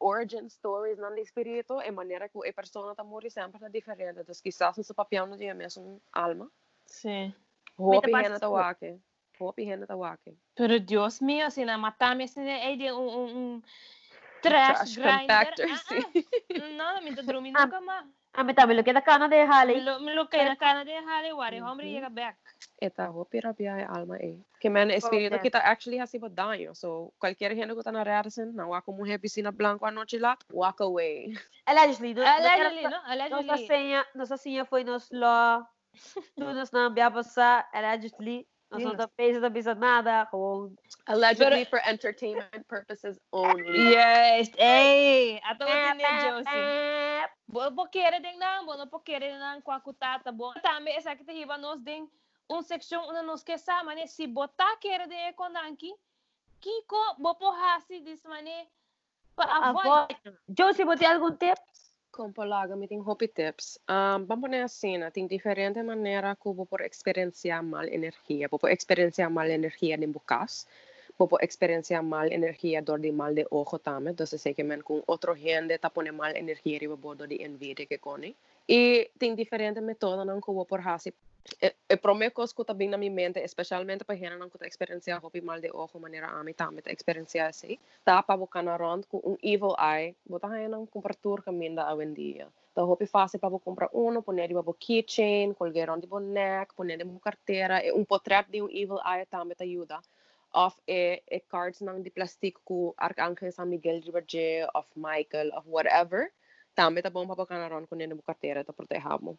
origin 0.00 0.50
stories, 0.50 0.98
não 0.98 1.14
de 1.14 1.22
espírito, 1.22 1.80
é 1.80 1.90
maneira 1.90 2.28
que 2.28 2.38
a 2.48 2.52
pessoa 2.52 2.90
está 2.90 3.04
morrendo 3.04 3.30
sempre 3.30 3.64
é 3.64 3.68
diferente. 3.68 4.20
Então, 4.20 4.34
quizás 4.42 4.76
no 4.76 4.82
seu 4.82 4.94
papel 4.94 5.26
não 5.26 5.36
tinha 5.36 5.54
mesmo 5.54 6.00
alma. 6.12 6.50
Sim. 6.86 7.32
Hope 7.78 8.10
e 8.10 8.12
Renata 8.12 8.48
Wake. 8.48 9.00
Hope 9.38 9.62
e 9.62 9.64
Renata 9.64 9.96
Wake. 9.96 10.36
Pero 10.54 10.80
Deus 10.80 11.20
mío, 11.20 11.50
se 11.50 11.64
na 11.64 11.78
matar-me, 11.78 12.24
é 12.24 12.76
de 12.76 12.90
um... 12.92 12.98
um, 12.98 13.38
um... 13.38 13.62
Trash, 14.42 14.94
Trash 14.94 15.18
Compactor, 15.18 15.66
ah, 15.70 15.82
sí. 15.88 16.26
No, 16.76 17.02
mi 17.02 17.10
Drumi 17.10 17.50
nunca. 17.52 18.06
A 18.36 18.44
mí 18.44 18.52
también 18.52 18.76
lo 18.76 18.84
que 18.84 18.92
cana 19.02 19.28
de 19.28 19.46
Lo, 19.80 20.28
que 20.28 20.56
cana 20.58 20.84
de 20.84 21.32
hombre, 21.62 21.90
llega 21.90 22.10
back. 22.10 22.36
Eta 22.78 23.10
e 23.10 23.86
alma. 23.88 24.18
Eh. 24.18 24.38
Que 24.60 24.68
espíritu 24.68 25.38
pues 25.38 25.50
que 25.50 25.56
actually 25.56 25.98
ha 25.98 26.06
sido 26.06 26.28
daño. 26.28 26.74
So, 26.74 27.14
cualquier 27.18 27.54
gente 27.54 27.72
que 27.72 27.80
está 27.80 27.90
na 27.90 28.04
na 28.52 28.66
wako 28.66 28.92
mujer 28.92 29.18
piscina 29.18 29.50
blanco 29.50 29.86
anoche 29.86 30.18
lá, 30.18 30.36
walk 30.52 30.82
away. 30.82 31.32
Allegedly. 31.64 32.12
No? 32.12 32.22
Allegedly. 33.06 33.66
Senha, 33.66 34.06
senha 34.36 34.66
foi 34.66 34.84
nos 34.84 35.10
lo... 35.10 35.66
Nos 36.36 36.70
bia 36.92 37.10
allegedly. 37.72 38.46
Nós 38.70 38.82
não 38.82 38.90
Yes. 38.90 38.98
da 38.98 39.08
fez 39.08 39.40
da 39.40 39.48
bisa 39.48 39.74
nada 39.74 40.26
com 40.26 40.74
Allegedly 41.06 41.64
for 41.66 41.80
entertainment 41.86 42.66
purposes 42.66 43.18
only. 43.30 43.94
Yes, 43.94 44.50
hey, 44.58 45.40
ato 45.44 45.64
ni 45.64 46.02
Josie. 46.24 47.30
Bo 47.46 47.70
bo 47.70 47.86
kere 47.86 48.18
ding 48.20 48.38
nang, 48.38 48.66
bo 48.66 48.76
no 48.76 48.86
po 48.86 48.98
kere 48.98 49.38
nang 49.38 49.62
kwa 49.62 49.80
kutata 49.80 50.32
bo. 50.32 50.52
Tame 50.62 50.90
esa 50.96 51.14
kita 51.14 51.32
hiba 51.32 51.56
nos 51.58 51.80
ding 51.80 52.08
un 52.50 52.62
section 52.62 53.00
una 53.08 53.22
nos 53.22 53.44
que 53.44 53.56
sa 53.56 53.84
mane 53.84 54.06
si 54.08 54.26
bota 54.26 54.66
kere 54.80 55.06
de 55.06 55.32
ko 55.36 55.46
nanki. 55.48 55.92
Kiko 56.60 57.18
bo 57.18 57.34
po 57.34 57.52
hasi 57.52 58.00
dis 58.00 58.24
mane 58.26 58.66
pa 59.36 59.44
avoid. 59.70 60.16
Josie, 60.48 60.84
você 60.84 61.04
tem 61.04 61.08
algum 61.08 61.30
tip? 62.16 62.22
Com 62.22 62.32
polaga, 62.32 62.76
me 62.76 62.88
tem 62.88 62.98
hobby 62.98 63.28
tips. 63.28 63.78
Um, 63.88 64.24
vamos 64.24 64.42
poner 64.42 64.64
assim, 64.64 64.98
né? 64.98 65.10
tem 65.10 65.26
diferente 65.26 65.82
maneira 65.82 66.34
que 66.34 66.48
eu 66.48 66.66
por 66.66 66.80
experienciar 66.80 67.62
mal 67.62 67.84
energia. 67.84 68.48
Vou 68.48 68.58
por 68.58 68.70
experienciar 68.70 69.30
mal 69.30 69.46
energia 69.46 69.96
em 69.96 70.10
bocas. 70.10 70.66
Vou 71.18 71.28
por 71.28 71.42
experienciar 71.42 72.02
mal 72.02 72.26
energia 72.26 72.82
dor 72.82 73.00
de 73.00 73.12
mal 73.12 73.34
de 73.34 73.46
ojo 73.50 73.78
também. 73.78 74.12
Então, 74.12 74.26
sei 74.26 74.54
que 74.54 74.62
men 74.62 74.82
com 74.82 75.02
outro 75.06 75.34
gente 75.34 75.78
tá 75.78 75.90
pondo 75.90 76.12
mal 76.12 76.34
energia 76.34 76.78
riba 76.78 76.96
bordo 76.96 77.26
de 77.26 77.42
envidia 77.42 77.86
que 77.86 77.98
cone. 77.98 78.34
E 78.68 79.10
tem 79.18 79.34
diferente 79.34 79.80
método 79.80 80.24
não 80.24 80.40
que 80.40 80.50
eu 80.50 80.54
vou 80.54 80.66
por 80.66 80.80
E, 81.62 81.74
e 81.88 82.14
mim, 82.14 82.30
coisa 82.30 82.54
que 82.54 82.60
está 82.60 82.74
bem 82.74 82.88
na 82.88 82.98
minha 82.98 83.10
mente, 83.10 83.38
especialmente 83.40 84.04
para 84.04 84.16
gente 84.16 84.36
não 84.36 84.48
que 84.48 84.56
está 84.56 84.66
experienciar 84.66 85.20
hobby 85.20 85.40
mal 85.40 85.60
de 85.60 85.70
ojo, 85.72 85.98
maneira 85.98 86.26
a 86.26 86.42
mim 86.42 86.52
também 86.52 86.82
tá 86.82 86.90
experienciar 86.90 87.48
assim. 87.48 87.78
Tá 88.04 88.22
para 88.22 88.36
buscar 88.36 88.62
na 88.62 88.76
rond 88.76 89.04
com 89.06 89.18
um 89.18 89.36
evil 89.42 89.74
eye, 89.78 90.14
botar 90.28 90.50
aí 90.50 90.68
não 90.68 90.86
comprar 90.86 91.16
caminho 91.44 91.76
da 91.76 91.94
dia. 92.06 92.48
Então, 92.72 92.86
hobby 92.86 93.06
fácil 93.06 93.38
para 93.38 93.58
comprar 93.58 93.88
um, 93.94 94.20
pôr 94.20 94.34
de 94.34 94.54
keychain, 94.78 95.54
colgar 95.54 95.90
onde 95.90 96.06
bo 96.06 96.18
neck, 96.18 96.74
pôr 96.74 96.86
de 96.86 97.04
bo 97.04 97.18
carteira, 97.20 97.80
um 97.94 98.04
portrait 98.04 98.50
de 98.50 98.60
um 98.60 98.68
evil 98.68 98.98
eye 99.04 99.24
também 99.26 99.56
te 99.56 99.64
ajuda. 99.64 100.00
Of 100.52 100.76
e, 100.86 101.22
e 101.30 101.40
cards 101.40 101.80
nang 101.80 102.02
de 102.02 102.10
plástico 102.10 102.60
com 102.64 102.94
Arcángel 102.96 103.52
San 103.52 103.66
Miguel 103.66 104.00
de 104.00 104.10
Berger, 104.10 104.68
of 104.74 104.88
Michael, 104.96 105.50
of 105.56 105.68
whatever. 105.68 106.32
Também 106.74 107.02
tá 107.02 107.10
bom 107.10 107.26
para 107.26 107.36
buscar 107.36 107.58
na 107.58 107.68
rond 107.68 107.86
com 107.86 107.96
de 107.96 108.06
bo 108.14 108.22
carteira, 108.22 108.64
tá 108.64 108.72
protegamos 108.72 109.36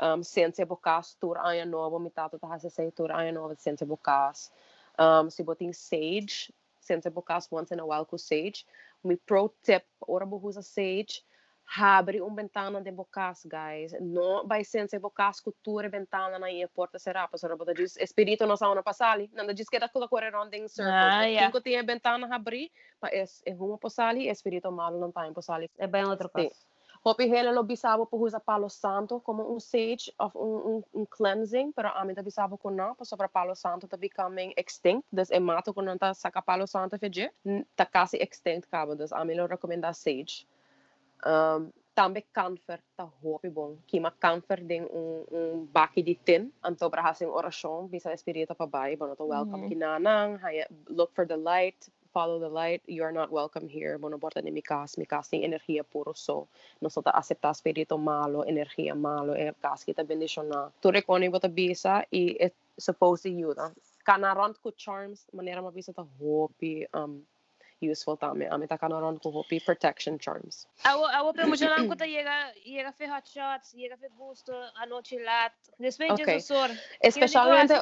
um, 0.00 0.22
ciência 0.22 0.66
bocas 0.66 1.14
tour 1.14 1.38
aya 1.38 1.64
novo 1.64 1.98
mitado 1.98 2.38
tá 2.38 2.52
hasa 2.52 2.70
sei 2.70 2.90
tour 2.90 3.10
aya 3.12 3.32
novo 3.32 3.54
ciência 3.56 3.86
bocas 3.86 4.52
um, 4.98 5.30
se 5.30 5.42
botin 5.42 5.72
sage 5.72 6.52
ciência 6.80 7.10
bocas 7.10 7.48
once 7.50 7.72
in 7.74 7.80
a 7.80 7.84
while 7.84 8.06
com 8.06 8.18
sage 8.18 8.66
mi 9.04 9.16
pro 9.16 9.48
tip 9.62 9.84
ora 10.06 10.26
bo 10.26 10.40
usa 10.42 10.62
sage 10.62 11.22
abre 11.74 12.20
uma 12.20 12.36
ventana 12.36 12.80
de 12.80 12.90
bocas, 12.92 13.44
guys. 13.44 13.92
Não 14.00 14.46
vai 14.46 14.62
ser 14.64 14.88
se 14.88 14.98
bocas 14.98 15.40
cultura 15.40 15.88
ventana 15.88 16.38
na 16.38 16.50
ia 16.50 16.68
porta 16.68 16.98
será, 16.98 17.26
para 17.26 17.38
saber 17.38 17.74
diz 17.74 17.96
espírito 17.96 18.46
não 18.46 18.56
sauna 18.56 18.82
passali. 18.82 19.28
Não 19.32 19.46
diz 19.52 19.68
que 19.68 19.78
da 19.78 19.88
coisa 19.88 20.08
correr 20.08 20.34
on 20.34 20.48
em 20.52 20.68
circles. 20.68 20.86
Ah, 20.86 21.18
Ah, 21.18 21.24
yeah. 21.24 21.46
Cinco 21.46 21.60
tinha 21.60 21.82
ventana 21.82 22.28
abrir, 22.34 22.70
para 23.00 23.16
é 23.16 23.24
uma 23.58 23.78
passali, 23.78 24.28
espírito 24.28 24.70
malo 24.70 24.98
não 25.00 25.10
tá 25.10 25.26
em 25.26 25.32
passali. 25.32 25.70
É 25.78 25.86
bem 25.86 26.04
outro 26.04 26.30
Sim. 26.36 26.50
Popihela 27.06 27.52
lo 27.52 27.62
bisavo 27.62 28.04
puhusa 28.04 28.40
palo 28.40 28.68
santo 28.68 29.20
como 29.20 29.44
um 29.44 29.54
un 29.54 29.60
sage 29.60 30.12
of 30.18 30.34
un, 30.34 30.60
un, 30.64 30.84
un 30.92 31.06
cleansing, 31.06 31.72
pero 31.72 31.94
a 31.94 32.04
mi 32.04 32.12
da 32.12 32.20
bisavo 32.20 32.56
con 32.58 32.74
na, 32.74 32.96
sopra 33.02 33.28
palo 33.28 33.54
santo 33.54 33.86
ta 33.86 33.96
becoming 33.96 34.52
extinct, 34.56 35.06
des 35.12 35.30
e 35.30 35.38
mato 35.38 35.72
con 35.72 35.98
ta 35.98 36.12
saca 36.14 36.42
palo 36.42 36.66
santo 36.66 36.98
fege, 36.98 37.30
ta 37.76 37.84
casi 37.84 38.16
extinct 38.16 38.68
cabo, 38.68 38.96
des 38.96 39.12
a 39.12 39.22
mi 39.24 39.36
lo 39.36 39.46
recomenda 39.46 39.92
sage. 39.92 40.46
Um, 41.24 41.72
tambe 41.94 42.24
kanfer 42.32 42.82
ta 42.96 43.08
hopi 43.22 43.50
bon, 43.50 43.78
kima 43.86 44.10
kanfer 44.10 44.66
ding 44.66 44.88
un, 44.90 45.24
un 45.30 45.68
baki 45.72 46.02
di 46.02 46.18
tin, 46.24 46.50
anto 46.60 46.90
brahasing 46.90 47.30
orasyon, 47.30 47.88
bisa 47.88 48.10
espirita 48.10 48.54
pa 48.54 48.66
bay, 48.66 48.96
bono 48.96 49.14
to 49.14 49.24
welcome 49.24 49.62
mm. 49.62 49.70
kinanang, 49.70 50.40
look 50.88 51.14
for 51.14 51.24
the 51.24 51.36
light, 51.36 51.88
follow 52.16 52.38
the 52.40 52.48
light, 52.48 52.80
you 52.86 53.02
are 53.04 53.12
not 53.12 53.30
welcome 53.30 53.68
here. 53.68 53.98
Bueno, 53.98 54.16
porta 54.18 54.40
ni 54.40 54.50
mi 54.50 54.62
casa, 54.62 54.98
mi 54.98 55.04
casa 55.04 55.36
ni 55.36 55.44
energía 55.44 55.84
puro 55.84 56.14
so. 56.14 56.48
Nosotros 56.80 57.14
acepta 57.14 57.50
espíritu 57.50 57.98
malo, 57.98 58.42
energía 58.46 58.94
malo, 58.94 59.34
el 59.34 59.54
gas 59.62 59.84
que 59.84 59.92
te 59.92 60.02
bendiciona. 60.02 60.72
Tú 60.80 60.90
reconoces 60.90 61.30
what 61.30 61.44
bisa 61.52 62.06
y 62.10 62.36
it 62.40 62.54
supposed 62.78 63.22
to 63.24 63.28
you. 63.28 63.54
Kanarant 64.06 64.56
ku 64.62 64.72
charms, 64.72 65.26
manera 65.34 65.60
ma 65.60 65.70
bisa 65.70 65.92
ta 65.92 66.06
hopi 66.18 66.86
um 66.94 67.20
useful 67.82 68.16
tamé, 68.16 68.48
Ami 68.50 68.66
ta 68.66 68.78
kanaron 68.78 69.20
ku 69.20 69.30
hopi 69.30 69.60
protection 69.60 70.18
charms. 70.18 70.66
Awo 70.84 71.04
awo 71.12 71.34
pero 71.34 71.48
mucho 71.48 71.68
lang 71.68 71.86
kuta 71.86 72.06
llega 72.06 72.50
llega 72.64 72.92
fe 72.92 73.06
hot 73.08 73.26
shots, 73.28 73.74
llega 73.74 73.98
fe 73.98 74.08
gusto, 74.16 74.54
anoche 74.80 75.20
lat. 75.22 75.52
Después 75.78 76.12
okay. 76.12 76.40
Especialmente 77.00 77.74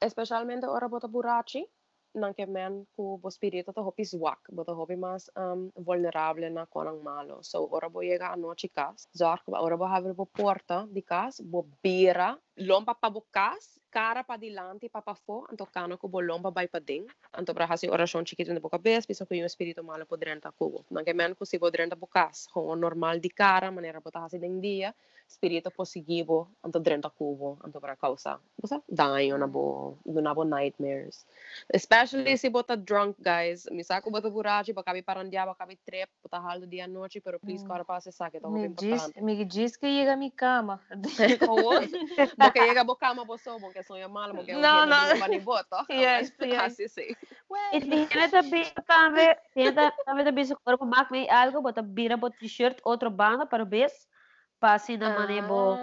especialmente 0.00 0.66
ora 0.66 0.88
bota 0.88 1.08
burachi. 1.08 1.68
Nanke 2.14 2.44
men 2.48 2.84
ku 2.96 3.16
bo 3.16 3.28
spirito 3.32 3.72
to 3.72 3.82
hopi 3.82 4.04
zwak, 4.04 4.48
bota 4.52 4.76
hopi 4.76 4.96
mas 4.96 5.30
um, 5.36 5.72
vulnerable 5.76 6.48
na 6.50 6.66
konang 6.68 7.00
malo. 7.00 7.40
So 7.40 7.64
ora 7.72 7.88
bo 7.88 8.00
llega 8.04 8.32
a 8.32 8.36
noche 8.36 8.68
cas, 8.68 9.08
zorg 9.16 9.42
ba 9.48 9.62
ora 9.64 9.76
bo 9.76 9.88
haver 9.88 10.12
bo 10.14 10.26
porta 10.26 10.84
di 10.90 11.02
cas, 11.02 11.40
bo 11.40 11.64
bira, 11.82 12.36
lompa 12.60 12.92
pa 12.94 13.08
bo 13.08 13.24
cas, 13.32 13.80
cara 13.92 14.24
pa 14.24 14.36
dilante 14.36 14.88
pa 14.88 15.00
pa 15.00 15.14
fo, 15.16 15.44
anto 15.48 15.64
kano 15.68 15.96
ko 15.96 16.08
bo 16.08 16.20
lompa 16.20 16.52
bay 16.52 16.68
pa 16.68 16.80
ding, 16.80 17.08
anto 17.32 17.52
pra 17.56 17.66
hasi 17.66 17.88
oracion 17.88 18.24
chiquito 18.24 18.52
de 18.52 18.60
boca 18.60 18.78
bes, 18.78 19.08
piso 19.08 19.24
ko 19.24 19.32
yung 19.32 19.48
espirito 19.48 19.80
malo 19.80 20.04
po 20.04 20.16
drenta 20.16 20.52
kubo. 20.52 20.84
Nanke 20.92 21.16
men 21.16 21.32
ku 21.34 21.44
si 21.44 21.56
bo 21.56 21.72
drenta 21.72 21.96
bo 21.96 22.06
cas, 22.06 22.48
kung 22.52 22.68
normal 22.76 23.20
di 23.20 23.32
cara, 23.32 23.72
manera 23.72 24.00
bota 24.00 24.24
hasi 24.24 24.36
ding 24.36 24.60
dia, 24.60 24.92
spirito 25.32 25.70
positivo 25.72 26.48
anto 26.62 26.78
drenta 26.78 27.08
kubo 27.08 27.56
anto 27.64 27.80
para 27.80 27.96
causa. 27.96 28.38
Basta 28.60 28.82
daño 28.88 29.38
na 29.40 29.46
bo 29.48 29.96
do 30.04 30.20
na 30.20 30.34
bo 30.34 30.44
nightmares. 30.44 31.24
Especially 31.72 32.36
si 32.36 32.50
bota 32.52 32.76
drunk 32.76 33.16
guys. 33.18 33.64
Mi 33.72 33.82
sa 33.82 34.00
ko 34.04 34.10
bota 34.12 34.28
burachi 34.28 34.74
baka 34.76 34.92
bi 34.92 35.00
parandia 35.00 35.46
baka 35.48 35.64
bi 35.64 35.76
trip 35.86 36.08
bota 36.22 36.36
haldo 36.38 36.66
dia 36.68 36.86
noche 36.86 37.20
pero 37.24 37.40
please 37.40 37.64
Mm. 37.64 37.68
cara 37.68 37.84
pa 37.84 38.00
se 38.00 38.12
saque 38.12 38.40
to 38.40 38.50
Me 38.50 38.66
hopi 38.68 38.74
diz, 38.76 39.00
importante. 39.00 39.22
me 39.22 39.44
diz 39.44 39.76
que 39.78 39.88
llega 39.88 40.12
a 40.12 40.16
mi 40.16 40.30
cama. 40.30 40.80
porque 42.38 42.60
llega 42.60 42.84
bo 42.84 42.96
cama 42.96 43.24
bo 43.24 43.38
so 43.38 43.58
porque 43.58 43.82
sonha 43.82 44.08
mal 44.08 44.32
porque 44.34 44.52
No, 44.52 44.84
no. 44.86 44.96
bani 45.18 45.38
boto 45.40 45.76
Yes, 45.88 46.32
yes. 46.40 46.60
assim 46.60 46.88
sim 46.88 47.16
E 47.72 47.80
tiene 47.80 48.28
também 48.30 48.64
também, 48.86 49.36
tiene 49.54 49.92
também 50.04 50.24
também 50.24 50.44
se 50.44 50.54
corpo 50.64 50.84
mak 50.84 51.10
me 51.10 51.28
algo, 51.28 51.60
bota 51.62 51.82
bira 51.82 52.16
bota 52.16 52.36
t-shirt, 52.38 52.78
outro 52.84 53.10
banda 53.10 53.44
para 53.46 53.64
vez, 53.64 53.92
para 53.92 54.11
assim 54.66 54.96
na 54.96 55.10
bo. 55.42 55.76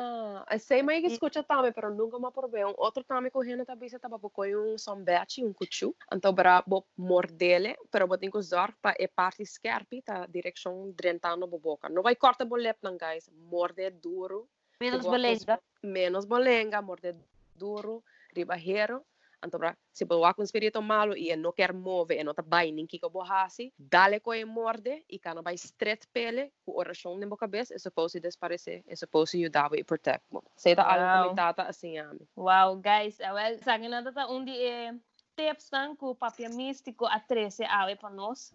Ah, 0.48 0.58
sei 0.58 0.82
mas 0.82 1.02
que 1.02 1.08
escuta 1.08 1.44
também, 1.44 1.72
pero 1.72 1.94
nunca 1.94 2.18
me 2.18 2.32
provei. 2.32 2.64
Um 2.66 2.74
outro 2.78 3.04
também 3.04 3.30
correndo 3.30 3.66
também 3.66 3.90
você 3.90 4.00
tava 4.00 4.18
com 4.20 4.42
um 4.42 4.78
sombete, 4.78 5.44
um 5.44 5.54
cuchu. 5.54 5.96
Então 6.12 6.34
para 6.34 6.64
bo 6.66 6.86
mordele, 6.98 7.76
pero 7.92 8.08
bo 8.08 8.18
que 8.18 8.38
usar 8.38 8.74
para 8.82 8.96
é 9.00 9.08
parte 9.08 9.44
esquerda, 9.44 9.86
tá 10.04 10.26
direção 10.26 10.94
drentando 10.96 11.46
bo 11.46 11.60
boca. 11.60 11.90
Não 11.90 12.02
vai 12.02 12.16
cortar 12.16 12.46
bo 12.46 12.56
lep 12.56 12.78
não, 12.82 12.98
guys. 12.98 13.30
Morde 13.50 13.90
duro, 13.92 14.48
Menos 14.80 15.06
beleza. 15.06 15.60
menos 15.84 16.26
bolenga, 16.26 16.82
morde 16.82 17.14
duro, 17.56 18.02
ribajero. 18.34 19.04
Para 19.40 19.78
se 19.94 20.06
bo 20.06 20.22
com 20.34 20.44
espírito 20.44 20.82
malo 20.82 21.16
e 21.16 21.34
não 21.36 21.52
quer 21.52 21.74
mover, 21.74 22.20
e 22.20 22.24
não 22.24 22.34
tá 22.34 22.42
bem 22.42 22.74
nem 22.74 22.86
que 22.86 23.00
bo 23.00 23.22
hasi, 23.22 23.74
dale 23.78 24.20
ko 24.20 24.34
e 24.34 24.44
morde 24.44 25.04
e 25.10 25.18
cana 25.18 25.42
vai 25.42 25.56
straight 25.56 26.08
pele, 26.12 26.52
com 26.66 26.78
oração 26.78 27.18
boca 27.20 27.46
cabeça, 27.46 27.74
é 27.74 27.80
supposed 27.80 28.22
desaparecer, 28.22 28.84
é 28.86 28.96
supposed 28.96 29.40
ajudar 29.40 29.70
e 29.74 29.84
protect 29.84 30.26
mo. 30.30 30.44
Da 30.76 30.84
algo 30.84 31.10
Wow. 31.10 31.24
comitata 31.24 31.64
assim 31.64 31.98
ami. 31.98 32.28
Wow, 32.36 32.76
guys, 32.82 33.18
well, 33.20 33.58
sa 33.64 33.76
akin 33.76 33.90
na 33.90 34.04
tata 34.04 34.28
undi 34.28 34.52
eh, 34.52 34.94
tips 35.36 35.72
lang 35.72 35.96
ko 35.96 36.16
papia 36.16 36.50
místico 36.50 37.06
a 37.08 37.20
13 37.20 37.64
awe 37.64 37.96
pa 37.96 38.10
nós. 38.10 38.52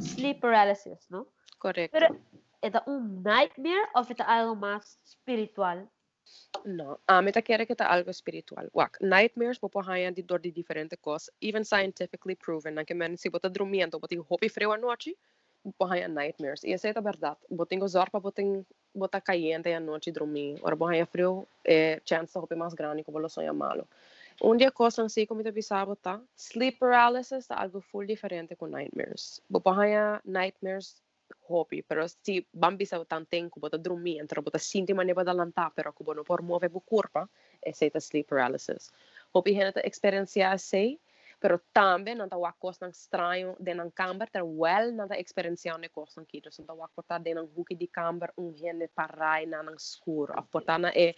Sleep 0.00 0.40
paralysis, 0.40 1.06
não? 1.10 1.26
Correto. 1.58 1.92
Pero 1.92 2.06
é 2.62 2.90
um 2.90 3.00
nightmare 3.22 3.90
ou 3.94 4.02
é 4.02 4.22
algo 4.22 4.56
mais 4.56 4.98
espiritual? 5.04 5.88
No, 6.64 6.98
a 7.06 7.22
meta 7.22 7.42
quer 7.42 7.64
que 7.66 7.74
tá 7.74 7.86
algo 7.86 8.10
espiritual. 8.10 8.68
Wak, 8.74 8.98
nightmares 9.00 9.58
po 9.58 9.68
pohaya 9.68 10.12
di 10.12 10.22
dor 10.22 10.40
di 10.40 10.50
diferente 10.50 10.96
cos, 10.96 11.30
even 11.40 11.64
scientifically 11.64 12.36
proven, 12.36 12.74
na 12.74 12.84
que 12.84 12.94
men 12.94 13.16
si 13.16 13.30
bota 13.30 13.48
dormindo, 13.48 13.98
bota 13.98 14.16
hopi 14.28 14.48
frio 14.48 14.72
a 14.72 14.76
noite, 14.76 15.16
pohaya 15.78 16.08
nightmares. 16.08 16.64
E 16.64 16.72
essa 16.72 16.88
é 16.88 16.92
a 16.94 17.00
verdade. 17.00 17.38
Botingo 17.50 17.88
zorpa, 17.88 18.20
boting 18.20 18.64
bota 18.94 19.20
caliente 19.20 19.72
a 19.72 19.80
noite 19.80 20.12
dormir. 20.12 20.58
Ora 20.62 20.76
pohaya 20.76 21.06
frio, 21.06 21.46
é 21.64 22.00
chance 22.04 22.36
hopi 22.36 22.54
mais 22.54 22.74
grande 22.74 23.04
que 23.04 23.10
bolo 23.10 23.28
sonha 23.28 23.52
malo. 23.52 23.86
Um 24.42 24.56
dia 24.56 24.70
coisa 24.70 25.04
assim 25.04 25.26
como 25.26 25.42
te 25.42 25.52
bisabo 25.52 25.96
tá, 25.96 26.20
sleep 26.34 26.78
paralysis 26.78 27.46
tá 27.46 27.56
algo 27.56 27.80
full 27.80 28.06
diferente 28.06 28.56
com 28.56 28.66
nightmares. 28.66 29.42
Bo 29.48 29.60
pohaya 29.60 30.20
nightmares 30.24 30.96
hobby, 31.48 31.82
pero 31.82 32.06
si 32.08 32.46
bambi 32.52 32.84
sa 32.86 33.04
tan 33.04 33.26
tempo 33.26 33.60
bota 33.60 33.78
dormir, 33.78 34.20
então 34.22 34.42
bota 34.42 34.58
sinti 34.58 34.94
mane 34.94 35.14
bota 35.14 35.32
lantar, 35.32 35.72
pero 35.74 35.92
kubo 35.92 36.14
no 36.14 36.24
por 36.24 36.42
move 36.42 36.68
bu 36.68 36.80
corpo, 36.80 37.28
é 37.62 37.72
seita 37.72 38.00
sleep 38.00 38.28
paralysis. 38.28 38.90
Hobby 39.34 39.54
hena 39.54 39.72
ta 39.72 39.80
experienciar 39.80 40.58
sei, 40.58 40.98
pero 41.40 41.58
também 41.72 42.14
não 42.14 42.28
tá 42.28 42.36
wa 42.36 42.54
estranho 42.90 43.56
de 43.58 43.74
nan 43.74 43.90
camber, 43.90 44.28
ter 44.28 44.42
well 44.42 44.92
não 44.92 45.08
tá 45.08 45.18
experienciar 45.18 45.78
ne 45.78 45.86
aqui, 45.86 46.38
então 46.38 46.66
tá 46.66 46.74
wa 46.74 46.86
portar 46.88 47.18
de 47.18 47.34
nan 47.34 47.48
huki 47.56 47.74
de 47.74 47.86
camber 47.86 48.30
um 48.36 48.52
hene 48.52 48.86
parai 48.88 49.46
na 49.46 49.62
nan 49.62 49.76
a 50.34 50.42
portar 50.42 50.78
na 50.78 50.90
é 50.90 51.14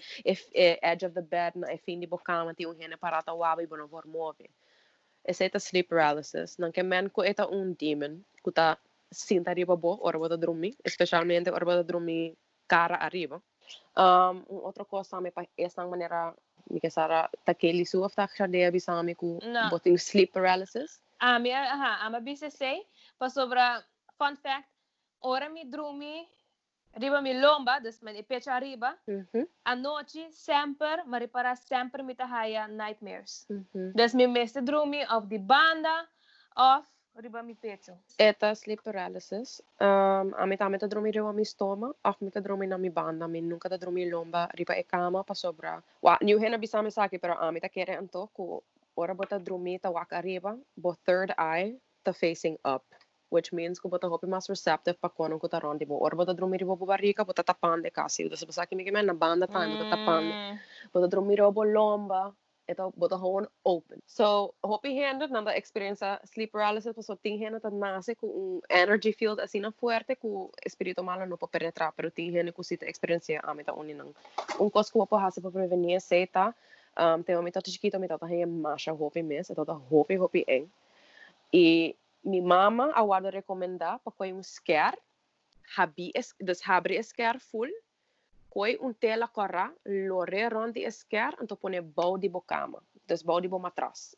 é 0.54 0.78
edge 0.92 1.04
of 1.04 1.14
the 1.14 1.22
bed 1.22 1.58
na 1.58 1.72
é 1.72 1.76
fim 1.76 1.98
de 1.98 2.06
bocama 2.06 2.54
ti 2.54 2.64
um 2.66 2.72
hene 2.72 2.96
parata 2.96 3.34
wa 3.34 3.56
e 3.60 3.66
bono 3.66 3.88
por 3.88 4.06
move. 4.06 4.48
É 5.24 5.32
seita 5.32 5.58
sleep 5.58 5.88
paralysis, 5.88 6.56
não 6.58 6.70
que 6.70 6.82
men 6.82 7.08
ko 7.10 7.24
eta 7.24 7.46
um 7.46 7.72
demon, 7.74 8.24
ku 8.42 8.52
sint 9.12 9.48
arriba 9.48 9.76
bo, 9.76 9.98
orbo 10.00 10.28
de 10.28 10.36
drumi, 10.36 10.76
especialmente 10.82 11.50
orbo 11.50 11.72
de 11.76 11.84
drumi 11.84 12.36
cara 12.66 12.96
arriba. 12.96 13.40
Um, 13.96 14.44
un 14.48 14.60
otro 14.64 14.84
cosa 14.84 15.20
me 15.20 15.30
pa 15.30 15.44
esta 15.56 15.86
manera 15.86 16.34
mi 16.70 16.80
que 16.80 16.90
sara 16.90 17.30
ta 17.44 17.54
ke 17.54 17.72
li 17.72 17.84
su 17.84 18.02
of 18.02 18.14
ta 18.14 18.26
ku 19.16 19.38
no. 19.42 19.68
boting 19.70 19.98
sleep 19.98 20.32
paralysis. 20.32 21.00
Ah, 21.20 21.38
mi 21.38 21.52
aha, 21.52 22.04
ama 22.06 22.20
BCC, 22.20 22.82
pa 23.18 23.28
sobra 23.28 23.84
fun 24.18 24.36
fact, 24.36 24.68
ora 25.20 25.48
mi 25.48 25.64
drumi 25.64 26.26
arriba 26.94 27.20
mi 27.20 27.34
lomba, 27.34 27.80
dus 27.80 28.00
mijn 28.00 28.24
pecho 28.24 28.50
arriba. 28.50 28.98
Mm 29.06 29.28
-hmm. 29.32 29.46
Anoche 29.62 30.30
sempre, 30.30 31.02
ma 31.06 31.18
ripara 31.18 31.54
sempre 31.54 32.02
mi 32.02 32.14
nightmares. 32.68 33.44
Mm 33.48 33.66
-hmm. 33.72 33.92
Dus 33.94 34.12
mi 34.12 34.26
drumi 34.62 35.04
of 35.10 35.26
di 35.26 35.38
banda 35.38 36.08
of 36.54 36.86
riba 37.16 37.42
mi 37.42 37.54
pecho. 37.54 37.96
Eta 38.18 38.54
sleep 38.54 38.82
paralysis. 38.82 39.60
Um, 39.80 40.32
a 40.36 40.46
metà 40.46 40.68
metà 40.68 40.86
dormire 40.86 41.20
riba 41.20 41.32
mi 41.32 41.44
stoma, 41.44 41.92
af 42.02 42.16
na 42.20 42.76
mi 42.76 42.90
banda, 42.90 43.26
mi 43.26 43.40
nunca 43.40 43.68
da 43.68 43.76
dormire 43.76 44.10
lomba, 44.10 44.48
riba 44.54 44.74
e 44.74 44.84
cama 44.84 45.22
pa 45.22 45.34
sobra. 45.34 45.82
Wa, 46.00 46.18
niu 46.22 46.38
hena 46.38 46.58
bisami 46.58 46.90
saki, 46.90 47.18
pero 47.18 47.34
a 47.38 47.50
metà 47.50 47.68
kere 47.68 47.96
anto 47.96 48.30
ku 48.34 48.62
ora 48.96 49.14
bota 49.14 49.38
dormir 49.38 49.80
ta 49.80 49.90
waka 49.90 50.16
arriba, 50.16 50.56
bo 50.76 50.94
third 51.04 51.32
eye 51.38 51.76
ta 52.04 52.12
facing 52.12 52.56
up. 52.64 52.84
Which 53.28 53.52
means 53.52 53.80
ku 53.80 53.88
bota 53.88 54.08
hopi 54.08 54.26
mas 54.26 54.48
receptive 54.48 55.00
pa 55.00 55.08
kono 55.08 55.38
ku 55.40 55.48
ta 55.48 55.58
rondi 55.58 55.86
bo. 55.86 55.98
Ora 55.98 56.16
bota 56.16 56.34
dormire 56.34 56.66
bo 56.66 56.76
barriga, 56.76 57.24
bota 57.24 57.42
tapande 57.42 57.90
kasi. 57.90 58.26
Uda 58.26 58.36
sa 58.36 58.46
basaki 58.46 58.76
mi 58.76 58.84
kemen 58.84 59.06
na 59.06 59.14
banda 59.14 59.46
time, 59.46 59.76
bota 59.76 59.96
tapande. 59.96 60.32
Mm. 60.32 60.58
bota 60.92 61.06
dormir 61.08 61.40
bo 61.52 61.64
lomba 61.64 62.32
ito 62.68 62.92
bota 62.96 63.16
hon 63.16 63.46
open. 63.64 64.02
So 64.06 64.54
hopi 64.62 64.94
hendo 64.94 65.26
nanda 65.26 65.50
experience 65.56 66.02
sleep 66.24 66.52
paralysis 66.52 66.94
so 67.06 67.14
ting 67.14 67.38
hendo 67.38 67.60
ta 67.60 67.70
nase 67.70 68.14
ku 68.14 68.26
un 68.26 68.60
energy 68.70 69.12
field 69.12 69.38
así 69.40 69.60
na 69.60 69.70
fuerte 69.70 70.14
ku 70.20 70.50
espíritu 70.62 71.02
malo 71.02 71.26
no 71.26 71.36
po 71.36 71.46
penetrar 71.46 71.92
pero 71.96 72.10
ting 72.10 72.32
hendo 72.32 72.52
ku 72.52 72.62
sita 72.62 72.86
experiencia 72.86 73.40
amita 73.42 73.74
uni 73.74 73.94
nang 73.94 74.14
un 74.60 74.70
cos 74.70 74.90
ku 74.90 75.02
po 75.06 75.16
hase 75.18 75.42
po 75.42 75.50
prevenir 75.50 76.00
seta 76.00 76.54
um 76.96 77.22
te 77.24 77.34
omita 77.34 77.60
chiquito 77.62 77.98
mita 77.98 78.18
ta 78.18 78.26
he 78.26 78.44
masha 78.46 78.94
hopi 78.94 79.22
mes 79.22 79.50
ito 79.50 79.64
ta 79.64 79.74
hopi 79.74 80.14
hopi 80.14 80.44
eng 80.46 80.70
e 81.52 81.94
mi 82.24 82.40
mama 82.40 82.92
awado 82.94 83.30
recomenda 83.30 83.98
pa 84.04 84.10
koi 84.10 84.30
um 84.32 84.42
scare 84.42 84.98
habi 85.76 86.12
es 86.14 86.34
dus 86.38 86.62
habri 86.62 87.02
scare 87.02 87.40
full 87.40 87.70
koi 88.53 88.76
untela 88.80 89.28
kara 89.28 89.70
lore 90.09 90.48
rondi 90.48 90.84
esker 90.84 91.36
anto 91.40 91.57
pone 91.57 91.80
bau 91.82 92.18
di 92.18 92.28
bocama, 92.28 92.82
des 93.09 93.24
bau 93.24 93.40
di 93.40 93.48
matras. 93.48 94.16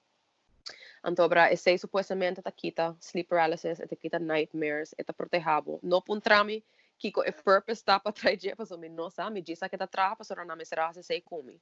Antobra 1.03 1.51
esse 1.51 1.79
supuestamente 1.79 2.43
ta 2.43 2.51
quita 2.51 2.97
sleep 2.99 3.29
paralysis, 3.29 3.79
te 3.79 3.97
quita 3.97 4.19
nightmares, 4.19 4.95
eta 4.99 5.13
protejabo. 5.13 5.79
No 5.83 6.01
puntrami 6.01 6.63
kiko 6.99 7.23
e 7.23 7.33
purpose 7.33 7.85
ta 7.85 7.99
pa 7.99 8.11
traje 8.11 8.57
pa 8.57 8.65
so 8.65 8.77
mi 8.79 8.89
no 8.89 9.11
sa 9.11 9.31
mi 9.31 9.43
gisa 9.43 9.69
que 9.69 9.77
ta 9.77 9.87
trapa 9.87 10.17
pues, 10.17 10.29
sora 10.29 10.45
na 10.45 10.57
mesera 10.57 10.93
se 10.95 11.03
sei 11.03 11.21
kumi. 11.21 11.61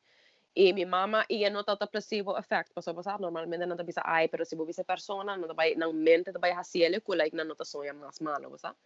Y 0.54 0.72
mi 0.72 0.84
mamá 0.84 1.24
y 1.28 1.48
no 1.50 1.64
ta 1.64 1.76
placebo 1.76 2.38
effect, 2.38 2.72
pues, 2.72 2.86
paso 2.86 2.94
pasar 2.94 3.20
normalmente 3.20 3.66
no 3.66 3.76
ta 3.76 3.82
bisa 3.82 4.02
ai, 4.04 4.28
pero 4.28 4.44
si 4.44 4.54
bo 4.56 4.64
bisa 4.64 4.84
persona 4.84 5.36
no 5.36 5.46
ta 5.46 5.54
bai 5.54 5.74
na 5.76 5.90
mente 5.92 6.32
ta 6.32 6.38
bai 6.38 6.52
hasiele 6.52 7.00
ku 7.00 7.14
like 7.14 7.36
na 7.36 7.42
no 7.44 7.54
ta 7.54 7.64
soña 7.64 7.92
más 7.92 8.20
malo, 8.20 8.56
¿sabes? 8.56 8.76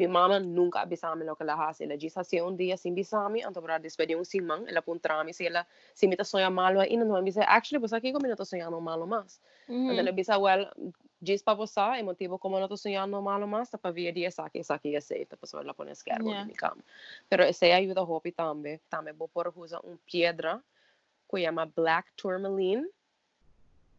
Mi 0.00 0.08
mama 0.08 0.40
nunca 0.40 0.86
bisami 0.86 1.26
lo 1.26 1.36
que 1.36 1.44
la 1.44 1.54
hace. 1.54 1.86
La 1.86 1.96
gisa 1.96 2.24
si 2.24 2.40
un 2.40 2.56
día 2.56 2.78
sin 2.78 2.94
bisami, 2.94 3.42
anto 3.42 3.60
para 3.60 3.78
despedir 3.78 4.16
un 4.16 4.24
sin 4.24 4.46
man, 4.46 4.64
la 4.66 4.80
puntrami, 4.80 5.34
si 5.34 5.46
la, 5.50 5.66
si 5.92 6.08
mi 6.08 6.16
te 6.16 6.24
soña 6.24 6.48
malo, 6.48 6.82
y 6.82 6.96
no 6.96 7.04
me 7.04 7.22
dice, 7.22 7.42
actually, 7.46 7.78
pues 7.78 7.92
aquí 7.92 8.10
como 8.10 8.26
no 8.26 8.34
te 8.34 8.46
soñando 8.46 8.80
malo 8.80 9.06
más. 9.06 9.40
Mm. 9.68 9.72
Mm-hmm. 9.74 9.98
And 9.98 10.04
le 10.06 10.12
bisa, 10.12 10.38
well, 10.38 10.70
gis 11.22 11.42
pa 11.42 11.54
posa, 11.54 11.98
e 11.98 12.02
motivo 12.02 12.38
como 12.38 12.58
no 12.58 12.66
te 12.66 12.78
soñando 12.78 13.20
malo 13.20 13.46
más, 13.46 13.68
tapa 13.68 13.90
via 13.90 14.10
di 14.10 14.24
esaki, 14.24 14.60
esaki 14.60 14.94
è 14.94 15.00
safe, 15.00 15.26
tapa 15.26 15.46
sola 15.46 15.74
pone 15.74 15.94
schermo 15.94 16.30
yeah. 16.30 16.44
di 16.44 16.48
mi 16.48 16.54
cam. 16.54 16.82
Pero 17.28 17.52
se 17.52 17.70
aiuta 17.70 18.00
hopi 18.00 18.32
tambe, 18.32 18.80
tambe 18.88 19.12
bo 19.12 19.28
por 19.28 19.52
usa 19.54 19.80
un 19.82 19.98
piedra, 20.06 20.62
que 21.28 21.40
chiama 21.40 21.66
black 21.66 22.06
tourmaline, 22.16 22.88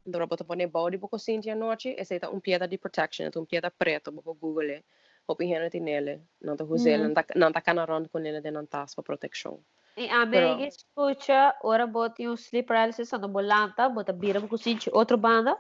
Dopo 0.04 0.36
te 0.36 0.44
pone 0.44 0.68
body 0.68 0.98
poco 0.98 1.20
sinti 1.20 1.52
di 1.52 1.56
noci 1.56 1.94
e 1.94 2.04
se 2.04 2.20
una 2.24 2.40
piedra 2.40 2.66
di 2.66 2.80
protection, 2.80 3.30
un 3.36 3.46
piedra 3.46 3.70
preto, 3.70 4.12
poco 4.12 4.36
google. 4.40 4.78
It. 4.78 4.84
Hopi 5.28 5.46
hena 5.46 5.70
tinele, 5.70 6.22
não 6.42 6.56
tá 6.56 6.64
usando, 6.64 7.04
não 7.08 7.14
tá 7.14 7.26
não 7.36 7.52
tá 7.52 7.62
canarando 7.62 8.10
com 8.10 8.20
ele 8.20 8.42
de 8.42 8.52
não 8.52 8.66
tá 8.66 8.86
para 8.96 9.04
proteção. 9.04 9.60
E 9.98 10.10
a 10.10 10.26
Pero- 10.26 10.56
minha 10.56 10.68
escuta, 10.68 11.56
ora 11.64 11.86
bota 11.86 12.24
um 12.24 12.34
sleep 12.34 12.68
paralysis, 12.68 13.12
ando 13.14 13.28
bolanta, 13.28 13.90
bota 13.90 14.14
bira 14.14 14.40
com 14.42 14.58
cinti, 14.58 14.90
outra 14.94 15.18
banda, 15.18 15.58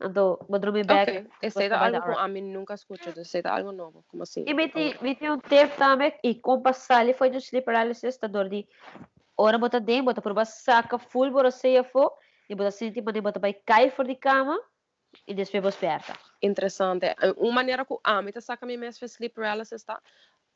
ando 0.00 0.38
dormir 0.60 0.86
back. 0.86 1.26
Esse 1.42 1.64
é 1.64 1.68
trabalhar. 1.68 2.00
algo 2.02 2.14
que 2.14 2.20
a 2.20 2.28
mim 2.28 2.40
nunca 2.40 2.74
escuto, 2.74 3.08
esse 3.20 3.38
é 3.38 3.48
algo 3.48 3.72
novo, 3.72 4.02
como 4.08 4.22
assim? 4.22 4.44
E 4.46 4.54
me 4.54 4.68
tem, 4.68 4.96
me 5.02 5.14
tem 5.14 5.30
um 5.30 5.38
tempo 5.38 5.76
também, 5.76 6.12
e 6.24 6.34
com 6.34 6.62
passar 6.62 7.06
foi 7.14 7.28
do 7.30 7.36
sleep 7.36 7.64
paralysis, 7.66 8.16
tá 8.16 8.26
dor 8.26 8.48
de 8.48 8.66
ora 9.36 9.58
bota 9.58 9.78
dentro, 9.80 10.06
bota 10.06 10.22
por 10.22 10.46
saca 10.46 10.98
full, 10.98 11.30
bora 11.30 11.50
ceia 11.50 11.84
fo, 11.84 12.10
e 12.48 12.54
bota 12.54 12.70
sentir, 12.70 13.02
mas 13.02 13.20
bota 13.20 13.38
vai 13.38 13.52
cair 13.52 13.90
fora 13.90 14.08
de 14.08 14.14
cama, 14.14 14.58
e 15.26 15.34
depois 15.34 15.62
você 15.62 15.86
aperta. 15.86 16.18
Interessante. 16.42 17.06
Eh, 17.06 17.34
Uma 17.36 17.52
maneira 17.52 17.84
que 17.84 17.94
a 18.02 18.22
mim 18.22 18.32
tá 18.32 18.40
saca 18.40 18.66
me 18.66 18.76
mesmo 18.76 19.06
sleep 19.06 19.34
paralysis 19.34 19.82
tá? 19.84 20.00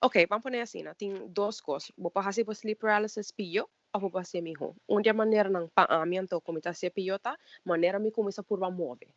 Ok, 0.00 0.26
vamos 0.28 0.42
pôr 0.42 0.54
assim, 0.56 0.82
né? 0.82 0.94
tem 0.94 1.26
duas 1.28 1.60
coisas. 1.60 1.90
Vou 1.96 2.10
passar 2.10 2.44
por 2.44 2.52
sleep 2.52 2.80
paralysis 2.80 3.30
pio, 3.32 3.68
ou 3.92 4.00
vou 4.00 4.10
passar 4.10 4.40
mi 4.40 4.54
ho. 4.58 4.74
Onde 4.86 5.08
a 5.08 5.14
maneira 5.14 5.48
não 5.48 5.68
pa 5.68 5.84
a 5.88 6.06
mim 6.06 6.16
então 6.16 6.40
como 6.40 6.60
tá 6.60 6.72
se 6.72 6.88
pio 6.90 7.18
tá, 7.18 7.36
maneira 7.64 7.98
me 7.98 8.10
começa 8.10 8.42
por 8.42 8.58
va 8.58 8.70
mover. 8.70 9.08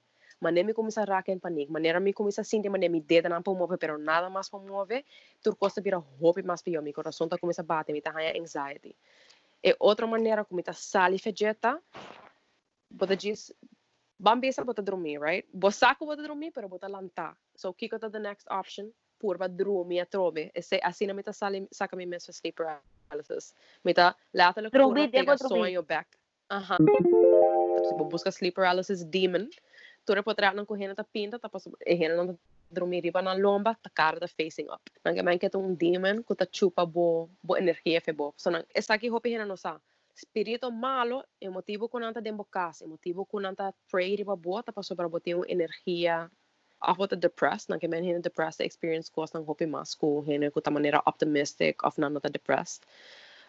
Maneira 0.42 0.66
me 0.66 0.74
começa 0.74 1.04
raca 1.04 1.32
em 1.32 1.38
pânico, 1.38 1.72
maneira 1.72 2.00
me 2.00 2.14
começa 2.14 2.44
sentir, 2.44 2.68
maneira 2.68 2.92
me 2.92 3.00
dedo 3.00 3.30
não 3.30 3.44
para 3.44 3.54
mover, 3.54 3.78
pero 3.78 4.00
nada 4.00 4.28
mais 4.28 4.50
para 4.50 4.60
mover, 4.60 5.06
tur 5.44 5.56
costa 5.56 5.80
vira 5.80 6.04
hope 6.20 6.42
mais 6.42 6.64
pio, 6.64 6.82
meu 6.82 6.94
coração 6.94 7.30
tá 7.30 7.38
começa 7.38 7.62
a 7.62 7.64
bater, 7.64 7.94
me 7.94 8.02
tá 8.02 8.12
ganha 8.12 8.42
anxiety. 8.42 8.96
E 9.64 9.76
outra 9.80 10.08
maneira 10.08 10.44
como 10.44 10.64
tá 10.64 10.74
sali 10.74 11.20
fegeta, 11.20 11.80
bota 12.90 13.16
diz 13.16 13.54
Bambisa 14.22 14.64
bota 14.64 14.84
dormir, 14.84 15.20
right? 15.20 15.46
Bosaco 15.52 16.06
bota 16.06 16.22
dormir, 16.22 16.52
pero 16.54 16.70
bota 16.70 16.88
lanta. 16.88 17.34
So, 17.56 17.74
kiko 17.74 17.98
the 17.98 18.20
next 18.20 18.46
option, 18.52 18.94
purva 19.20 19.50
dormir 19.50 20.02
a 20.02 20.06
trove. 20.06 20.52
Esse, 20.54 20.80
assim 20.84 21.08
na 21.08 21.14
mita 21.14 21.34
sali, 21.34 21.66
saca 21.74 21.98
mi 21.98 22.06
sleep 22.20 22.56
paralysis. 22.56 23.56
Mita, 23.84 24.16
lata 24.32 24.62
la 24.62 24.70
Dormir, 24.70 25.10
curva, 25.10 25.26
pega 25.26 25.38
sonho 25.38 25.82
back. 25.82 26.08
Aha. 26.52 26.78
Tipo, 27.90 28.06
busca 28.06 28.32
sleep 28.32 28.54
paralysis 28.56 29.04
demon. 29.04 29.50
Tura 30.06 30.22
potrà 30.22 30.54
non 30.54 30.66
correndo 30.66 30.94
ta 30.94 31.04
pinta, 31.04 31.40
ta 31.40 31.50
passo, 31.50 31.72
e 31.80 31.94
eh, 31.94 31.98
hena 31.98 32.16
non 32.16 32.38
dormir 32.70 33.04
riba 33.04 33.22
na 33.22 33.34
lomba, 33.34 33.76
ta 33.82 33.90
cara 33.90 34.20
ta 34.20 34.28
facing 34.28 34.70
up. 34.70 34.82
Nange 35.04 35.24
man 35.24 35.38
un 35.56 35.76
demon, 35.76 36.24
ku 36.24 36.36
ta 36.36 36.46
chupa 36.46 36.86
bo, 36.86 37.30
bo 37.42 37.56
energia 37.56 38.00
fe 38.02 38.12
bo. 38.14 38.34
So, 38.38 38.52
nang, 38.52 38.66
essa 38.74 38.94
aqui 38.94 39.10
hopi 39.10 39.34
hena 39.34 39.46
no 39.46 39.56
sa. 39.56 39.80
Spirito 40.16 40.72
malo 40.72 41.24
é 41.40 41.50
o 41.50 41.52
motivo 41.52 41.90
que 41.90 42.00
não 42.00 42.14
tem 42.14 42.34
bocas, 42.34 42.82
é 42.82 42.86
o 42.86 42.90
motivo 42.90 43.26
que 43.26 43.40
não 43.40 43.52
está 43.52 43.74
pray 43.90 44.16
riba 44.16 44.36
bota 44.36 44.72
para 44.72 44.84
sobre 44.84 45.08
botar 45.08 45.32
energia 45.48 46.30
a 46.82 46.94
bota 46.94 47.16
depressed, 47.16 47.70
não 47.70 47.80
que 47.80 47.88
men 47.88 48.04
hena 48.04 48.20
depressed 48.20 48.66
experience 48.66 49.10
cost 49.10 49.36
não 49.36 49.44
hopi 49.44 49.66
mas 49.66 49.94
ko 49.94 50.24
hena 50.26 50.50
ko 50.52 50.62
ta 50.62 50.72
maneira 50.72 51.02
optimistic 51.06 51.84
of 51.84 51.96
tá 51.96 52.30
depressed. 52.30 52.86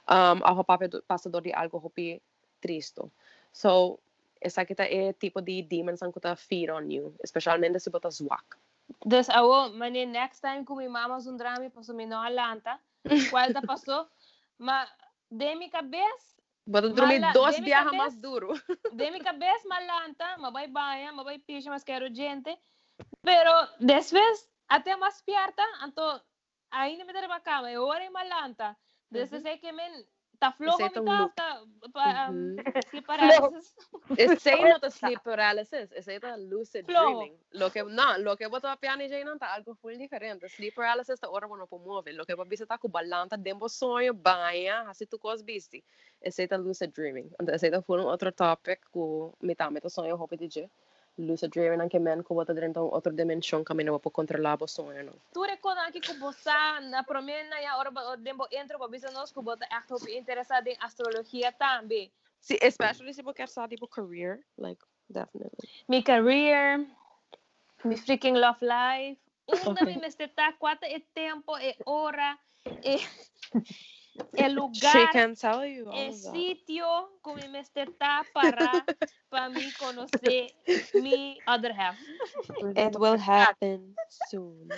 Um, 0.09 0.43
a 0.45 0.53
hopa 0.53 0.79
passador 1.07 1.43
de 1.43 1.53
algo 1.53 1.79
hopi 1.79 2.21
tristo. 2.61 3.11
So, 3.53 4.01
essa 4.41 4.63
aqui 4.63 4.75
tá 4.75 4.85
é 4.85 5.13
tipo 5.15 5.41
de 5.41 5.63
demons 5.63 6.01
que 6.01 6.21
tá 6.21 6.37
feed 6.37 6.71
on 6.71 6.91
you, 6.91 7.15
especialmente 7.25 7.81
se 7.81 7.91
bota 7.91 8.11
zwak. 8.11 8.59
Dus 9.07 9.29
awo, 9.31 9.73
mani 9.73 10.05
next 10.05 10.41
time 10.41 10.65
kung 10.65 10.77
may 10.77 10.89
mama 10.89 11.21
sundrami 11.21 11.71
pa 11.73 11.81
sumino 11.83 12.21
alanta, 12.21 12.79
qual 13.31 13.53
ta 13.53 13.63
paso, 13.63 14.09
ma 14.59 14.85
de 15.31 15.55
mi 15.55 15.71
cabeça, 15.71 16.37
Dormir 16.67 17.21
Mala- 17.21 17.33
dois 17.33 17.57
cabeça- 17.57 17.97
mais 17.97 18.17
duro. 18.17 18.53
de 18.93 19.11
mi 19.11 19.21
cabeça 19.21 19.69
malanta, 19.69 20.39
mabay 20.39 20.69
baya, 20.69 21.13
mabay 21.13 21.39
pisha, 21.39 21.71
mas 21.71 21.83
quero 21.85 22.07
gente. 22.15 22.57
Pero 23.23 23.53
después, 23.81 24.49
até 24.69 24.97
mais 24.97 25.21
pierta, 25.23 25.63
anto, 25.83 26.03
ainda 26.71 27.05
me 27.05 27.13
dera 27.13 27.41
cama, 27.41 27.71
e 27.71 27.77
ora 27.77 28.09
malanta. 28.11 28.77
Desde 29.11 29.41
sei 29.41 29.59
que 29.59 29.73
men, 29.73 30.07
Está 30.43 30.53
flojo 30.57 30.79
mi 30.79 31.07
casa. 31.07 31.63
Pa, 31.93 32.29
um, 32.29 32.35
mm 32.35 32.57
-hmm. 32.57 32.91
Sleep 32.91 33.07
paralysis. 33.07 33.75
Sleep 34.99 35.23
paralysis. 35.23 35.93
Es 35.93 36.09
a 36.25 36.37
lucid 36.37 36.85
flojo. 36.85 37.07
dreaming. 37.07 37.39
Lo 37.53 37.71
que, 37.71 37.85
no, 37.85 38.19
lo 38.19 38.37
que 38.37 38.49
vos 38.49 38.61
piano 38.81 39.05
y 39.05 39.09
Jane 39.09 39.33
está 39.33 39.55
algo 39.55 39.77
full 39.77 39.97
diferente. 39.97 40.49
Sleep 40.49 40.75
paralysis 40.75 41.21
te 41.21 41.27
ahora 41.27 41.47
bueno 41.47 41.67
pues 41.69 41.81
por 41.81 41.89
mover. 41.89 42.15
Lo 42.15 42.25
que 42.25 42.35
vos 42.35 42.49
viste 42.49 42.65
está 42.65 42.77
con 42.77 42.91
balanta, 42.91 43.37
dembo 43.37 43.69
sonho, 43.69 44.13
banha, 44.15 44.91
así 44.91 45.07
tu 45.07 45.17
cos 45.17 45.45
viste. 45.45 45.85
Es 46.21 46.39
a 46.41 46.59
lucid 46.59 46.91
dreaming. 46.91 47.31
Entonces, 47.39 47.63
es 47.63 47.73
ese 47.73 47.83
fue 47.83 48.05
otro 48.05 48.33
topic 48.33 48.81
que 48.93 49.31
mitad 49.41 49.71
meto 49.71 49.89
sonho, 49.89 50.17
hope 50.17 50.37
DJ. 50.37 50.69
Lose 51.19 51.29
Lucid 51.29 51.51
Dreaming 51.53 51.81
anche 51.81 51.99
men 51.99 52.23
ko 52.23 52.35
bota 52.35 52.55
dren 52.55 52.73
tong 52.73 52.89
other 52.93 53.13
dimension 53.13 53.65
kami 53.65 53.85
na 53.85 53.93
wapo 53.93 54.11
kontrola 54.11 54.57
bo 54.57 54.67
sonyo 54.67 55.05
no. 55.05 55.13
Ture 55.35 55.57
ko 55.61 55.75
na 55.75 55.91
ki 55.93 56.01
bosa 56.17 56.81
na 56.89 57.03
promena 57.03 57.61
ya 57.61 57.77
ora 57.77 57.91
ba 57.91 58.17
dembo 58.17 58.49
entro 58.49 58.79
ba 58.79 58.89
bisanos 58.89 59.33
ko 59.33 59.43
bota 59.43 59.67
echt 59.69 59.93
op 59.93 60.09
interested 60.09 60.67
in 60.67 60.77
astrologia 60.81 61.53
tambi. 61.53 62.11
Si 62.41 62.57
especially 62.63 63.13
si 63.13 63.23
bo 63.23 63.33
ker 63.33 63.47
sa 63.47 63.69
tipo 63.69 63.87
career, 63.87 64.41
like 64.57 64.81
definitely. 65.13 65.69
Mi 65.89 66.01
career, 66.03 66.81
mi 67.85 67.97
freaking 67.97 68.41
love 68.41 68.61
life. 68.63 69.21
Unda 69.69 69.85
mi 69.85 70.01
mesteta 70.01 70.57
kwata 70.57 70.89
e 70.89 71.05
tempo 71.13 71.61
e 71.61 71.77
ora 71.85 72.39
e 72.81 72.97
e 74.37 74.49
lugar 74.49 74.93
She 74.93 75.07
can 75.13 75.35
tell 75.35 75.65
you 75.65 75.89
e 75.93 76.11
that. 76.13 76.33
sitio 76.33 77.09
como 77.23 77.37
mi 77.37 77.49
mesteta 77.49 78.25
para 78.33 78.85
para 79.31 79.49
mi 79.49 79.73
conocer 79.81 80.53
mi 80.95 81.41
other 81.47 81.73
half. 81.73 81.97
It 82.77 82.97
will 82.97 83.19
happen 83.19 83.95
soon. 84.29 84.69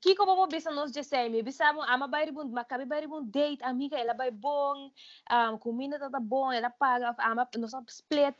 Kiko 0.00 0.26
mo 0.26 0.46
bisa 0.48 0.72
nos 0.72 0.90
mi 1.30 1.42
bisa 1.42 1.72
mo 1.72 1.82
ama 1.84 2.08
bayri 2.08 2.32
bun 2.32 2.50
makabi 2.50 2.88
date 3.30 3.62
amiga 3.62 3.96
ela 4.00 4.14
bay 4.14 4.30
bong 4.30 4.90
um 5.30 5.58
kumina 5.58 5.98
tata 5.98 6.18
bong 6.18 6.54
ela 6.54 6.70
paga 6.70 7.14
ama 7.18 7.46
nos 7.58 7.74
split 7.88 8.34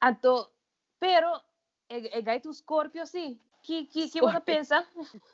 anto 0.00 0.48
pero 0.98 1.36
e, 1.90 2.08
e 2.18 2.22
gai 2.22 2.38
tu 2.40 2.52
Scorpio 2.54 3.04
si 3.04 3.36
ki 3.62 3.86
ki 3.86 4.08
ki 4.08 4.20
wala 4.22 4.38
Scorpio. 4.40 4.54
pensa 4.54 4.86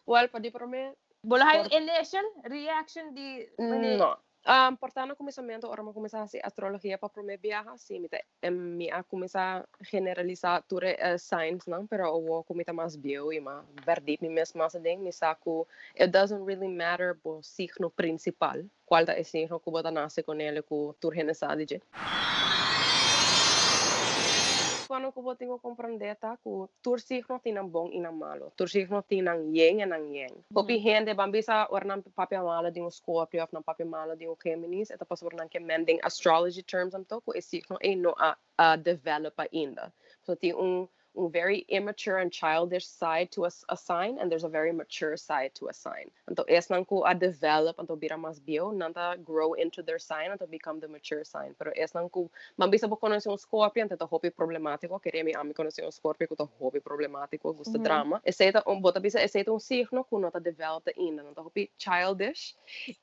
Well, 0.07 0.27
pode 0.29 0.51
mim 0.67 0.97
bola 1.23 1.45
initial 1.71 2.25
reaction 2.49 3.15
di 3.15 3.47
mani- 3.59 3.97
No. 4.01 4.17
Um, 4.49 4.77
portanto, 4.77 5.15
começamento, 5.15 5.67
ora 5.69 5.83
mo 5.83 5.93
começar 5.93 6.21
a 6.21 6.27
fazer 6.27 6.41
astrologia 6.43 6.97
para 6.97 7.11
primeiro 7.11 7.43
viajar, 7.43 7.77
sim, 7.77 8.01
me 8.01 8.09
em 8.43 8.51
me 8.51 8.91
a 8.91 9.03
começar 9.03 9.61
a 9.61 9.85
generalizar 9.85 10.63
tudo 10.67 10.87
uh, 10.87 11.19
signs, 11.19 11.67
não, 11.67 11.87
pero 11.87 12.07
eu 12.07 12.25
vou 12.25 12.43
começar 12.45 12.73
mais 12.73 12.97
bio 12.97 13.31
e 13.31 13.41
mais 13.41 13.67
verdade, 13.85 14.17
me 14.23 14.31
mesmo 14.31 14.59
mais 14.59 14.73
ding, 14.73 15.03
me 15.03 15.13
saco, 15.13 15.69
it 16.01 16.11
doesn't 16.11 16.43
really 16.47 16.67
matter 16.67 17.15
o 17.25 17.43
signo 17.43 17.91
principal, 17.91 18.57
qual 18.87 19.05
é 19.07 19.21
o 19.21 19.25
signo 19.25 19.61
que 19.61 19.71
você 19.71 19.91
nasce 19.91 20.23
com 20.23 20.33
ele, 20.33 20.63
com 20.63 20.95
tur 20.99 21.15
genesade, 21.15 21.83
je. 24.89 24.99
Quando 24.99 25.13
que 25.13 25.19
eu 25.21 25.37
tenho 25.37 25.57
que 25.57 25.63
compreender, 25.63 26.17
tá, 26.17 26.37
que 26.37 26.51
tur 26.83 27.01
signo 27.01 27.39
tem 27.39 27.59
um 27.59 27.69
bom 27.69 27.89
e 27.93 28.01
um 28.07 28.13
malo, 28.13 28.53
tur 28.57 28.69
signo 28.69 29.03
tem 29.03 29.29
um 29.29 29.55
yin 29.55 29.81
e 29.81 29.87
um 29.87 30.15
yang. 30.15 30.45
Hopi 30.55 30.79
gente, 30.79 31.15
bambisa, 31.15 31.69
ora 31.71 31.85
não 31.85 32.03
papel 32.03 32.45
malo 32.45 32.69
um 32.77 32.91
Scorpio, 32.91 33.43
ou 33.43 33.49
não 33.53 33.63
papel 33.63 33.87
malo 33.87 34.15
um 34.15 34.37
Géminis, 34.43 34.91
eta 34.91 35.05
pas 35.05 35.23
ora 35.23 35.49
que 35.49 35.61
mending 35.61 35.99
astrology 36.03 36.63
terms 36.63 36.95
am 36.95 37.05
toco, 37.05 37.37
esse 37.37 37.49
signo 37.51 37.77
é 37.81 37.95
no 37.95 38.15
a, 38.19 38.37
a 38.57 38.77
develop 38.77 39.35
ainda. 39.39 39.93
So 40.23 40.35
um 40.57 40.85
a 40.85 40.98
very 41.27 41.65
immature 41.69 42.19
and 42.19 42.31
childish 42.31 42.87
side 42.87 43.31
to 43.33 43.45
a, 43.45 43.77
sign, 43.77 44.19
and 44.21 44.31
there's 44.31 44.45
a 44.45 44.49
very 44.49 44.73
mature 44.73 45.17
side 45.17 45.51
to 45.55 45.69
a 45.69 45.73
sign. 45.73 46.07
Então, 46.31 46.45
esse 46.47 46.71
não 46.71 46.87
a 47.05 47.15
develop, 47.15 47.85
to 47.85 47.97
bira 47.97 48.17
mais 48.17 48.39
bio, 48.39 48.71
nanda 48.71 49.17
grow 49.17 49.55
into 49.55 49.83
their 49.83 49.99
sign, 49.99 50.31
então 50.31 50.47
become 50.47 50.79
the 50.79 50.87
mature 50.87 51.25
sign. 51.25 51.55
Pero 51.59 51.73
esse 51.75 51.95
não 51.95 52.09
que, 52.09 52.31
mas 52.57 52.71
bisa 52.71 52.89
por 52.89 52.99
conhecer 52.99 53.31
um 53.31 53.37
scorpion, 53.37 53.89
então 53.91 54.07
hobby 54.07 54.31
problemático, 54.31 55.01
queria 55.01 55.25
me 55.25 55.35
ami 55.35 55.53
conhecer 55.53 55.85
um 55.85 55.91
scorpion, 55.91 56.29
então 56.31 56.49
hobby 56.61 56.81
problemático, 56.81 57.53
gusta 57.53 57.79
drama. 57.79 58.19
-hmm. 58.19 58.21
drama. 58.21 58.23
Aceita, 58.25 58.63
um, 58.67 58.81
bota 58.81 59.01
bisa, 59.01 59.21
aceita 59.21 59.53
um 59.53 59.59
signo 59.59 60.05
que 60.05 60.17
não 60.17 60.31
tá 60.31 60.39
developed 60.39 60.95
ainda, 60.97 61.25
então 61.29 61.43
hobby 61.43 61.71
childish, 61.79 62.55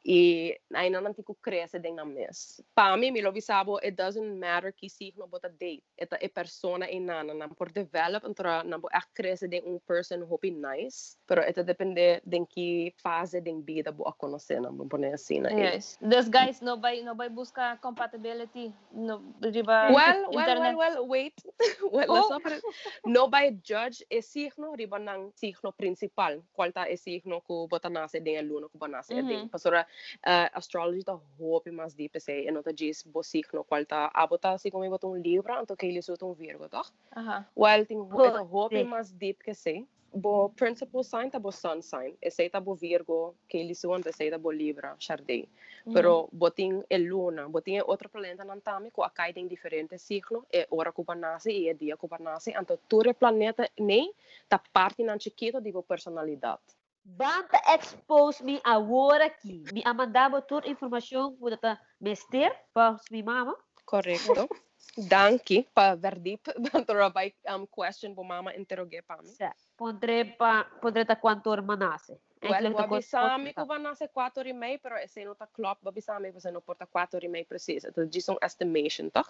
e 0.06 0.58
ainda 0.74 1.02
não 1.02 1.14
tico 1.14 1.36
cresce 1.36 1.80
dentro 1.80 1.98
na 1.98 2.06
mesa. 2.06 2.64
Para 2.74 2.96
mim, 2.96 3.12
me 3.12 3.22
lo 3.22 3.32
bisabo, 3.32 3.78
it 3.80 3.92
doesn't 3.92 4.40
matter 4.40 4.72
que 4.72 4.90
signo 4.90 5.28
bota 5.28 5.50
date, 5.50 5.84
é 5.98 6.28
persona 6.30 6.90
e 6.90 7.00
nana, 7.00 7.34
não 7.34 7.50
por 7.50 7.72
develop 7.72 8.05
antora 8.14 8.64
nam 8.64 8.82
po 8.82 8.88
echt 8.94 9.10
cresce 9.14 9.48
den 9.48 9.64
un 9.66 9.80
person 9.88 10.22
hopi 10.22 10.52
nice. 10.52 11.18
Pero 11.26 11.42
ito 11.42 11.64
depende 11.64 12.22
den 12.24 12.46
ki 12.46 12.94
fase 13.02 13.42
den 13.42 13.64
vida 13.66 13.92
bo 13.92 14.04
a 14.06 14.14
conocer 14.14 14.62
nam 14.62 14.78
po 14.78 14.86
pone 14.86 15.10
na 15.42 15.50
eh. 15.50 15.74
Yes. 15.74 15.98
Those 16.02 16.30
guys, 16.30 16.62
no 16.62 16.78
by 16.78 17.02
no 17.02 17.16
by 17.16 17.30
busca 17.30 17.78
compatibility. 17.82 18.74
No, 18.92 19.22
di 19.40 19.62
ba? 19.62 19.90
Well, 19.92 20.30
well, 20.30 20.36
well, 20.36 20.50
internet. 20.50 20.76
well, 20.78 21.08
wait. 21.08 21.34
well, 21.92 22.08
let's 22.08 22.30
not 22.30 22.44
put 22.44 22.54
it. 22.54 22.64
No 23.06 23.28
by 23.28 23.52
judge 23.64 24.04
e 24.10 24.22
signo 24.22 24.76
riba 24.76 25.00
ng 25.00 25.32
signo 25.36 25.72
principal. 25.72 26.42
Qual 26.54 26.72
ta 26.72 26.86
e 26.86 26.96
signo 26.98 27.42
ko 27.42 27.68
bota 27.68 27.90
nase 27.90 28.20
din 28.20 28.38
el 28.38 28.46
luno 28.48 28.70
ko 28.70 28.78
ba 28.78 28.88
nase 28.88 29.14
Mhm. 29.16 29.28
din. 29.28 29.50
Pasora 29.50 29.86
uh, 30.28 30.48
astrology 30.54 31.04
ta 31.04 31.18
hopi 31.40 31.72
mas 31.72 31.94
deep 31.94 32.18
se 32.20 32.46
eno 32.48 32.62
ta 32.62 32.72
gis 32.72 33.04
bo 33.04 33.22
signo 33.22 33.64
qual 33.64 33.86
ta 33.86 34.10
abota 34.14 34.58
si 34.58 34.70
bota 34.70 35.08
un 35.08 35.22
libra 35.22 35.58
anto 35.58 35.76
kay 35.76 35.92
liso 35.92 36.16
tong 36.16 36.36
virgo 36.36 36.68
toch? 36.68 36.92
Aha. 37.16 37.46
Well, 37.56 37.85
ting 37.86 38.02
Ho- 38.10 38.26
ito 38.26 38.44
hopi 38.44 38.84
mas 38.84 39.12
deep 39.12 39.44
kasi. 39.46 39.86
Bo 40.16 40.48
principal 40.56 41.04
sign 41.04 41.30
ta 41.30 41.40
bo 41.40 41.52
sun 41.52 41.82
sign. 41.82 42.16
Ese 42.22 42.50
ta 42.50 42.60
bo 42.62 42.74
virgo 42.74 43.36
kay 43.50 43.68
liso 43.68 43.92
ante 43.94 44.10
ese 44.10 44.32
ta 44.32 44.38
bo 44.38 44.50
libra 44.50 44.96
chardey. 44.98 45.44
Mhm. 45.86 45.94
Pero 45.94 46.30
boting 46.32 46.84
e 46.90 46.98
luna, 46.98 47.50
boting 47.50 47.76
e 47.76 47.82
outro 47.82 48.08
planeta 48.10 48.44
não 48.46 48.60
tami 48.62 48.92
ko 48.92 49.04
akai 49.04 49.34
tem 49.34 49.48
diferente 49.48 49.98
ciclo 49.98 50.46
e 50.54 50.66
ora 50.72 50.92
ko 50.92 51.04
banase 51.04 51.52
e 51.52 51.68
e 51.68 51.74
dia 51.74 51.98
ko 51.98 52.08
banase, 52.08 52.56
anto 52.56 52.80
ture 52.88 53.14
planeta 53.14 53.68
nem 53.78 54.12
ta 54.48 54.58
parte 54.58 55.04
nan 55.04 55.20
chiquito 55.20 55.60
di 55.60 55.72
vo 55.72 55.84
personalidade. 55.84 56.64
Banta 57.04 57.62
expose 57.68 58.44
me 58.44 58.60
agora 58.64 59.26
aqui. 59.26 59.64
Me 59.72 59.84
amandava 59.86 60.42
toda 60.42 60.68
a 60.68 60.72
informação 60.72 61.36
que 61.36 61.44
eu 61.44 61.78
mester 62.02 62.52
para 62.74 63.00
minha 63.12 63.24
mama. 63.24 63.56
Korrekto. 63.86 64.50
Danki, 65.12 65.66
pa 65.76 65.92
verdip, 66.00 66.48
tërë 66.72 67.10
vaj 67.12 67.32
um, 67.52 67.66
question 67.68 68.14
po 68.16 68.24
mama 68.24 68.54
interroge 68.56 69.02
pami. 69.04 69.28
Se, 69.28 69.50
podreba, 69.76 70.64
podreta 70.80 71.18
quanto 71.20 71.52
manase. 71.60 72.16
Well, 72.46 72.72
babisami 72.72 73.52
ko 73.58 73.66
ba 73.66 73.82
nasa 73.82 74.08
4 74.08 74.46
rimay, 74.46 74.78
pero 74.78 74.96
e 74.96 75.10
seno 75.10 75.34
ta 75.36 75.50
klop, 75.50 75.82
babisami 75.82 76.30
ko 76.32 76.40
seno 76.40 76.62
porta 76.62 76.86
4 76.88 77.20
rimay 77.20 77.44
precis. 77.44 77.84
Ito 77.84 78.06
gisong 78.08 78.40
estimation 78.40 79.10
tak? 79.12 79.28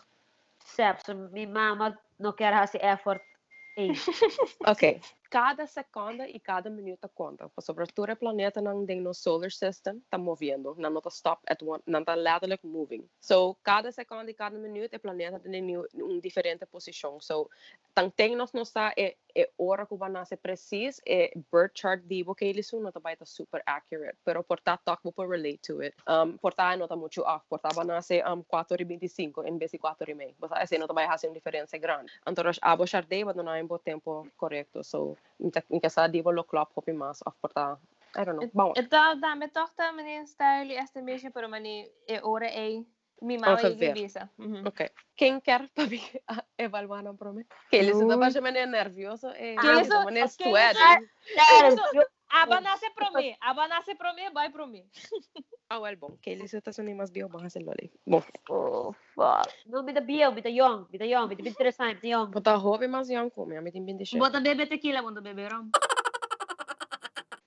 Se, 0.61 0.85
so 1.05 1.15
mi 1.31 1.47
mama 1.47 1.95
no 2.19 2.35
kera 2.35 2.67
si 2.67 2.77
effort. 2.77 3.23
ok. 4.71 4.83
Cada 5.29 5.65
segunda 5.67 6.27
e 6.27 6.39
cada 6.39 6.69
minuto 6.69 7.09
conta. 7.13 7.49
Sobre 7.59 7.85
todo 7.87 8.15
planeta 8.15 8.61
nang 8.61 8.85
ding 8.85 9.01
no 9.01 9.13
solar 9.13 9.51
system 9.51 10.01
tá 10.09 10.17
movendo, 10.17 10.75
não 10.77 11.01
tá 11.01 11.09
stop 11.09 11.41
at 11.47 11.61
one, 11.61 11.81
não 11.85 12.03
tá 12.03 12.15
letterlijk 12.15 12.65
moving. 12.65 13.07
So 13.19 13.55
cada 13.63 13.91
segunda 13.91 14.29
e 14.29 14.33
cada 14.33 14.57
minuto 14.57 14.95
o 14.95 14.99
planeta 14.99 15.39
tem 15.39 15.77
um 15.77 16.19
diferente 16.19 16.65
posição. 16.65 17.19
So 17.19 17.49
tem 18.15 18.35
nós 18.35 18.53
não 18.53 18.63
está 18.63 18.93
é 18.97 19.15
é 19.37 19.49
hora 19.57 19.85
que 19.85 19.95
vai 19.97 20.09
nascer 20.09 20.37
preciso 20.37 21.01
é 21.05 21.31
birth 21.51 21.73
chart 21.75 22.01
dibo 22.03 22.33
que 22.33 22.45
eles 22.45 22.71
não 22.71 22.91
tá 22.91 22.99
vai 22.99 23.17
tá 23.17 23.25
super 23.25 23.61
accurate, 23.65 24.17
pero 24.23 24.43
por 24.43 24.59
talk 24.61 25.01
vou 25.03 25.27
relate 25.27 25.59
to 25.59 25.81
it. 25.81 25.95
Um 26.07 26.37
por 26.37 26.53
tá 26.53 26.77
não 26.77 26.87
tá 26.87 26.95
muito 26.95 27.21
off, 27.21 27.45
por 27.49 27.59
tá 27.59 27.69
vai 27.73 27.85
nascer 27.85 28.25
um 28.27 28.43
4 28.43 28.81
e 28.81 28.85
25 28.85 29.43
em 29.45 29.57
vez 29.57 29.71
de 29.71 29.77
4 29.77 30.09
e 30.09 30.13
meio. 30.13 30.35
Mas 30.39 30.51
esse 30.63 30.77
não 30.77 30.87
vai 30.87 31.05
fazer 31.07 31.27
uma 31.27 31.33
diferença 31.33 31.77
grande. 31.77 32.13
Então 32.25 32.45
abo 32.61 32.87
chardei, 32.87 33.25
mas 33.25 33.35
não 33.35 33.49
há 33.49 33.57
um 33.57 33.77
tempo 33.77 34.25
correto. 34.37 34.83
So 34.83 35.17
mikä, 35.37 35.61
mikä 35.69 35.89
saa 35.89 36.13
diivolokloa 36.13 36.65
popimassa 36.65 37.29
afportaa 37.29 37.77
I 38.17 38.23
don't 38.23 38.37
know. 38.39 38.49
Bawat. 38.55 38.77
Ito, 38.77 39.21
dami 39.21 39.49
to, 39.49 39.67
ta, 39.75 39.91
manin 39.91 40.27
style, 40.27 40.77
esta 40.77 41.01
misha, 41.01 41.31
pero 41.31 41.49
mani, 41.49 41.91
e 42.07 42.19
ore 42.23 42.47
ei, 42.47 42.87
Mi 43.21 43.37
mama 43.37 43.61
Ibiza. 43.61 44.29
Uh 44.37 44.45
-huh. 44.45 44.67
okay. 44.67 44.89
Quem 45.15 45.39
quer 45.39 45.69
para 45.73 45.87
mim 45.87 46.01
evaluar 46.57 47.03
não 47.03 47.15
para 47.15 47.31
mim? 47.31 47.45
Que 47.69 47.77
eles 47.77 47.99
ainda 47.99 48.17
mais 48.17 48.35
meio 48.35 48.67
nervioso. 48.67 49.27
É, 49.27 49.55
que 49.55 49.67
eles 49.67 49.87
são 49.87 50.05
meio 50.05 50.27
suéter. 50.27 50.99
Abanase 52.29 52.89
para 52.95 53.11
mim, 53.11 53.35
abanase 53.39 53.95
para 53.95 54.13
mim, 54.13 54.29
vai 54.33 54.49
para 54.49 54.67
mim. 54.67 54.83
Ah, 55.69 55.79
well, 55.79 55.95
bom, 55.95 56.11
ah, 56.13 56.17
que 56.21 56.31
eles 56.31 56.53
estão 56.53 56.73
sendo 56.73 56.93
mais 56.95 57.09
bio, 57.09 57.29
vão 57.29 57.39
fazer 57.39 57.63
ali. 57.69 57.91
Bom. 58.05 58.21
Oh, 58.49 58.93
fuck. 59.13 59.47
Não, 59.65 59.85
bita 59.85 60.01
bio, 60.01 60.31
bita 60.31 60.49
young, 60.49 60.85
bita 60.89 61.05
young, 61.05 61.27
bita 61.27 61.43
23 61.43 61.79
anos, 61.79 61.93
bita 61.95 62.07
young. 62.07 62.31
Bota 62.31 62.55
hobby 62.55 62.87
mais 62.87 63.09
young 63.09 63.29
como, 63.29 63.57
a 63.57 63.61
mim 63.61 63.71
tem 63.71 63.85
26. 63.85 64.19
Bota 64.19 64.41
bebê 64.41 64.65
tequila, 64.65 65.01
bota 65.01 65.21
bebê 65.21 65.47
rom. 65.47 65.69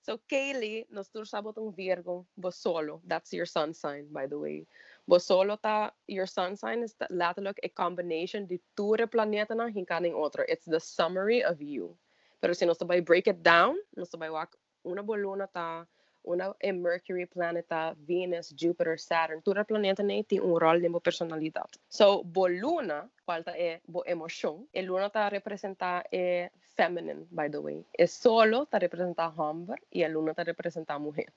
So 0.08 0.18
Kaylee, 0.26 0.86
nos 0.88 1.10
tur 1.10 1.26
sabot 1.26 1.58
un 1.58 1.74
Virgo, 1.74 2.26
vos 2.34 2.56
solo. 2.56 3.02
That's 3.06 3.30
your 3.34 3.46
sun 3.46 3.74
sign, 3.74 4.06
by 4.10 4.26
the 4.26 4.38
way. 4.38 4.66
We 5.09 5.18
solo 5.18 5.56
ta 5.56 5.90
your 6.06 6.26
sun 6.26 6.56
sign 6.56 6.82
is 6.82 6.94
letterlijk 7.09 7.64
een 7.64 7.72
combination 7.72 8.46
die 8.46 8.61
toere 8.74 9.06
planeten 9.06 9.61
en 9.61 9.86
gaan 9.86 10.04
in 10.04 10.14
otro. 10.14 10.42
It's 10.46 10.64
the 10.64 10.78
summary 10.78 11.42
of 11.44 11.61
you. 11.61 11.96
Pero 12.40 12.52
si 12.52 12.66
nos 12.66 12.78
nosotros 12.78 13.04
break 13.04 13.26
it 13.26 13.42
down, 13.42 13.76
nos 13.94 14.12
nosotros 14.12 14.30
wak 14.30 14.56
una 14.82 15.02
bolona 15.02 15.46
ta 15.46 15.86
una 16.24 16.54
eh, 16.61 16.72
Mercury 16.72 17.26
planeta, 17.26 17.94
Venus, 18.06 18.54
Jupiter, 18.54 18.98
Saturn, 18.98 19.40
toda 19.42 19.64
planeta 19.64 20.02
ne 20.02 20.24
tiene 20.24 20.44
un 20.44 20.61
rol 20.61 20.82
de 20.82 20.90
personalidad. 21.00 21.66
So, 21.88 22.22
bo 22.22 22.48
luna, 22.48 23.09
falta 23.24 23.52
es 23.56 23.80
bo 23.86 24.02
emoción, 24.04 24.68
el 24.74 24.86
luna 24.86 25.06
está 25.06 25.30
representa 25.30 26.04
es 26.11 26.50
feminine, 26.76 27.26
by 27.30 27.50
the 27.50 27.59
way. 27.59 27.82
Es 27.94 28.12
solo 28.12 28.64
está 28.64 28.78
representa 28.78 29.28
hombre 29.28 29.80
y 29.90 30.02
el 30.02 30.12
luna 30.12 30.32
está 30.32 30.44
representa 30.44 30.98
mujer. 30.98 31.32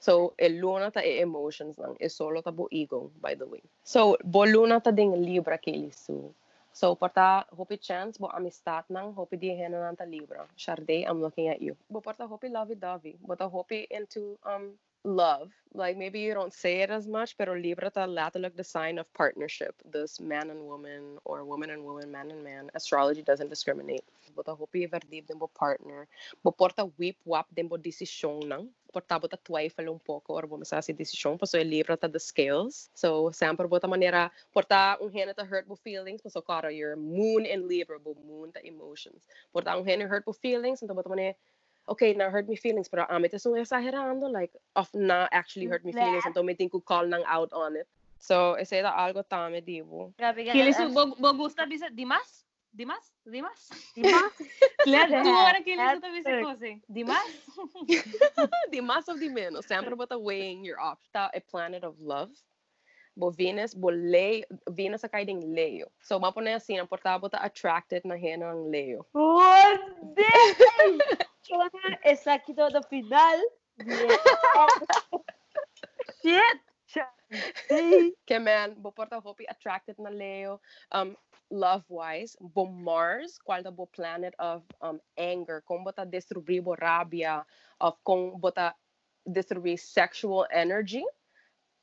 So, 0.00 0.32
el 0.38 0.60
luna 0.60 0.90
ta 0.90 1.00
emotions 1.04 1.76
lang. 1.78 1.96
E 2.00 2.08
solo 2.08 2.40
ta 2.40 2.52
ego, 2.72 3.12
by 3.20 3.34
the 3.34 3.44
way. 3.44 3.60
So, 3.84 4.16
bo 4.24 4.44
luna 4.44 4.80
ta 4.80 4.90
ding 4.90 5.12
libra 5.12 5.58
ke 5.58 5.76
lisu. 5.76 6.32
So, 6.72 6.94
porta 6.96 7.44
hopi 7.52 7.76
chance 7.76 8.16
bo 8.16 8.32
amistad 8.32 8.84
nang 8.88 9.12
hopi 9.12 9.36
di 9.36 9.52
hena 9.52 9.76
nang 9.76 9.96
ta 9.96 10.04
libra. 10.04 10.48
Sharday, 10.56 11.04
I'm 11.04 11.20
looking 11.20 11.48
at 11.48 11.60
you. 11.60 11.76
Bo 11.90 12.00
porta 12.00 12.26
hopi 12.26 12.48
lovey-dovey. 12.48 13.20
Bo 13.20 13.34
ta 13.34 13.48
hopi 13.48 13.86
into 13.90 14.38
um 14.48 14.72
love. 15.04 15.50
Like 15.72 15.96
maybe 15.96 16.18
you 16.18 16.34
don't 16.34 16.52
say 16.52 16.82
it 16.82 16.90
as 16.90 17.06
much, 17.06 17.38
pero 17.38 17.54
libra 17.54 17.90
ta 17.90 18.06
letterlijk 18.06 18.56
the 18.56 18.64
sign 18.64 18.98
of 18.98 19.12
partnership. 19.14 19.74
This 19.92 20.20
man 20.20 20.50
and 20.50 20.66
woman 20.66 21.18
or 21.24 21.44
woman 21.44 21.70
and 21.70 21.84
woman, 21.84 22.10
man 22.10 22.30
and 22.30 22.42
man. 22.42 22.70
Astrology 22.74 23.22
doesn't 23.22 23.48
discriminate. 23.48 24.02
Bo 24.34 24.42
ta 24.42 24.54
hopi 24.54 24.86
verdib 24.88 25.26
din 25.28 25.38
bo 25.38 25.46
partner. 25.46 26.08
Bo 26.42 26.50
porta 26.50 26.90
whip 26.98 27.16
wap 27.24 27.46
din 27.54 27.68
bo 27.68 27.76
desisyon 27.76 28.48
nang. 28.48 28.68
Porta 28.92 29.20
bo 29.20 29.28
ta 29.28 29.36
twijfel 29.36 29.88
un 29.88 30.00
poco 30.00 30.34
or 30.34 30.46
bo 30.48 30.58
si 30.64 30.92
desisyon. 30.92 31.38
Paso 31.38 31.56
el 31.56 31.68
libra 31.70 31.96
ta 31.96 32.08
the 32.08 32.18
scales. 32.18 32.90
So 32.94 33.30
sempre 33.30 33.68
bo 33.68 33.78
ta 33.78 33.86
manera 33.86 34.30
porta 34.52 34.96
un 35.00 35.12
hena 35.12 35.34
ta 35.34 35.44
hurtful 35.44 35.76
feelings. 35.76 36.20
Paso 36.20 36.40
cara 36.40 36.72
your 36.74 36.96
moon 36.96 37.46
in 37.46 37.68
libra 37.68 38.00
bo 38.00 38.16
moon 38.26 38.50
ta 38.50 38.58
emotions. 38.64 39.22
Porta 39.52 39.78
un 39.78 39.86
hena 39.86 40.08
hurtful 40.08 40.34
feelings. 40.34 40.82
Então 40.82 40.96
bo 40.96 41.02
ta 41.02 41.10
manera 41.10 41.36
okay, 41.90 42.14
now 42.14 42.30
hurt 42.30 42.48
me 42.48 42.56
feelings, 42.56 42.88
pero 42.88 43.04
um, 43.10 43.24
it 43.24 43.34
isn't 43.34 43.52
exagerando, 43.52 44.30
like, 44.30 44.54
of 44.76 44.88
not 44.94 45.28
actually 45.32 45.66
hurt 45.66 45.84
me 45.84 45.92
feelings, 45.92 46.24
and 46.24 46.34
don't 46.34 46.46
me 46.46 46.54
think 46.54 46.72
call 46.86 47.06
lang 47.06 47.22
out 47.26 47.52
on 47.52 47.76
it. 47.76 47.86
So, 48.18 48.54
ese 48.54 48.74
era 48.74 48.94
algo 48.96 49.26
tame, 49.26 49.60
dibo. 49.60 50.12
Grabe 50.16 50.46
ka. 50.46 50.52
Kilis, 50.52 50.78
vos 50.94 51.36
gusta 51.36 51.66
dimas? 51.90 52.44
Dimas? 52.70 53.10
Dimas? 53.26 53.70
Dimas? 53.96 54.32
Tú 54.84 55.30
ahora 55.34 55.60
que 55.64 55.74
le 55.74 55.82
gusta 55.82 56.08
bisa. 56.12 56.80
Dimas? 56.86 57.26
Dimas 58.70 59.08
of 59.08 59.18
di 59.18 59.28
menos. 59.28 59.66
Bota 59.96 60.16
weighing 60.16 60.64
your 60.64 60.78
options. 60.78 61.10
A 61.34 61.40
planet 61.50 61.82
of 61.82 61.98
love. 61.98 62.30
Bo 63.16 63.30
Venus, 63.30 63.74
bo 63.74 63.90
Leo, 63.90 64.44
Venus 64.70 65.02
acá 65.02 65.20
en 65.26 65.52
Leo. 65.52 65.90
So, 66.00 66.20
vamos 66.20 66.30
a 66.30 66.40
poner 66.40 66.62
na 66.78 66.86
portada 66.86 67.20
bota 67.20 67.42
attracted 67.42 68.04
na 68.04 68.14
hena 68.14 68.52
en 68.52 68.70
Leo. 68.70 69.04
What? 69.12 69.80
Essa 72.04 72.34
aqui 72.34 72.54
toda 72.54 72.82
final. 72.82 73.38
Shit! 76.22 76.60
Shit. 76.86 78.16
Que 78.26 78.38
man, 78.38 78.74
bo 78.78 78.90
porta 78.90 79.20
hopi 79.20 79.46
attracted 79.48 79.98
na 79.98 80.10
Leo. 80.10 80.60
Um, 80.92 81.16
love 81.50 81.84
wise, 81.88 82.36
bo 82.40 82.66
Mars, 82.66 83.38
qual 83.38 83.62
da 83.62 83.70
bo 83.70 83.86
planet 83.86 84.34
of 84.38 84.62
um 84.82 85.00
anger, 85.18 85.62
kung 85.66 85.84
bota 85.84 86.06
destruir 86.06 86.62
bo 86.62 86.74
rabia, 86.74 87.44
of 87.80 87.94
kung 88.04 88.38
bota 88.40 88.74
destruir 89.26 89.78
sexual 89.78 90.46
energy. 90.52 91.04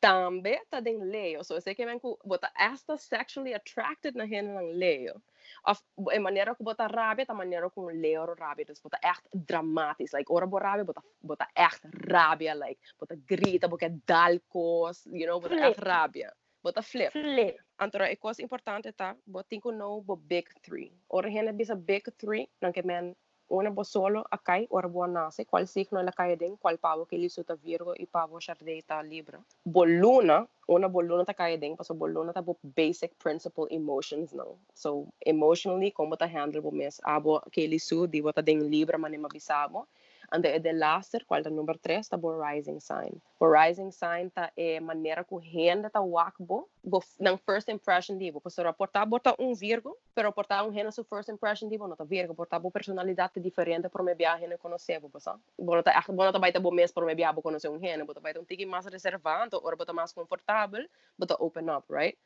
Tambe 0.03 0.57
ta 0.69 0.79
ding 0.79 0.99
Leo. 1.09 1.41
So, 1.41 1.59
say 1.59 1.73
que 1.73 1.85
man 1.85 1.99
ko 1.99 2.19
bota 2.25 2.49
esta 2.59 2.97
sexually 2.97 3.53
attracted 3.53 4.15
na 4.15 4.25
hena 4.25 4.59
ng 4.59 4.75
Leo. 4.75 5.21
Of 5.63 5.81
in 6.13 6.21
maneira 6.21 6.55
que 6.55 6.63
bota 6.63 6.87
rabia, 6.87 7.25
ta 7.25 7.33
maneira 7.33 7.69
com 7.69 7.89
leo 7.89 8.25
rabia. 8.25 8.65
Dus 8.65 8.81
bota 8.81 8.97
echt 9.01 9.27
dramatisch. 9.31 10.13
Like 10.13 10.33
ora 10.33 10.47
bo 10.47 10.59
rabia, 10.59 10.85
bota 10.85 11.01
bota 11.19 11.47
echt 11.53 11.85
rabia. 11.91 12.55
Like 12.55 12.79
bota 12.99 13.15
grita, 13.15 13.67
bota 13.67 13.89
dalcos, 14.05 15.05
you 15.11 15.25
know, 15.25 15.39
bota 15.39 15.55
echt 15.55 15.79
rabia. 15.79 16.33
Bota 16.61 16.81
flip. 16.81 17.11
Flip. 17.11 17.59
Antara 17.75 18.09
ik 18.09 18.21
was 18.21 18.39
importante 18.39 18.95
ta, 18.95 19.15
bo 19.23 19.43
tinko 19.43 19.71
no 19.71 20.01
bo 20.01 20.15
big 20.15 20.49
three. 20.61 20.91
Ora 21.07 21.29
hena 21.29 21.53
bisa 21.53 21.75
big 21.75 22.07
three, 22.17 22.49
nang 22.59 22.73
ke 22.73 22.83
men 22.83 23.15
una 23.49 23.69
bo 23.69 23.83
solo 23.83 24.25
akai, 24.29 24.67
ora 24.69 24.87
bo 24.87 25.05
nase, 25.05 25.45
qual 25.45 25.67
signo 25.67 26.01
la 26.01 26.11
kaya 26.11 26.35
din, 26.35 26.57
qual 26.57 26.77
pavo 26.77 27.05
que 27.05 27.17
li 27.17 27.29
suta 27.29 27.55
Virgo 27.55 27.93
e 27.93 28.05
pavo 28.05 28.39
chardeta 28.39 29.01
Libra. 29.01 29.39
Bo 29.65 29.83
luna, 29.85 30.47
una 30.67 30.89
bo 30.89 31.01
luna 31.01 31.23
ta 31.25 31.33
kaya 31.33 31.57
din, 31.57 31.75
paso 31.75 31.93
bo 31.93 32.07
luna 32.07 32.33
ta 32.33 32.41
bo 32.41 32.57
basic 32.75 33.17
principle 33.19 33.67
emotions 33.71 34.33
nang. 34.33 34.55
So 34.73 35.07
emotionally, 35.25 35.91
como 35.91 36.15
ta 36.15 36.27
handle 36.27 36.61
bo 36.61 36.71
mes, 36.71 36.99
abo 37.05 37.41
que 37.51 37.67
li 37.67 37.77
su, 37.77 38.07
di 38.07 38.21
bo 38.21 38.31
ta 38.31 38.41
din 38.41 38.69
Libra 38.69 38.97
mani 38.97 39.17
mabisabo. 39.17 39.87
And 40.29 40.43
the, 40.43 40.59
the 40.59 40.73
laster, 40.73 41.19
qual 41.25 41.41
ta 41.41 41.49
number 41.49 41.75
3, 41.75 42.01
ta 42.09 42.17
bo 42.17 42.31
rising 42.35 42.81
sign. 42.81 43.21
Bo 43.39 43.47
rising 43.47 43.91
sign 43.91 44.29
ta 44.29 44.49
e 44.57 44.77
maneira 44.79 45.23
ku 45.23 45.39
henda 45.39 45.89
ta 45.89 46.01
wakbo, 46.01 46.67
bo 46.83 47.01
nang 47.19 47.37
first 47.37 47.69
impression 47.69 48.17
di 48.17 48.29
bo, 48.29 48.41
paso 48.41 48.61
raportar 48.61 49.07
bota 49.07 49.33
um 49.39 49.55
Virgo, 49.55 49.95
pero 50.13 50.33
portar 50.33 50.67
um 50.67 50.75
rena 50.75 50.91
su 50.91 51.05
first 51.05 51.29
impression 51.29 51.69
di 51.69 51.77
bo 51.77 51.87
nota 51.87 52.03
Virgo, 52.03 52.33
portar 52.33 52.59
bo 52.61 52.69
personalidade 52.69 53.39
diferente 53.39 53.89
por 53.89 54.03
me 54.03 54.13
viaje 54.13 54.47
ne 54.49 54.57
conhecer 54.57 54.99
bo. 54.99 55.09
Bo 55.09 55.75
nota 55.75 55.91
echt, 55.91 56.11
bo 56.11 56.23
nota 56.23 56.39
baita 56.39 56.59
bo 56.59 56.71
mes 56.71 56.91
por 56.91 57.05
me 57.05 57.15
viaje 57.15 57.33
bo 57.33 57.41
conhecer 57.41 57.69
um 57.71 57.79
rena, 57.79 58.03
bota 58.03 58.19
baita 58.19 58.39
um 58.39 58.45
tiki 58.45 58.65
mais 58.65 58.85
reservado, 58.85 59.61
or 59.63 59.77
bota 59.77 59.93
mais 59.93 60.11
confortável, 60.11 60.85
bota 61.17 61.37
open 61.39 61.69
up, 61.69 61.85
right? 61.89 62.17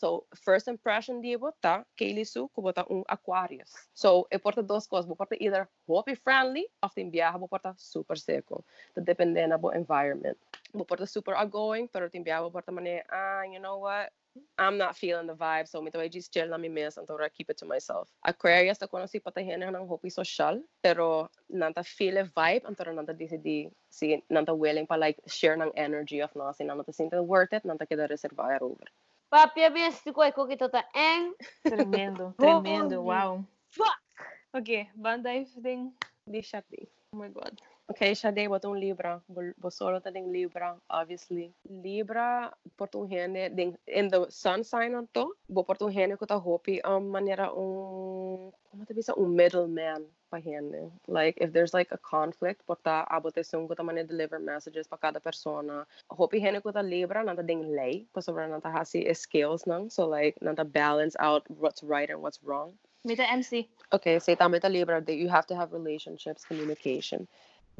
So, 0.00 0.24
first 0.32 0.64
impression 0.64 1.20
di 1.20 1.36
bota, 1.36 1.84
Kaylee 2.00 2.24
Sue, 2.24 2.48
ku 2.56 2.64
bota 2.64 2.88
um 2.88 3.04
Aquarius. 3.04 3.68
So, 3.92 4.24
e 4.32 4.38
porta 4.40 4.64
duas 4.64 4.88
coisas. 4.88 5.04
Bo 5.04 5.12
porta 5.14 5.36
either 5.36 5.68
happy 5.84 6.16
friendly, 6.16 6.64
of 6.80 6.94
tem 6.96 7.12
viaja, 7.12 7.36
bo 7.36 7.44
porta 7.44 7.76
super 7.76 8.16
seco. 8.16 8.64
Tá 8.96 9.04
dependendo 9.04 9.60
bo 9.60 9.76
environment. 9.76 10.40
Bo 10.72 10.88
porta 10.88 11.04
super 11.04 11.36
outgoing, 11.36 11.86
pero 11.92 12.08
tem 12.08 12.24
viaja, 12.24 12.40
bo 12.40 12.50
porta 12.50 12.72
mané, 12.72 13.04
ah, 13.12 13.44
you 13.44 13.60
know 13.60 13.76
what? 13.76 14.08
I'm 14.56 14.78
not 14.78 14.96
feeling 14.96 15.26
the 15.26 15.34
vibe, 15.34 15.68
so 15.68 15.82
me 15.82 15.90
tawag 15.90 16.10
just 16.10 16.32
chill 16.32 16.48
na 16.48 16.56
mi 16.56 16.70
miss, 16.70 16.96
então 16.96 17.20
I 17.20 17.28
keep 17.28 17.50
it 17.50 17.58
to 17.58 17.66
myself. 17.66 18.08
Aquarius, 18.24 18.78
ta 18.78 18.86
kono 18.86 19.06
si 19.06 19.20
patahin 19.20 19.60
ng 19.60 19.86
hopi 19.86 20.08
social, 20.08 20.62
pero 20.80 21.28
nanta 21.50 21.84
feel 21.84 22.16
a 22.16 22.24
vibe, 22.24 22.64
então 22.64 22.94
nanta 22.94 23.12
decidi 23.12 23.68
si 23.90 24.22
nanta 24.30 24.56
willing 24.56 24.86
pa 24.86 24.94
like 24.94 25.20
share 25.26 25.56
ng 25.56 25.72
energy 25.76 26.22
of 26.22 26.32
nasi, 26.36 26.64
nanta 26.64 26.88
sinta 26.94 27.20
worth 27.20 27.52
it, 27.52 27.64
nanta 27.64 27.84
kita 27.84 28.08
reservar 28.08 28.62
over. 28.62 28.88
Papi, 29.30 29.62
a 29.62 29.70
minha 29.70 29.92
se 29.92 30.12
coi 30.12 30.32
que 30.32 30.56
tota 30.56 30.84
eng. 30.92 31.34
Tremendo, 31.62 32.34
tremendo, 32.38 33.02
wow. 33.02 33.38
Fuck. 33.70 34.02
Okay, 34.50 34.90
banday 34.98 35.46
ding. 35.62 35.94
Di 36.26 36.42
siya 36.42 36.66
di. 36.66 36.82
Oh 37.14 37.22
my 37.22 37.30
god. 37.30 37.54
Okay, 37.86 38.10
siya 38.10 38.34
di, 38.34 38.50
botong 38.50 38.74
Libra. 38.74 39.22
Bosolo 39.54 40.02
ta 40.02 40.10
ding 40.10 40.34
Libra, 40.34 40.74
obviously. 40.90 41.54
Libra, 41.62 42.50
portong 42.74 43.06
hene, 43.06 43.54
ding, 43.54 43.78
in 43.86 44.10
the 44.10 44.26
sun 44.34 44.66
sign 44.66 44.98
on 44.98 45.06
to, 45.14 45.30
bo 45.46 45.62
portong 45.62 45.94
hene 45.94 46.18
ko 46.18 46.26
ta 46.26 46.34
hopi, 46.34 46.82
um, 46.82 47.06
manera 47.06 47.54
um, 47.54 48.50
como 48.66 48.82
te 48.82 48.94
bisa, 48.98 49.14
um 49.14 49.30
middleman 49.30 50.10
Like, 51.08 51.38
if 51.40 51.52
there's 51.52 51.74
like 51.74 51.88
a 51.90 51.98
conflict, 51.98 52.66
porta 52.66 53.04
abotesyon 53.10 53.66
ko 53.68 53.74
ta 53.74 53.82
mane 53.82 54.06
deliver 54.06 54.38
messages 54.38 54.86
pa 54.86 54.96
kada 54.96 55.20
persona. 55.20 55.86
Hopi 56.10 56.38
hene 56.40 56.62
ko 56.62 56.70
ta 56.70 56.80
Libra, 56.80 57.24
nanta 57.24 57.42
ding 57.42 57.74
lay, 57.74 58.06
pa 58.14 58.20
sobra 58.20 58.48
nanta 58.48 58.70
hasi 58.70 59.12
skills 59.14 59.66
nang, 59.66 59.90
so 59.90 60.06
like, 60.06 60.36
nanta 60.40 60.64
balance 60.64 61.16
out 61.18 61.42
what's 61.48 61.82
right 61.82 62.10
and 62.10 62.22
what's 62.22 62.38
wrong. 62.44 62.72
Mita 63.04 63.28
MC. 63.28 63.68
Okay, 63.92 64.18
say 64.18 64.34
ta 64.34 64.46
Libra 64.46 65.00
that 65.00 65.16
you 65.16 65.28
have 65.28 65.46
to 65.46 65.56
have 65.56 65.72
relationships, 65.72 66.44
communication. 66.44 67.26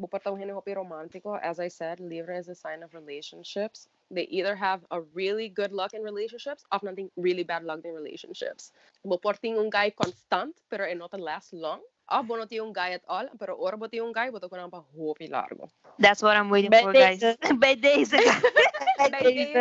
Bupatang 0.01 0.41
hinuhopi 0.41 0.73
romantico, 0.75 1.37
as 1.43 1.59
I 1.59 1.67
said, 1.67 1.99
Libra 1.99 2.37
is 2.37 2.49
a 2.49 2.55
sign 2.55 2.81
of 2.81 2.93
relationships. 2.93 3.87
They 4.09 4.23
either 4.33 4.55
have 4.55 4.81
a 4.89 5.01
really 5.13 5.47
good 5.47 5.71
luck 5.71 5.93
in 5.93 6.01
relationships 6.01 6.65
or 6.71 6.79
nothing 6.81 7.11
really 7.15 7.43
bad 7.43 7.63
luck 7.63 7.85
in 7.85 7.93
relationships. 7.93 8.71
Buporting 9.05 9.59
un 9.59 9.69
guy 9.69 9.91
constant, 9.91 10.57
pero 10.69 10.85
it 10.85 10.97
not 10.97 11.13
last 11.19 11.53
long. 11.53 11.81
oh, 12.11 12.23
buono 12.23 12.45
ti 12.45 12.59
un 12.59 12.71
guy 12.71 12.93
at 12.93 13.03
all, 13.07 13.29
pero 13.37 13.55
ora 13.55 13.77
buono 13.77 14.03
un 14.03 14.11
guy, 14.11 14.29
buono 14.29 14.47
ko 14.47 14.69
pa 14.69 14.83
hopi 14.95 15.27
largo. 15.27 15.69
That's 15.99 16.21
what 16.21 16.35
I'm 16.35 16.49
waiting 16.49 16.69
bad 16.69 16.83
for, 16.83 16.93
days. 16.93 17.19
guys. 17.19 17.37
Bad 17.57 17.81
days. 17.81 18.09
bad 18.11 19.13
days. 19.23 19.53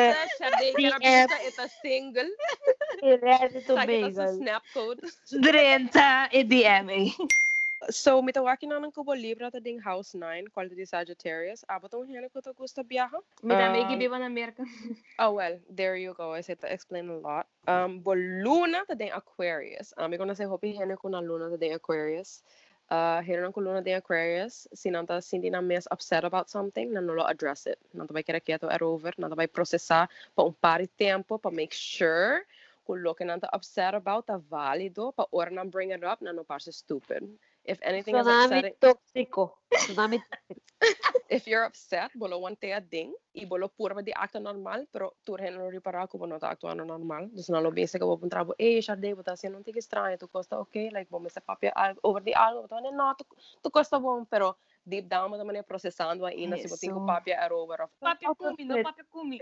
Siya 0.74 1.38
ita 1.46 1.66
single. 1.82 2.30
I-ready 3.02 3.60
to 3.66 3.74
bagel. 3.86 4.14
Sa 4.14 4.26
snap 4.34 4.62
code. 4.74 5.00
30 5.30 5.90
EDMA. 6.32 7.14
So, 7.88 8.20
mitawaki 8.20 8.68
na 8.68 8.76
ng 8.76 8.92
kubo 8.92 9.16
Libra 9.16 9.48
ta 9.48 9.56
ding 9.56 9.80
house 9.80 10.12
9, 10.12 10.52
quality 10.52 10.76
di 10.76 10.84
Sagittarius. 10.84 11.64
Abotong 11.64 12.04
hene 12.12 12.28
ko 12.28 12.44
ta 12.44 12.52
gusta 12.52 12.84
biyaha. 12.84 13.16
May 13.40 13.56
Um, 13.56 13.88
gibiba 13.88 14.20
na 14.20 14.28
Amerika. 14.28 14.60
Oh 15.18 15.32
well, 15.32 15.56
there 15.72 15.96
you 15.96 16.12
go. 16.12 16.36
I 16.36 16.44
said 16.44 16.60
to 16.60 16.68
explain 16.68 17.08
a 17.08 17.16
lot. 17.16 17.48
Um, 17.64 18.04
but 18.04 18.20
Luna 18.20 18.84
ta 18.84 18.92
ding 18.92 19.16
Aquarius. 19.16 19.96
Um, 19.96 20.12
I'm 20.12 20.18
gonna 20.20 20.36
say 20.36 20.44
hopi 20.44 20.76
hene 20.76 20.92
ko 21.00 21.08
na 21.08 21.24
Luna 21.24 21.48
ta 21.48 21.56
ding 21.56 21.72
Aquarius. 21.72 22.44
Uh, 22.92 23.24
hene 23.24 23.48
ko 23.48 23.64
Luna 23.64 23.80
ding 23.80 23.96
Aquarius. 23.96 24.68
Sinanta 24.76 25.16
sindi 25.24 25.48
na 25.48 25.64
mes 25.64 25.88
upset 25.88 26.28
about 26.28 26.52
something, 26.52 26.92
na 26.92 27.00
nolo 27.00 27.24
address 27.24 27.64
it. 27.64 27.80
Nanta 27.96 28.12
bay 28.12 28.22
kira 28.22 28.44
quieto 28.44 28.68
er 28.68 28.84
over. 28.84 29.16
Nanta 29.16 29.32
bay 29.36 29.48
processar 29.48 30.04
pa 30.36 30.44
un 30.44 30.52
pari 30.52 30.84
tempo 31.00 31.40
pa 31.40 31.48
make 31.48 31.72
sure 31.72 32.44
kung 32.84 33.00
lo 33.00 33.16
que 33.16 33.24
nanta 33.24 33.48
upset 33.56 33.96
about 33.96 34.28
ta 34.28 34.36
válido 34.36 35.16
pa 35.16 35.24
ora 35.32 35.48
na 35.48 35.64
bring 35.64 35.96
it 35.96 36.04
up 36.04 36.20
na 36.20 36.32
no 36.32 36.44
parse 36.44 36.68
stupid. 36.76 37.24
If 37.64 37.78
anything 37.82 38.16
is 38.16 38.26
upsetting, 38.26 38.74
Tsunami 38.74 38.80
tóxico. 38.80 39.58
Tsunami 39.70 40.18
tóxico. 40.18 40.70
if 41.28 41.46
you're 41.46 41.64
upset, 41.64 42.10
bolo 42.14 42.38
one 42.38 42.56
te 42.56 42.72
a 42.72 42.80
ding, 42.80 43.12
y 43.32 43.44
bolo 43.44 43.68
pura 43.68 44.00
di 44.02 44.12
acto 44.12 44.40
normal, 44.40 44.88
pero 44.90 45.14
tu 45.24 45.36
lo 45.36 45.70
ripara 45.70 46.06
como 46.08 46.26
no 46.26 46.38
ta 46.38 46.50
actuando 46.50 46.84
normal. 46.84 47.30
Dus 47.32 47.50
no 47.50 47.60
lo 47.60 47.70
piensa 47.70 47.98
que 47.98 48.04
vos 48.04 48.20
un 48.22 48.28
trabo, 48.28 48.54
eh, 48.58 48.80
vos 48.80 49.18
estás 49.18 49.34
haciendo 49.34 49.58
un 49.58 49.64
tique 49.64 49.78
extraño, 49.78 50.16
tu 50.18 50.28
costa 50.28 50.58
ok, 50.58 50.74
like, 50.90 51.08
vos 51.10 51.20
me 51.20 51.30
se 51.30 51.40
papia 51.40 51.70
algo, 51.74 52.00
over 52.02 52.22
di 52.22 52.32
algo, 52.32 52.66
vos 52.66 52.82
no, 52.92 53.16
tu, 53.62 53.70
costa 53.70 53.98
bom, 53.98 54.24
pero 54.24 54.56
deep 54.84 55.06
down 55.08 55.30
mo 55.30 55.36
naman 55.36 55.62
processando 55.62 56.24
aí 56.24 56.46
na 56.46 56.56
se 56.56 56.64
Isso. 56.64 56.74
botinho 56.74 57.04
papia 57.06 57.36
er 57.36 57.52
over 57.52 57.82
of. 57.82 57.92
Papia 58.00 58.34
kumi, 58.34 58.64
no 58.64 58.82
papia 58.82 59.04
kumi. 59.10 59.38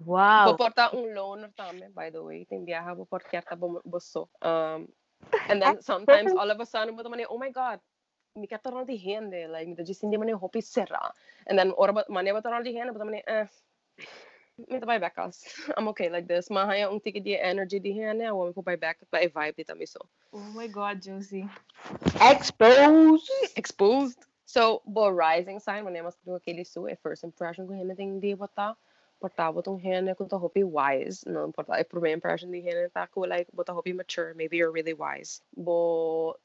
Wow. 0.00 0.44
Vou 0.46 0.56
portar 0.56 0.94
um 0.94 1.12
loaner 1.12 1.52
também, 1.52 1.90
by 1.90 2.10
the 2.10 2.20
way. 2.20 2.46
Tem 2.46 2.64
viaja, 2.64 2.94
vou 2.94 3.06
portar 3.06 3.42
tá 3.42 3.56
bom, 3.56 3.80
bosso. 3.84 4.28
Um, 4.42 4.86
And 5.48 5.60
then 5.60 5.82
sometimes 5.82 6.32
all 6.32 6.50
of 6.50 6.60
a 6.60 6.66
sudden, 6.66 6.96
with 6.96 7.08
money, 7.08 7.24
oh 7.28 7.38
my 7.38 7.50
God, 7.50 7.80
mi 8.36 8.46
katarol 8.46 8.86
di 8.86 8.96
hende, 8.96 9.50
like 9.50 9.68
mi 9.68 9.74
tajis 9.74 10.00
hindi 10.00 10.16
mane 10.16 10.32
hopi 10.32 10.60
serra. 10.60 11.12
And 11.46 11.58
then 11.58 11.72
or 11.76 11.92
mane 12.08 12.32
batarol 12.32 12.64
di 12.64 12.74
hende, 12.74 12.92
but 12.92 13.04
mane 13.04 13.22
eh, 13.26 13.46
mi 14.68 14.78
tabay 14.78 15.00
backas. 15.00 15.44
I'm 15.76 15.88
okay 15.88 16.08
like 16.08 16.26
this. 16.26 16.48
Mahaya 16.48 16.90
ung 16.90 17.00
tiki 17.00 17.20
di 17.20 17.38
energy 17.38 17.78
di 17.78 17.92
hende, 17.92 18.24
awa 18.28 18.46
mi 18.46 18.52
pupay 18.52 18.80
back, 18.80 18.98
pay 19.10 19.28
vibe 19.28 19.56
di 19.56 19.64
tamiso. 19.64 20.00
Oh 20.32 20.48
my 20.54 20.66
God, 20.66 21.02
Josie. 21.02 21.48
Exposed. 22.20 23.30
Exposed. 23.56 24.18
So, 24.46 24.82
bo 24.86 25.08
rising 25.08 25.60
sign, 25.60 25.84
mane 25.84 26.02
mas 26.02 26.16
duwa 26.26 26.40
kili 26.40 26.66
su, 26.66 26.86
a 26.86 26.92
eh, 26.92 26.96
first 27.02 27.24
impression 27.24 27.66
ko 27.66 27.74
hende 27.74 27.96
ting 27.96 28.20
di 28.20 28.34
wata. 28.34 28.76
Portava 29.22 29.62
tong 29.62 29.78
hene 29.78 30.14
kung 30.18 30.28
hopi 30.28 30.64
wise 30.64 31.24
no 31.26 31.50
porta 31.52 31.72
ay 31.78 31.84
primer 31.84 32.12
impression 32.18 32.50
di 32.50 32.60
hene 32.66 32.90
ta 32.94 33.06
ko 33.06 33.20
like 33.34 33.48
bota 33.54 33.72
hopi 33.72 33.92
mature 33.92 34.34
maybe 34.34 34.56
you're 34.56 34.74
really 34.74 34.94
wise. 34.94 35.40
Bo 35.56 36.36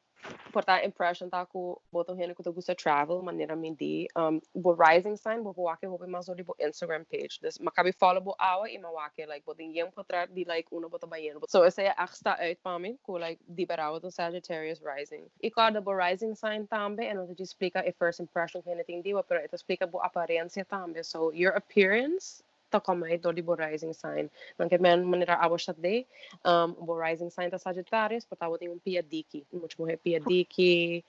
porta 0.52 0.84
impression 0.84 1.30
ta 1.30 1.46
ko 1.46 1.82
botong 1.94 2.18
hene 2.18 2.34
ko 2.34 2.44
to 2.44 2.52
gusto 2.52 2.74
travel 2.74 3.22
manera 3.22 3.56
mindi 3.56 4.08
um 4.16 4.42
bo 4.56 4.74
rising 4.74 5.16
sign 5.16 5.44
bo 5.44 5.54
wake 5.58 5.86
hopi 5.86 6.08
mas 6.08 6.28
bo 6.28 6.56
Instagram 6.60 7.06
page 7.10 7.40
this 7.42 7.58
makabi 7.60 7.94
follow 7.94 8.20
bo 8.20 8.36
awa 8.40 8.66
i 8.66 8.78
mawake 8.78 9.28
like 9.28 9.46
bo 9.46 9.54
ding 9.54 9.74
yang 9.76 9.92
potrar 9.92 10.28
di 10.34 10.46
like 10.46 10.68
uno 10.72 10.90
bota 10.90 11.08
bayen 11.08 11.38
so 11.48 11.64
essa 11.64 11.82
é 11.82 11.94
axta 11.98 12.36
uit 12.40 12.58
pa 12.64 12.78
mi 12.78 12.98
ko 13.06 13.14
like 13.14 13.40
di 13.56 13.66
berawa 13.66 14.02
to 14.02 14.12
Sagittarius 14.12 14.82
rising. 14.82 15.30
E 15.42 15.50
cada 15.50 15.82
bo 15.82 15.92
rising 15.92 16.36
sign 16.36 16.68
tambe 16.68 17.04
and 17.06 17.20
ito 17.20 17.44
explica 17.44 17.84
a 17.86 17.92
first 17.92 18.20
impression 18.20 18.62
hene 18.66 18.84
ting 18.86 19.02
di 19.02 19.14
pero 19.28 19.44
ito 19.44 19.54
explica 19.54 19.88
bo 19.88 20.00
aparência 20.00 20.66
tambe 20.66 21.06
so 21.06 21.32
your 21.32 21.52
appearance 21.52 22.44
ta 22.72 22.80
do 23.22 23.32
di 23.32 23.42
bo 23.42 23.56
rising 23.56 23.94
sign. 23.94 24.30
Nang 24.60 24.70
men 24.80 25.06
manera 25.10 25.38
abo 25.42 25.56
siya 25.58 25.74
day 25.80 26.06
um 26.46 26.76
bo 26.80 26.94
rising 26.96 27.30
sign 27.30 27.50
ta 27.52 27.58
Sagittarius 27.58 28.26
patawo 28.26 28.58
ting 28.60 28.72
um 28.72 28.80
piadiki 28.80 29.46
much 29.54 29.78
mo 29.80 29.86
piadiki 30.06 31.04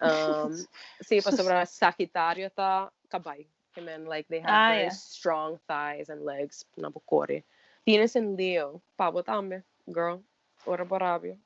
um 0.00 0.66
si 1.06 1.20
pa 1.20 1.30
sobra 1.30 1.64
Sagittario 1.66 2.48
ta 2.54 2.90
kabay 3.12 3.46
men 3.80 4.04
like 4.06 4.26
they 4.28 4.40
have 4.40 4.62
Ah, 4.62 4.66
very 4.66 4.90
yeah. 4.90 4.90
strong 4.90 5.58
thighs 5.68 6.08
and 6.08 6.24
legs 6.24 6.64
na 6.76 6.90
bukore 6.90 7.42
Venus 7.86 8.16
and 8.16 8.36
Leo 8.36 8.82
pabo 8.98 9.22
tambe 9.22 9.62
girl 9.92 10.22
ora 10.66 10.84
barabio 10.84 11.36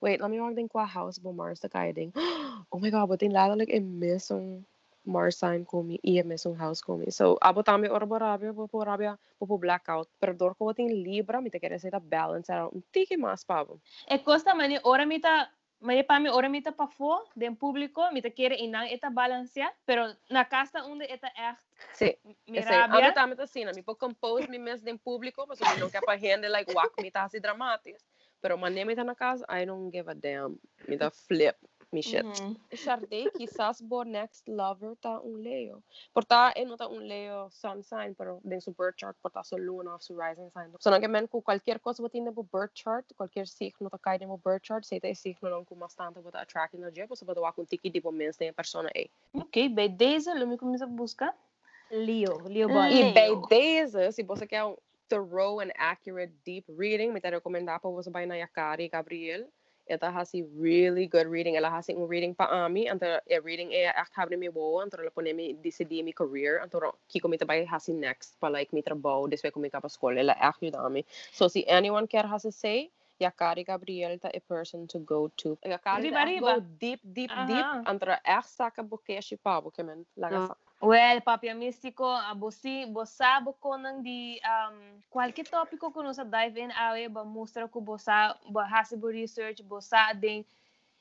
Wait, 0.00 0.20
let 0.20 0.30
me 0.30 0.40
walk 0.40 0.54
din 0.54 0.68
qua 0.68 0.84
house 0.86 1.18
bo 1.18 1.32
Mars 1.32 1.60
ta 1.60 1.68
kaya 1.68 1.92
ding. 1.92 2.12
Oh 2.72 2.78
my 2.80 2.90
god, 2.90 3.08
but 3.08 3.20
din 3.20 3.32
lalo 3.32 3.54
like 3.54 3.72
I 3.74 3.78
miss 3.80 4.30
ang 4.30 4.64
Mars 5.04 5.38
sign 5.38 5.64
komi, 5.64 5.98
iya 6.02 6.22
mesmo 6.22 6.54
house 6.54 6.80
komi. 6.80 7.10
So, 7.12 7.36
abo 7.42 7.62
tami 7.62 7.88
ora 7.90 8.06
borabia, 8.06 8.52
bo 8.54 8.68
borabia, 8.68 9.18
bo 9.40 9.46
po 9.46 9.58
blackout. 9.58 10.08
Pero 10.20 10.32
dor 10.34 10.54
ko 10.54 10.72
ting 10.72 10.88
Libra, 10.88 11.40
mi 11.40 11.50
te 11.50 11.58
quer 11.58 11.78
ser 11.80 11.98
balance 12.00 12.52
era 12.52 12.68
um 12.68 12.82
tiki 12.92 13.16
mas 13.16 13.44
pavo. 13.44 13.80
E 14.08 14.18
costa 14.18 14.54
mani 14.54 14.78
ora 14.84 15.06
mita 15.06 15.50
mani 15.80 16.02
pa 16.02 16.18
mi 16.20 16.30
ora 16.30 16.48
mita 16.48 16.70
pa 16.70 16.86
fo 16.86 17.24
den 17.34 17.56
público 17.56 18.06
mita 18.12 18.30
quer 18.30 18.52
inang 18.52 18.86
eta 18.86 19.10
balancia, 19.10 19.72
pero 19.84 20.06
na 20.30 20.44
casa 20.44 20.84
onde 20.84 21.04
eta 21.10 21.28
echt 21.34 21.66
Sí. 21.94 22.16
Esse, 22.46 22.70
mirabia. 22.70 22.94
abo 22.94 23.14
tami 23.14 23.36
to 23.36 23.46
sina, 23.46 23.72
mi 23.72 23.82
po 23.82 23.94
compose 23.94 24.48
mi 24.48 24.58
mes 24.58 24.80
den 24.82 24.98
público, 24.98 25.44
mas 25.48 25.60
mi 25.60 25.80
não 25.80 25.90
quer 25.90 26.02
pa 26.02 26.14
rende 26.14 26.48
like 26.48 26.72
wak 26.72 26.92
mi 27.02 27.10
tá 27.10 27.24
assim 27.24 27.40
dramatis. 27.40 27.98
Pero 28.40 28.56
mane 28.56 28.84
mi 28.84 28.94
tá 28.94 29.04
na 29.04 29.14
casa, 29.14 29.44
I 29.48 29.64
don't 29.66 29.90
give 29.90 30.08
a 30.08 30.14
damn. 30.14 30.58
Mi 30.88 30.96
tá 30.96 31.10
flip, 31.10 31.56
Michette. 31.92 32.24
Mm 32.24 32.32
-hmm. 32.32 32.76
Sharday 32.76 33.30
quizás 33.36 33.82
por 33.82 34.06
Next 34.06 34.48
Lover 34.48 34.92
está 34.92 35.20
un 35.20 35.42
Leo. 35.42 35.82
Porta 36.12 36.52
él 36.54 36.66
no 36.66 36.74
está 36.74 36.86
un 36.86 37.06
Leo 37.06 37.50
sun 37.50 37.82
sign, 37.82 38.14
pero 38.14 38.40
en 38.44 38.60
su 38.60 38.72
birth 38.72 38.96
chart 38.96 39.16
porta 39.20 39.44
su 39.44 39.58
luna 39.58 39.94
o 39.94 39.98
su 40.00 40.18
rising 40.18 40.50
sign. 40.50 40.72
Sino 40.78 41.00
que 41.00 41.08
men 41.08 41.26
cualquier 41.26 41.80
cosa 41.80 42.02
que 42.02 42.10
tiene 42.10 42.32
por 42.32 42.46
birth 42.52 42.72
chart, 42.74 43.06
cualquier 43.16 43.46
signo 43.46 43.90
que 43.90 43.98
cae 43.98 44.18
por 44.26 44.40
birth 44.44 44.62
chart, 44.62 44.84
si 44.84 44.96
este 44.96 45.08
te 45.08 45.14
signo 45.14 45.50
no 45.50 45.64
con 45.64 45.78
bastante 45.78 46.20
para 46.20 46.40
atraer 46.40 46.70
energía, 46.72 47.06
pues 47.06 47.20
se 47.20 47.26
puede 47.26 47.40
un 47.56 47.66
tiki 47.66 47.90
tipo 47.90 48.10
menos 48.10 48.38
de 48.38 48.52
persona 48.52 48.90
ahí. 48.94 49.10
Ok, 49.32 49.56
ve 49.70 49.88
desde 49.88 50.34
lo 50.34 50.46
mismo 50.46 50.72
que 50.72 50.82
a 50.82 50.86
buscar. 50.86 51.34
Leo, 51.90 52.40
Leo 52.48 52.68
mm, 52.68 52.72
Body. 52.72 53.00
Y 53.00 53.12
ve 53.12 53.28
desde, 53.50 54.12
si 54.12 54.22
vos 54.22 54.40
quer 54.48 54.64
un 54.64 54.76
thorough 55.08 55.60
and 55.60 55.72
accurate 55.76 56.32
deep 56.44 56.64
reading, 56.68 57.12
me 57.12 57.20
te 57.20 57.30
recomendar 57.30 57.80
para 57.80 57.94
pues, 57.94 58.06
vos 58.06 58.16
a 58.16 58.36
Yakari 58.36 58.88
Gabriel. 58.88 59.48
Ela 59.88 60.10
hasi 60.12 60.44
really 60.56 61.06
good 61.06 61.26
reading. 61.26 61.56
Ela 61.56 61.70
hasi 61.70 61.94
um 61.94 62.06
reading 62.06 62.34
pa 62.34 62.46
ami, 62.46 62.88
anto 62.88 63.18
e 63.28 63.38
reading 63.42 63.72
e 63.72 63.84
echt 63.90 64.14
hebben 64.14 64.38
mi 64.38 64.48
wo, 64.48 64.80
anto 64.80 64.96
ela 65.00 65.10
pone 65.10 65.34
mi 65.34 65.54
decidi 65.54 66.02
mi 66.04 66.12
career, 66.12 66.60
anto 66.62 66.78
kiko 67.10 67.28
mi 67.28 67.36
tabay 67.36 67.66
hasi 67.66 67.92
next 67.92 68.38
pa 68.40 68.48
like 68.48 68.72
mi 68.72 68.82
trabaho, 68.82 69.28
deswe 69.28 69.52
ko 69.52 69.60
mi 69.60 69.70
ka 69.70 69.80
pa 69.80 69.88
school. 69.88 70.16
Ela 70.16 70.34
echt 70.40 70.74
ami. 70.76 71.04
So 71.32 71.48
si 71.48 71.66
anyone 71.68 72.06
care 72.06 72.26
hasi 72.26 72.50
say, 72.50 72.90
Yakari 73.20 73.64
Gabriel 73.66 74.18
ta 74.18 74.30
a 74.34 74.40
person 74.40 74.86
to 74.86 74.98
go 74.98 75.30
to. 75.36 75.58
Yakari 75.66 76.10
Riba, 76.10 76.24
riba. 76.26 76.40
go 76.40 76.60
deep, 76.78 77.00
deep, 77.12 77.30
deep. 77.30 77.66
Aha. 77.66 77.82
Anto 77.86 78.06
echt 78.24 78.48
saka 78.48 78.82
bukeshi 78.82 79.36
pa, 79.42 79.60
bukemen. 79.60 80.04
Laga 80.18 80.36
Ah. 80.36 80.46
sa. 80.46 80.54
Well, 80.82 81.20
papia 81.20 81.54
místico, 81.54 82.10
a 82.10 82.34
bosi, 82.34 82.90
bosabo 82.90 83.54
ko 83.60 83.78
nang 83.78 84.02
di 84.02 84.42
um 84.42 84.98
qualquer 85.06 85.46
tópico 85.46 85.94
ko 85.94 86.02
no 86.02 86.10
sa 86.10 86.26
dive 86.26 86.58
in 86.58 86.74
awe 86.74 87.06
ba 87.06 87.22
mostra 87.22 87.70
ko 87.70 87.78
bosa 87.78 88.34
ba 88.50 88.66
hasibo 88.66 89.06
research 89.06 89.62
bosa 89.62 90.10
din 90.10 90.42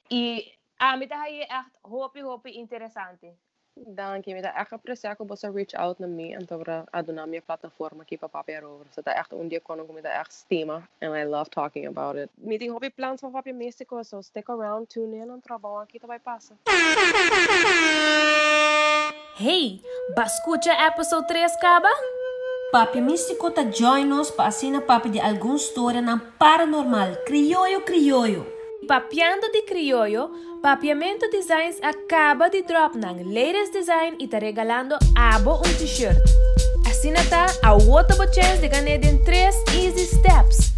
e 0.06 0.54
a 0.78 0.94
mi 0.94 1.10
tahay 1.10 1.50
echt 1.50 1.74
hopi 1.82 2.22
hopi 2.22 2.62
interessante. 2.62 3.34
Dankie, 3.74 4.34
met 4.34 4.46
echt 4.46 4.72
apreciar 4.72 5.16
que 5.16 5.26
você 5.26 5.50
reach 5.50 5.74
out 5.74 6.00
na 6.00 6.06
mim, 6.06 6.38
então 6.38 6.60
para 6.60 6.86
adonar 6.94 7.26
minha 7.26 7.42
plataforma 7.42 8.04
aqui 8.04 8.18
para 8.18 8.30
papier 8.30 8.64
over. 8.64 8.86
So 8.94 9.02
dat 9.02 9.18
echt 9.18 9.34
um 9.34 9.48
dia 9.48 9.62
quando 9.62 9.86
com 9.86 9.94
me 9.94 10.02
echt 10.02 10.32
stima 10.32 10.88
and 11.02 11.18
I 11.18 11.26
love 11.26 11.50
talking 11.50 11.88
about 11.88 12.20
it. 12.20 12.30
Meeting 12.38 12.70
hobby 12.70 12.92
plans 12.92 13.22
van 13.22 13.32
papier 13.32 13.56
místico, 13.56 14.04
so 14.04 14.22
stick 14.22 14.48
around, 14.48 14.94
tune 14.94 15.18
in 15.18 15.32
en 15.32 15.42
trabalho 15.42 15.82
aqui 15.82 16.00
também 16.00 16.20
passa. 16.20 16.54
Hey, 19.40 19.82
ba 20.14 20.26
escucha 20.26 20.74
episode 20.88 21.26
3 21.26 21.56
kaba? 21.56 21.88
Papi 22.72 23.00
Místico 23.00 23.50
tá 23.50 23.64
join 23.64 24.06
nos 24.06 24.30
para 24.30 24.50
assinar 24.50 24.82
papi 24.82 25.10
de 25.10 25.20
alguma 25.22 25.56
história 25.56 26.02
na 26.02 26.20
paranormal, 26.38 27.16
criollo 27.26 27.82
criollo. 27.82 28.46
Papiando 28.88 29.50
de 29.52 29.62
criollo, 29.62 30.32
Papiamento 30.62 31.30
Designs 31.30 31.80
acaba 31.82 32.50
de 32.50 32.62
drop 32.64 32.98
ng 32.98 33.24
latest 33.34 33.72
design 33.72 34.18
e 34.20 34.28
tá 34.28 34.38
regalando 34.38 34.96
abo 35.16 35.56
um 35.56 35.74
t-shirt. 35.80 36.20
Assina 36.86 37.24
tá 37.30 37.46
a 37.64 37.74
outra 37.74 38.16
chance 38.34 38.60
de 38.60 38.68
ganhar 38.68 39.02
em 39.02 39.24
3 39.24 39.56
easy 39.74 40.06
steps. 40.08 40.74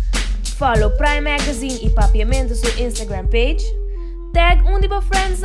Follow 0.59 0.91
Prime 0.95 1.21
Magazine 1.21 1.79
e 1.83 1.89
Papiamento 1.89 2.53
seu 2.53 2.69
Instagram 2.77 3.25
page. 3.27 3.65
Tag 4.31 4.61
um 4.69 4.79
de 4.79 4.87
bo 4.87 5.01
friends 5.01 5.41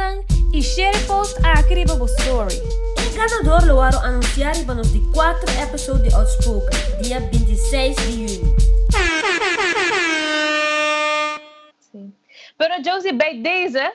e 0.53 0.63
share 0.63 0.97
post 1.07 1.37
aqui 1.43 1.85
de 1.85 1.97
bo 1.97 2.07
story. 2.07 2.88
gaat 3.19 3.45
door 3.45 3.67
Loaro 3.67 3.99
anunciar 3.99 4.55
van 4.55 4.77
de 4.77 5.11
quattro 5.13 5.63
episode 5.63 6.03
de 6.03 6.15
Outspoken, 6.15 7.03
dia 7.03 7.21
26 7.31 7.97
de 7.97 8.13
junho. 8.13 8.55
Sim. 11.91 12.17
Pero 12.57 12.83
Josie, 12.83 13.17
bij 13.17 13.43
deze, 13.43 13.95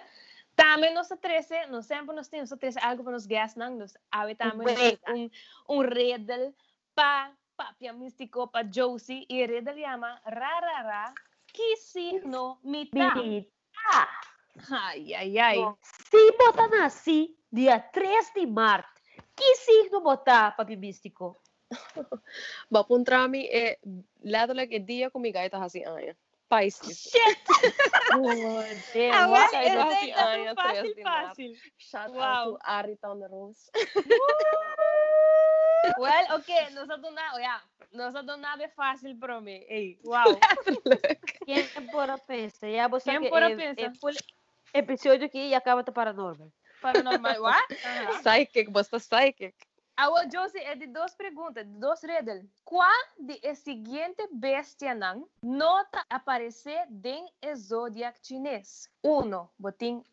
también 0.55 0.93
nos 0.93 1.07
trece, 1.19 1.67
no 1.69 1.81
siempre 1.81 2.15
nos 2.15 2.27
tiene, 2.27 2.47
nos 2.49 2.75
algo 2.75 3.03
para 3.03 3.15
los 3.15 3.27
guests, 3.27 3.55
¿no? 3.55 3.69
Nos 3.69 3.93
abre 4.09 4.35
también 4.35 4.99
un, 5.07 5.31
un 5.67 5.85
redel 5.85 6.53
para 6.93 7.31
papia 7.55 7.93
místico, 7.93 8.51
para 8.51 8.67
Josie, 8.73 9.25
y 9.27 9.41
el 9.41 9.47
redel 9.47 9.77
llama 9.77 10.21
rarara, 10.25 11.13
kisi 11.45 12.19
no 12.25 12.59
mita. 12.63 13.13
Ay, 14.69 15.13
ay, 15.13 15.39
ay. 15.39 15.65
Si 16.11 16.17
botan 16.37 16.73
así, 16.81 17.37
dia 17.49 17.89
3 17.91 18.33
de 18.35 18.47
marzo. 18.47 19.02
Que 19.35 19.55
signo 19.55 20.01
botar, 20.01 20.55
papi 20.55 20.75
místico? 20.75 21.41
Ba 22.71 22.83
puntrami 22.83 23.47
e 23.49 23.77
letterlijk 24.23 24.73
e 24.75 24.79
dia 24.79 25.09
comigo 25.09 25.39
tá 25.49 25.63
assim. 25.63 25.83
Pisces. 26.49 27.09
Shit! 27.09 27.39
Oh, 28.13 28.59
Ah, 29.11 29.27
What? 29.27 29.55
ué, 29.55 29.65
é 29.65 30.13
tá 30.13 30.25
Aya, 30.29 30.53
tão 30.55 30.63
fácil, 30.63 30.95
de 30.95 31.03
março. 31.03 31.27
fácil. 31.29 31.55
Shout 31.79 32.11
Wow. 32.11 32.21
out 32.21 32.59
to 32.59 32.69
Ariton 32.69 33.27
Rose. 33.27 33.71
Well, 35.97 36.37
ok, 36.37 36.69
nós 36.71 36.89
adonamos, 36.89 37.37
yeah, 37.39 37.61
nós 37.91 38.15
adonamos 38.15 38.61
é 38.63 38.69
fácil 38.69 39.17
para 39.17 39.41
mim. 39.41 39.63
Ei, 39.67 39.99
uau. 40.05 40.39
Quem 41.45 41.67
pora 41.91 42.17
pensa? 42.17 42.67
Ya 42.67 42.87
você 42.87 43.11
Quem 43.11 43.21
que 43.21 43.29
pora 43.29 43.51
é- 43.51 43.75
é 44.73 44.79
episódio 44.79 45.25
aqui 45.25 45.49
e 45.49 45.53
acaba 45.55 45.83
de 45.83 45.91
paranormal. 45.91 46.49
Paranormal, 46.83 47.39
what? 47.47 47.67
Aham. 47.85 48.19
Psychic, 48.19 48.69
basta 48.69 48.99
psychic. 48.99 49.55
Agora, 49.95 50.27
Josie, 50.27 50.59
é 50.59 50.75
de 50.75 50.87
duas 50.87 51.13
perguntas, 51.15 51.65
de 51.65 51.79
dois 51.79 52.01
riddles. 52.03 52.45
Qual 52.65 53.03
de 53.19 53.39
a 53.47 53.55
seguinte 53.55 54.27
bestia 54.33 54.93
não 54.93 55.29
nota 55.41 56.03
aparecer 56.09 56.87
em 57.05 57.31
o 57.45 57.55
zodiac 57.55 58.19
chinês? 58.21 58.89
Uno, 59.03 59.49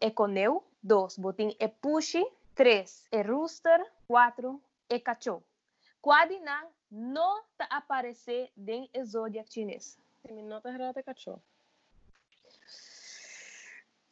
é 0.01 0.11
coneu. 0.11 0.63
Dois, 0.83 1.19
botim 1.19 1.57
é 1.59 1.67
pushi. 1.67 2.25
Três, 2.55 3.07
é 3.11 3.23
rooster. 3.23 3.81
Quatro, 4.07 4.63
é 4.89 4.99
cachorro. 4.99 5.43
Qual 6.01 6.29
de 6.29 6.39
não 6.39 6.71
nota 6.91 7.65
aparecer 7.71 8.53
em 8.57 8.89
o 8.95 9.05
zodiac 9.05 9.53
chinês? 9.53 9.99
Se 10.21 10.33
me 10.33 10.43
nota 10.43 10.69
errada, 10.69 11.03
cachorro. 11.03 11.43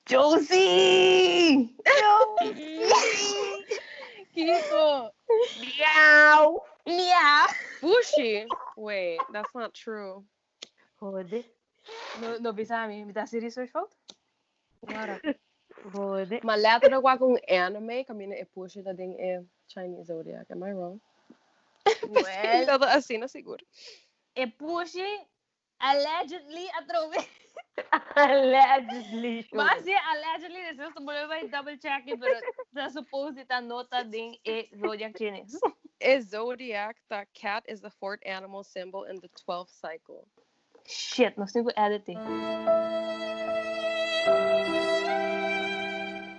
Josie! 0.08 1.70
Kiko. 4.34 5.10
Miau! 5.60 6.60
Miau! 6.86 7.46
Bushi. 7.82 8.46
Wait, 8.76 9.18
that's 9.32 9.54
not 9.54 9.74
true. 9.74 10.24
Rode, 11.00 11.44
No, 12.20 12.38
no 12.40 12.52
mi, 12.52 13.04
mi 13.04 13.12
dá 13.12 13.24
research 13.32 13.70
fault? 13.70 13.94
Lara. 14.88 15.20
rode. 15.92 16.38
Maar 16.42 16.58
later 16.58 16.96
ook 16.96 17.18
wel 17.18 17.40
een 17.42 17.58
anime, 17.58 18.04
kamine 18.04 18.36
e 18.40 18.44
push 18.44 18.74
dat 18.74 18.96
ding 18.96 19.18
e 19.18 19.40
Chinese 19.66 20.04
zodiac. 20.04 20.50
Am 20.50 20.62
I 20.64 20.72
wrong? 20.72 21.00
Well, 22.10 22.82
assim, 22.82 23.18
na 23.18 23.26
seguro. 23.26 23.64
é 24.34 24.46
pushi 24.46 25.26
allegedly 25.80 26.68
atrove. 26.78 27.16
Allegedly. 28.14 29.46
Mas 29.52 29.86
é 29.86 29.96
allegedly, 29.96 30.60
nesse 30.60 30.94
também 30.94 31.26
vai 31.26 31.48
double 31.48 31.78
check, 31.78 32.04
pero 32.04 32.40
sa 32.72 32.90
suppose 32.90 33.40
ita 33.40 33.60
nota 33.60 34.02
din 34.04 34.38
e 34.44 34.68
zodiac 34.76 35.16
chinês. 35.16 35.52
E 36.00 36.20
zodiac, 36.20 37.00
the 37.08 37.26
cat 37.34 37.64
is 37.68 37.80
the 37.80 37.90
fourth 37.90 38.20
animal 38.26 38.64
symbol 38.64 39.04
in 39.04 39.20
the 39.20 39.28
12th 39.46 39.70
cycle. 39.70 40.26
Shit, 40.86 41.34
temos 41.34 41.52
que 41.52 41.60
editing. 41.76 42.18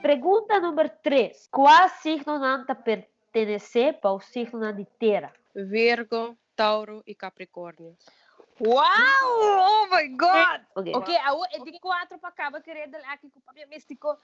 Pergunta 0.01 0.59
número 0.59 0.89
3. 1.03 1.49
Qual 1.51 1.89
signo 2.01 2.39
não 2.39 2.65
tá 2.65 2.73
pertencer 2.73 3.99
para 3.99 4.11
o 4.11 4.19
signo 4.19 4.73
de 4.73 4.85
terra? 4.97 5.33
Virgo, 5.53 6.37
Tauro 6.55 7.03
e 7.05 7.13
Capricórnio. 7.13 7.95
Wow! 8.59 8.83
Oh 8.83 9.87
my 9.89 10.07
god! 10.17 10.61
Ok. 10.75 10.95
Ok, 10.95 11.15
a 11.15 11.31
é 11.55 11.59
de 11.63 11.79
quatro 11.79 12.19
para 12.19 12.29
acaba 12.29 12.61
querendo 12.61 12.95
aqui 13.07 13.29
com 13.29 13.39
o 13.39 13.41
papel 13.41 13.67
místico. 13.69 14.17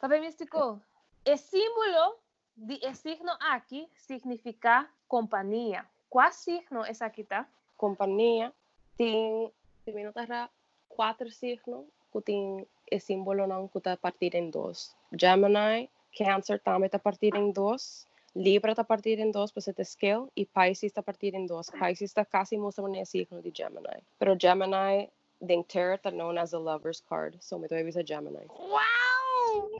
Papel 0.00 0.20
místico. 0.20 0.80
O 1.26 1.36
símbolo 1.36 2.18
de 2.56 2.78
e 2.82 2.94
signo 2.94 3.32
aqui 3.40 3.88
significa 3.94 4.88
companhia. 5.06 5.86
Qual 6.08 6.32
signo 6.32 6.84
é 6.84 6.92
aqui, 7.00 7.24
tá? 7.24 7.46
Companhia 7.76 8.52
tem, 8.96 9.52
notas 9.86 10.28
ra, 10.28 10.50
quatro 10.88 11.30
signos 11.30 11.86
que 12.12 12.22
tem 12.22 12.66
e 12.90 13.00
símbolo 13.00 13.46
não 13.46 13.68
que 13.68 13.78
está 13.78 13.96
partido 13.96 14.36
em 14.36 14.50
dois. 14.50 14.96
Gemini, 15.12 15.90
Cancer 16.16 16.60
também 16.60 16.86
está 16.86 16.98
partido 16.98 17.36
em 17.36 17.50
dois. 17.50 18.06
Libra 18.36 18.72
está 18.72 18.82
partido 18.82 19.20
em 19.20 19.30
dois, 19.30 19.52
você 19.52 19.72
tem 19.72 19.84
scale, 19.84 20.28
e 20.36 20.44
Pisces 20.44 20.84
está 20.84 21.02
partido 21.02 21.36
em 21.36 21.46
dois. 21.46 21.70
Pisces 21.70 22.10
está 22.10 22.24
quase 22.24 22.58
mostrando 22.58 22.92
no 22.92 23.06
ciclo 23.06 23.40
de 23.40 23.52
Gemini. 23.54 24.02
Pero 24.18 24.36
Gemini, 24.40 25.08
den 25.40 25.62
Terra 25.62 25.94
está 25.94 26.10
known 26.10 26.38
as 26.38 26.52
a 26.52 26.58
lover's 26.58 27.00
card, 27.00 27.36
so 27.40 27.58
me 27.58 27.68
doy 27.68 27.80
a 27.80 28.04
Gemini. 28.04 28.46
Wow! 28.48 29.78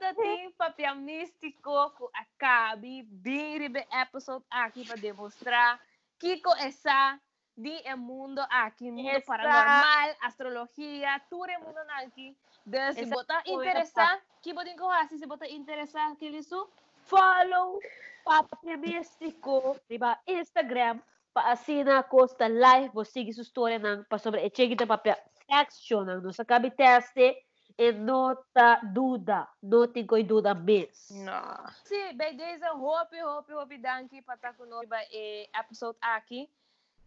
Da 0.00 0.14
ting 0.14 0.52
papel 0.58 0.94
místico 0.96 1.90
ko 1.96 2.10
acabe 2.12 3.06
biribe 3.06 3.86
episode 3.92 4.44
aqui 4.50 4.84
para 4.84 4.96
demonstrar 4.96 5.80
que 6.18 6.40
essa 6.58 7.18
di 7.56 7.80
é 7.84 7.94
mundo 7.94 8.40
aqui, 8.48 8.90
mundo 8.90 9.22
paranormal, 9.26 10.16
astrologia, 10.22 11.20
tudo 11.28 11.50
é 11.50 11.58
mundo 11.58 11.78
aqui. 12.00 12.36
Dan 12.64 12.94
se 12.94 13.02
Essa 13.02 13.14
botar 13.14 13.42
foi 13.42 13.52
a 13.52 13.58
interessar, 13.58 14.22
que 14.40 14.54
botin 14.54 14.76
ko 14.76 14.88
hasi 14.88 15.18
se 15.18 15.26
botar 15.26 15.50
interessar 15.50 16.14
que 16.16 16.26
isso 16.26 16.70
Follow 17.02 17.80
Papia 18.24 18.76
Místico, 18.76 19.76
diba? 19.90 20.18
Instagram, 20.26 21.02
paasina 21.34 22.02
Costa 22.04 22.46
Live, 22.46 22.94
você 22.94 23.12
sigue 23.12 23.32
sua 23.32 23.42
história 23.42 23.78
nang 23.78 24.04
pa 24.06 24.18
sobre 24.18 24.46
echegi 24.46 24.76
ta 24.76 24.86
papia 24.86 25.18
action 25.50 26.06
nang 26.06 26.22
no 26.22 26.30
sa 26.30 26.44
kabi 26.44 26.70
teste 26.70 27.34
e 27.74 27.90
nota 27.90 28.78
duda, 28.94 29.48
no 29.62 29.90
tinkoy 29.90 30.22
duda 30.22 30.54
miss. 30.54 31.10
No. 31.10 31.66
Sim, 31.82 32.14
beleza, 32.14 32.70
hope, 32.78 33.18
hope, 33.18 33.52
hope, 33.52 33.78
danke 33.78 34.22
para 34.22 34.36
estar 34.36 34.54
conosco 34.54 34.86
ba 34.86 35.02
e 35.10 35.50
episode 35.50 35.98
aqui. 36.00 36.46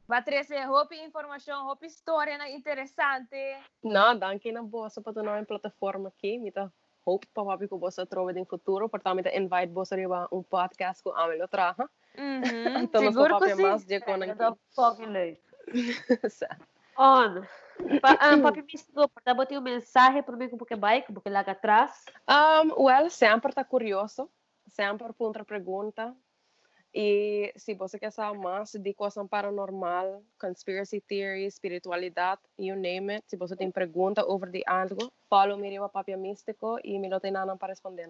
Vai 0.07 0.21
trazer 0.23 0.69
hope 0.69 0.95
informação, 1.01 1.67
hope 1.67 1.85
história 1.87 2.37
na 2.37 2.49
interessante. 2.49 3.35
Não, 3.83 4.13
danke 4.17 4.51
na 4.51 4.61
boa 4.61 4.89
sa 4.89 5.01
patunaw 5.01 5.37
yung 5.37 5.49
plataforma 5.49 6.09
aqui. 6.13 6.37
Mita 6.37 6.69
hope 7.05 7.25
pa 7.33 7.41
papi 7.45 7.65
ko 7.67 7.77
bosa 7.81 8.05
trova 8.05 8.29
din 8.33 8.45
futuro. 8.45 8.85
Portanto, 8.89 9.17
mita 9.17 9.33
invite 9.33 9.73
bosa 9.73 9.95
riba 9.97 10.29
um 10.31 10.43
podcast 10.45 11.01
ko 11.01 11.09
amel 11.17 11.41
outra. 11.41 11.73
ha? 11.73 11.85
Uhum, 12.17 12.85
Então, 12.85 13.01
nós 13.01 13.13
seguro 13.17 13.33
que 13.41 13.49
papi 13.49 13.55
sim. 13.57 13.63
mas 13.65 13.81
de 13.85 13.97
ko 13.99 14.13
nang 14.17 14.57
fucking 14.77 15.09
leuk. 15.09 15.39
Sa- 16.29 16.53
On. 16.97 17.41
Pa, 17.99 18.15
ah, 18.21 18.37
Papi 18.45 18.61
Místico, 18.61 19.09
portabo 19.09 19.45
tem 19.45 19.57
um 19.57 19.61
mensagem 19.61 20.21
para 20.23 20.37
mim 20.37 20.47
porque 20.55 20.77
bike, 20.77 21.11
porque 21.11 21.29
lá 21.33 21.41
atrás. 21.41 22.05
Um, 22.29 22.85
well, 22.85 23.09
sempre 23.09 23.49
está 23.49 23.65
curioso. 23.65 24.29
Sempre 24.69 25.11
punta 25.13 25.43
pergunta. 25.43 26.15
E 26.97 27.51
se 27.57 27.73
você 27.73 27.99
quer 27.99 28.11
saber 28.11 28.39
mais 28.39 28.71
de 28.71 28.93
coisa 28.93 29.27
paranormal, 29.27 30.23
conspiracy 30.39 31.01
theory, 31.01 31.45
espiritualidade, 31.45 32.39
you 32.57 32.73
name 32.73 33.15
it, 33.15 33.25
se 33.27 33.35
você 33.35 33.53
tem 33.53 33.69
pergunta 33.69 34.23
over 34.25 34.49
de 34.49 34.63
algo, 34.65 35.11
follow 35.29 35.57
me 35.57 35.69
riba 35.69 35.89
Papia 35.89 36.15
Místico 36.15 36.79
e 36.85 36.97
me 36.97 37.09
lo 37.09 37.19
tem 37.19 37.31
nada 37.31 37.57
para 37.57 37.73
responder. 37.73 38.07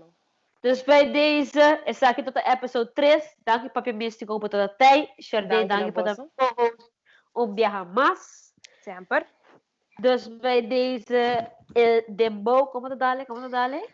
bij 0.85 1.11
deze 1.11 1.81
is 1.85 2.03
aqui 2.03 2.23
tot 2.23 2.37
episode 2.37 2.91
3. 2.93 3.35
Dank 3.43 3.63
je 3.63 3.69
Papi 3.69 3.93
Místico 3.93 4.39
por 4.39 4.49
toda 4.49 4.63
a 4.63 4.75
tijd. 4.75 5.09
Chardin, 5.15 5.67
Dank 5.67 5.79
je, 5.79 5.85
je 5.85 5.91
por 5.91 6.03
Bossa. 6.03 6.27
de. 6.35 6.75
Um 7.33 7.55
viaja 7.55 7.83
mais. 7.83 8.53
Sempre. 8.81 9.25
Dus 10.01 10.37
bij 10.37 10.67
deze 10.67 11.51
el 11.73 12.03
dembow, 12.07 12.69
como 12.69 12.87
te 12.87 12.95
dale, 12.95 13.25
como 13.25 13.41
te 13.41 13.49
dale? 13.49 13.89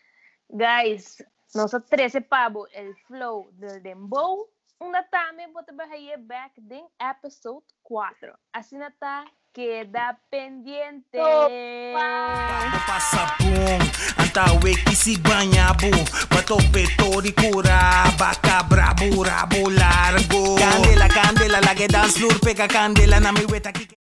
Guys, 0.47 1.23
nossa 1.53 1.79
13 1.79 2.21
pabo, 2.21 2.67
el 2.71 2.93
flow 2.93 3.49
del 3.53 3.81
dembow. 3.81 4.49
Una 4.81 5.05
bahaye 5.77 6.17
back 6.17 6.57
din 6.57 6.81
episode 6.97 7.61
4. 7.85 8.33
Assim 8.51 8.77
na 8.81 8.89
tá, 8.89 9.25
queda 9.53 10.17
pendiente. 10.31 11.21
Bago 11.93 12.79
pasapong 12.89 13.83
Ang 14.17 14.31
tawag 14.33 14.81
isibanyabo 14.89 15.91
Bato 16.33 16.57
petori 16.73 17.29
cura 17.35 18.09
Baka 18.17 18.63
brabo 18.65 19.21
rabo 19.21 19.69
largo 19.69 20.57
Candela 20.57 21.07
candela 21.11 21.59
Lage 21.61 21.87
dance 21.87 22.17
floor 22.17 22.39
Peka 22.39 22.67
candela 22.67 23.19
Na 23.19 23.31
mi 23.31 23.45
weta 23.45 23.71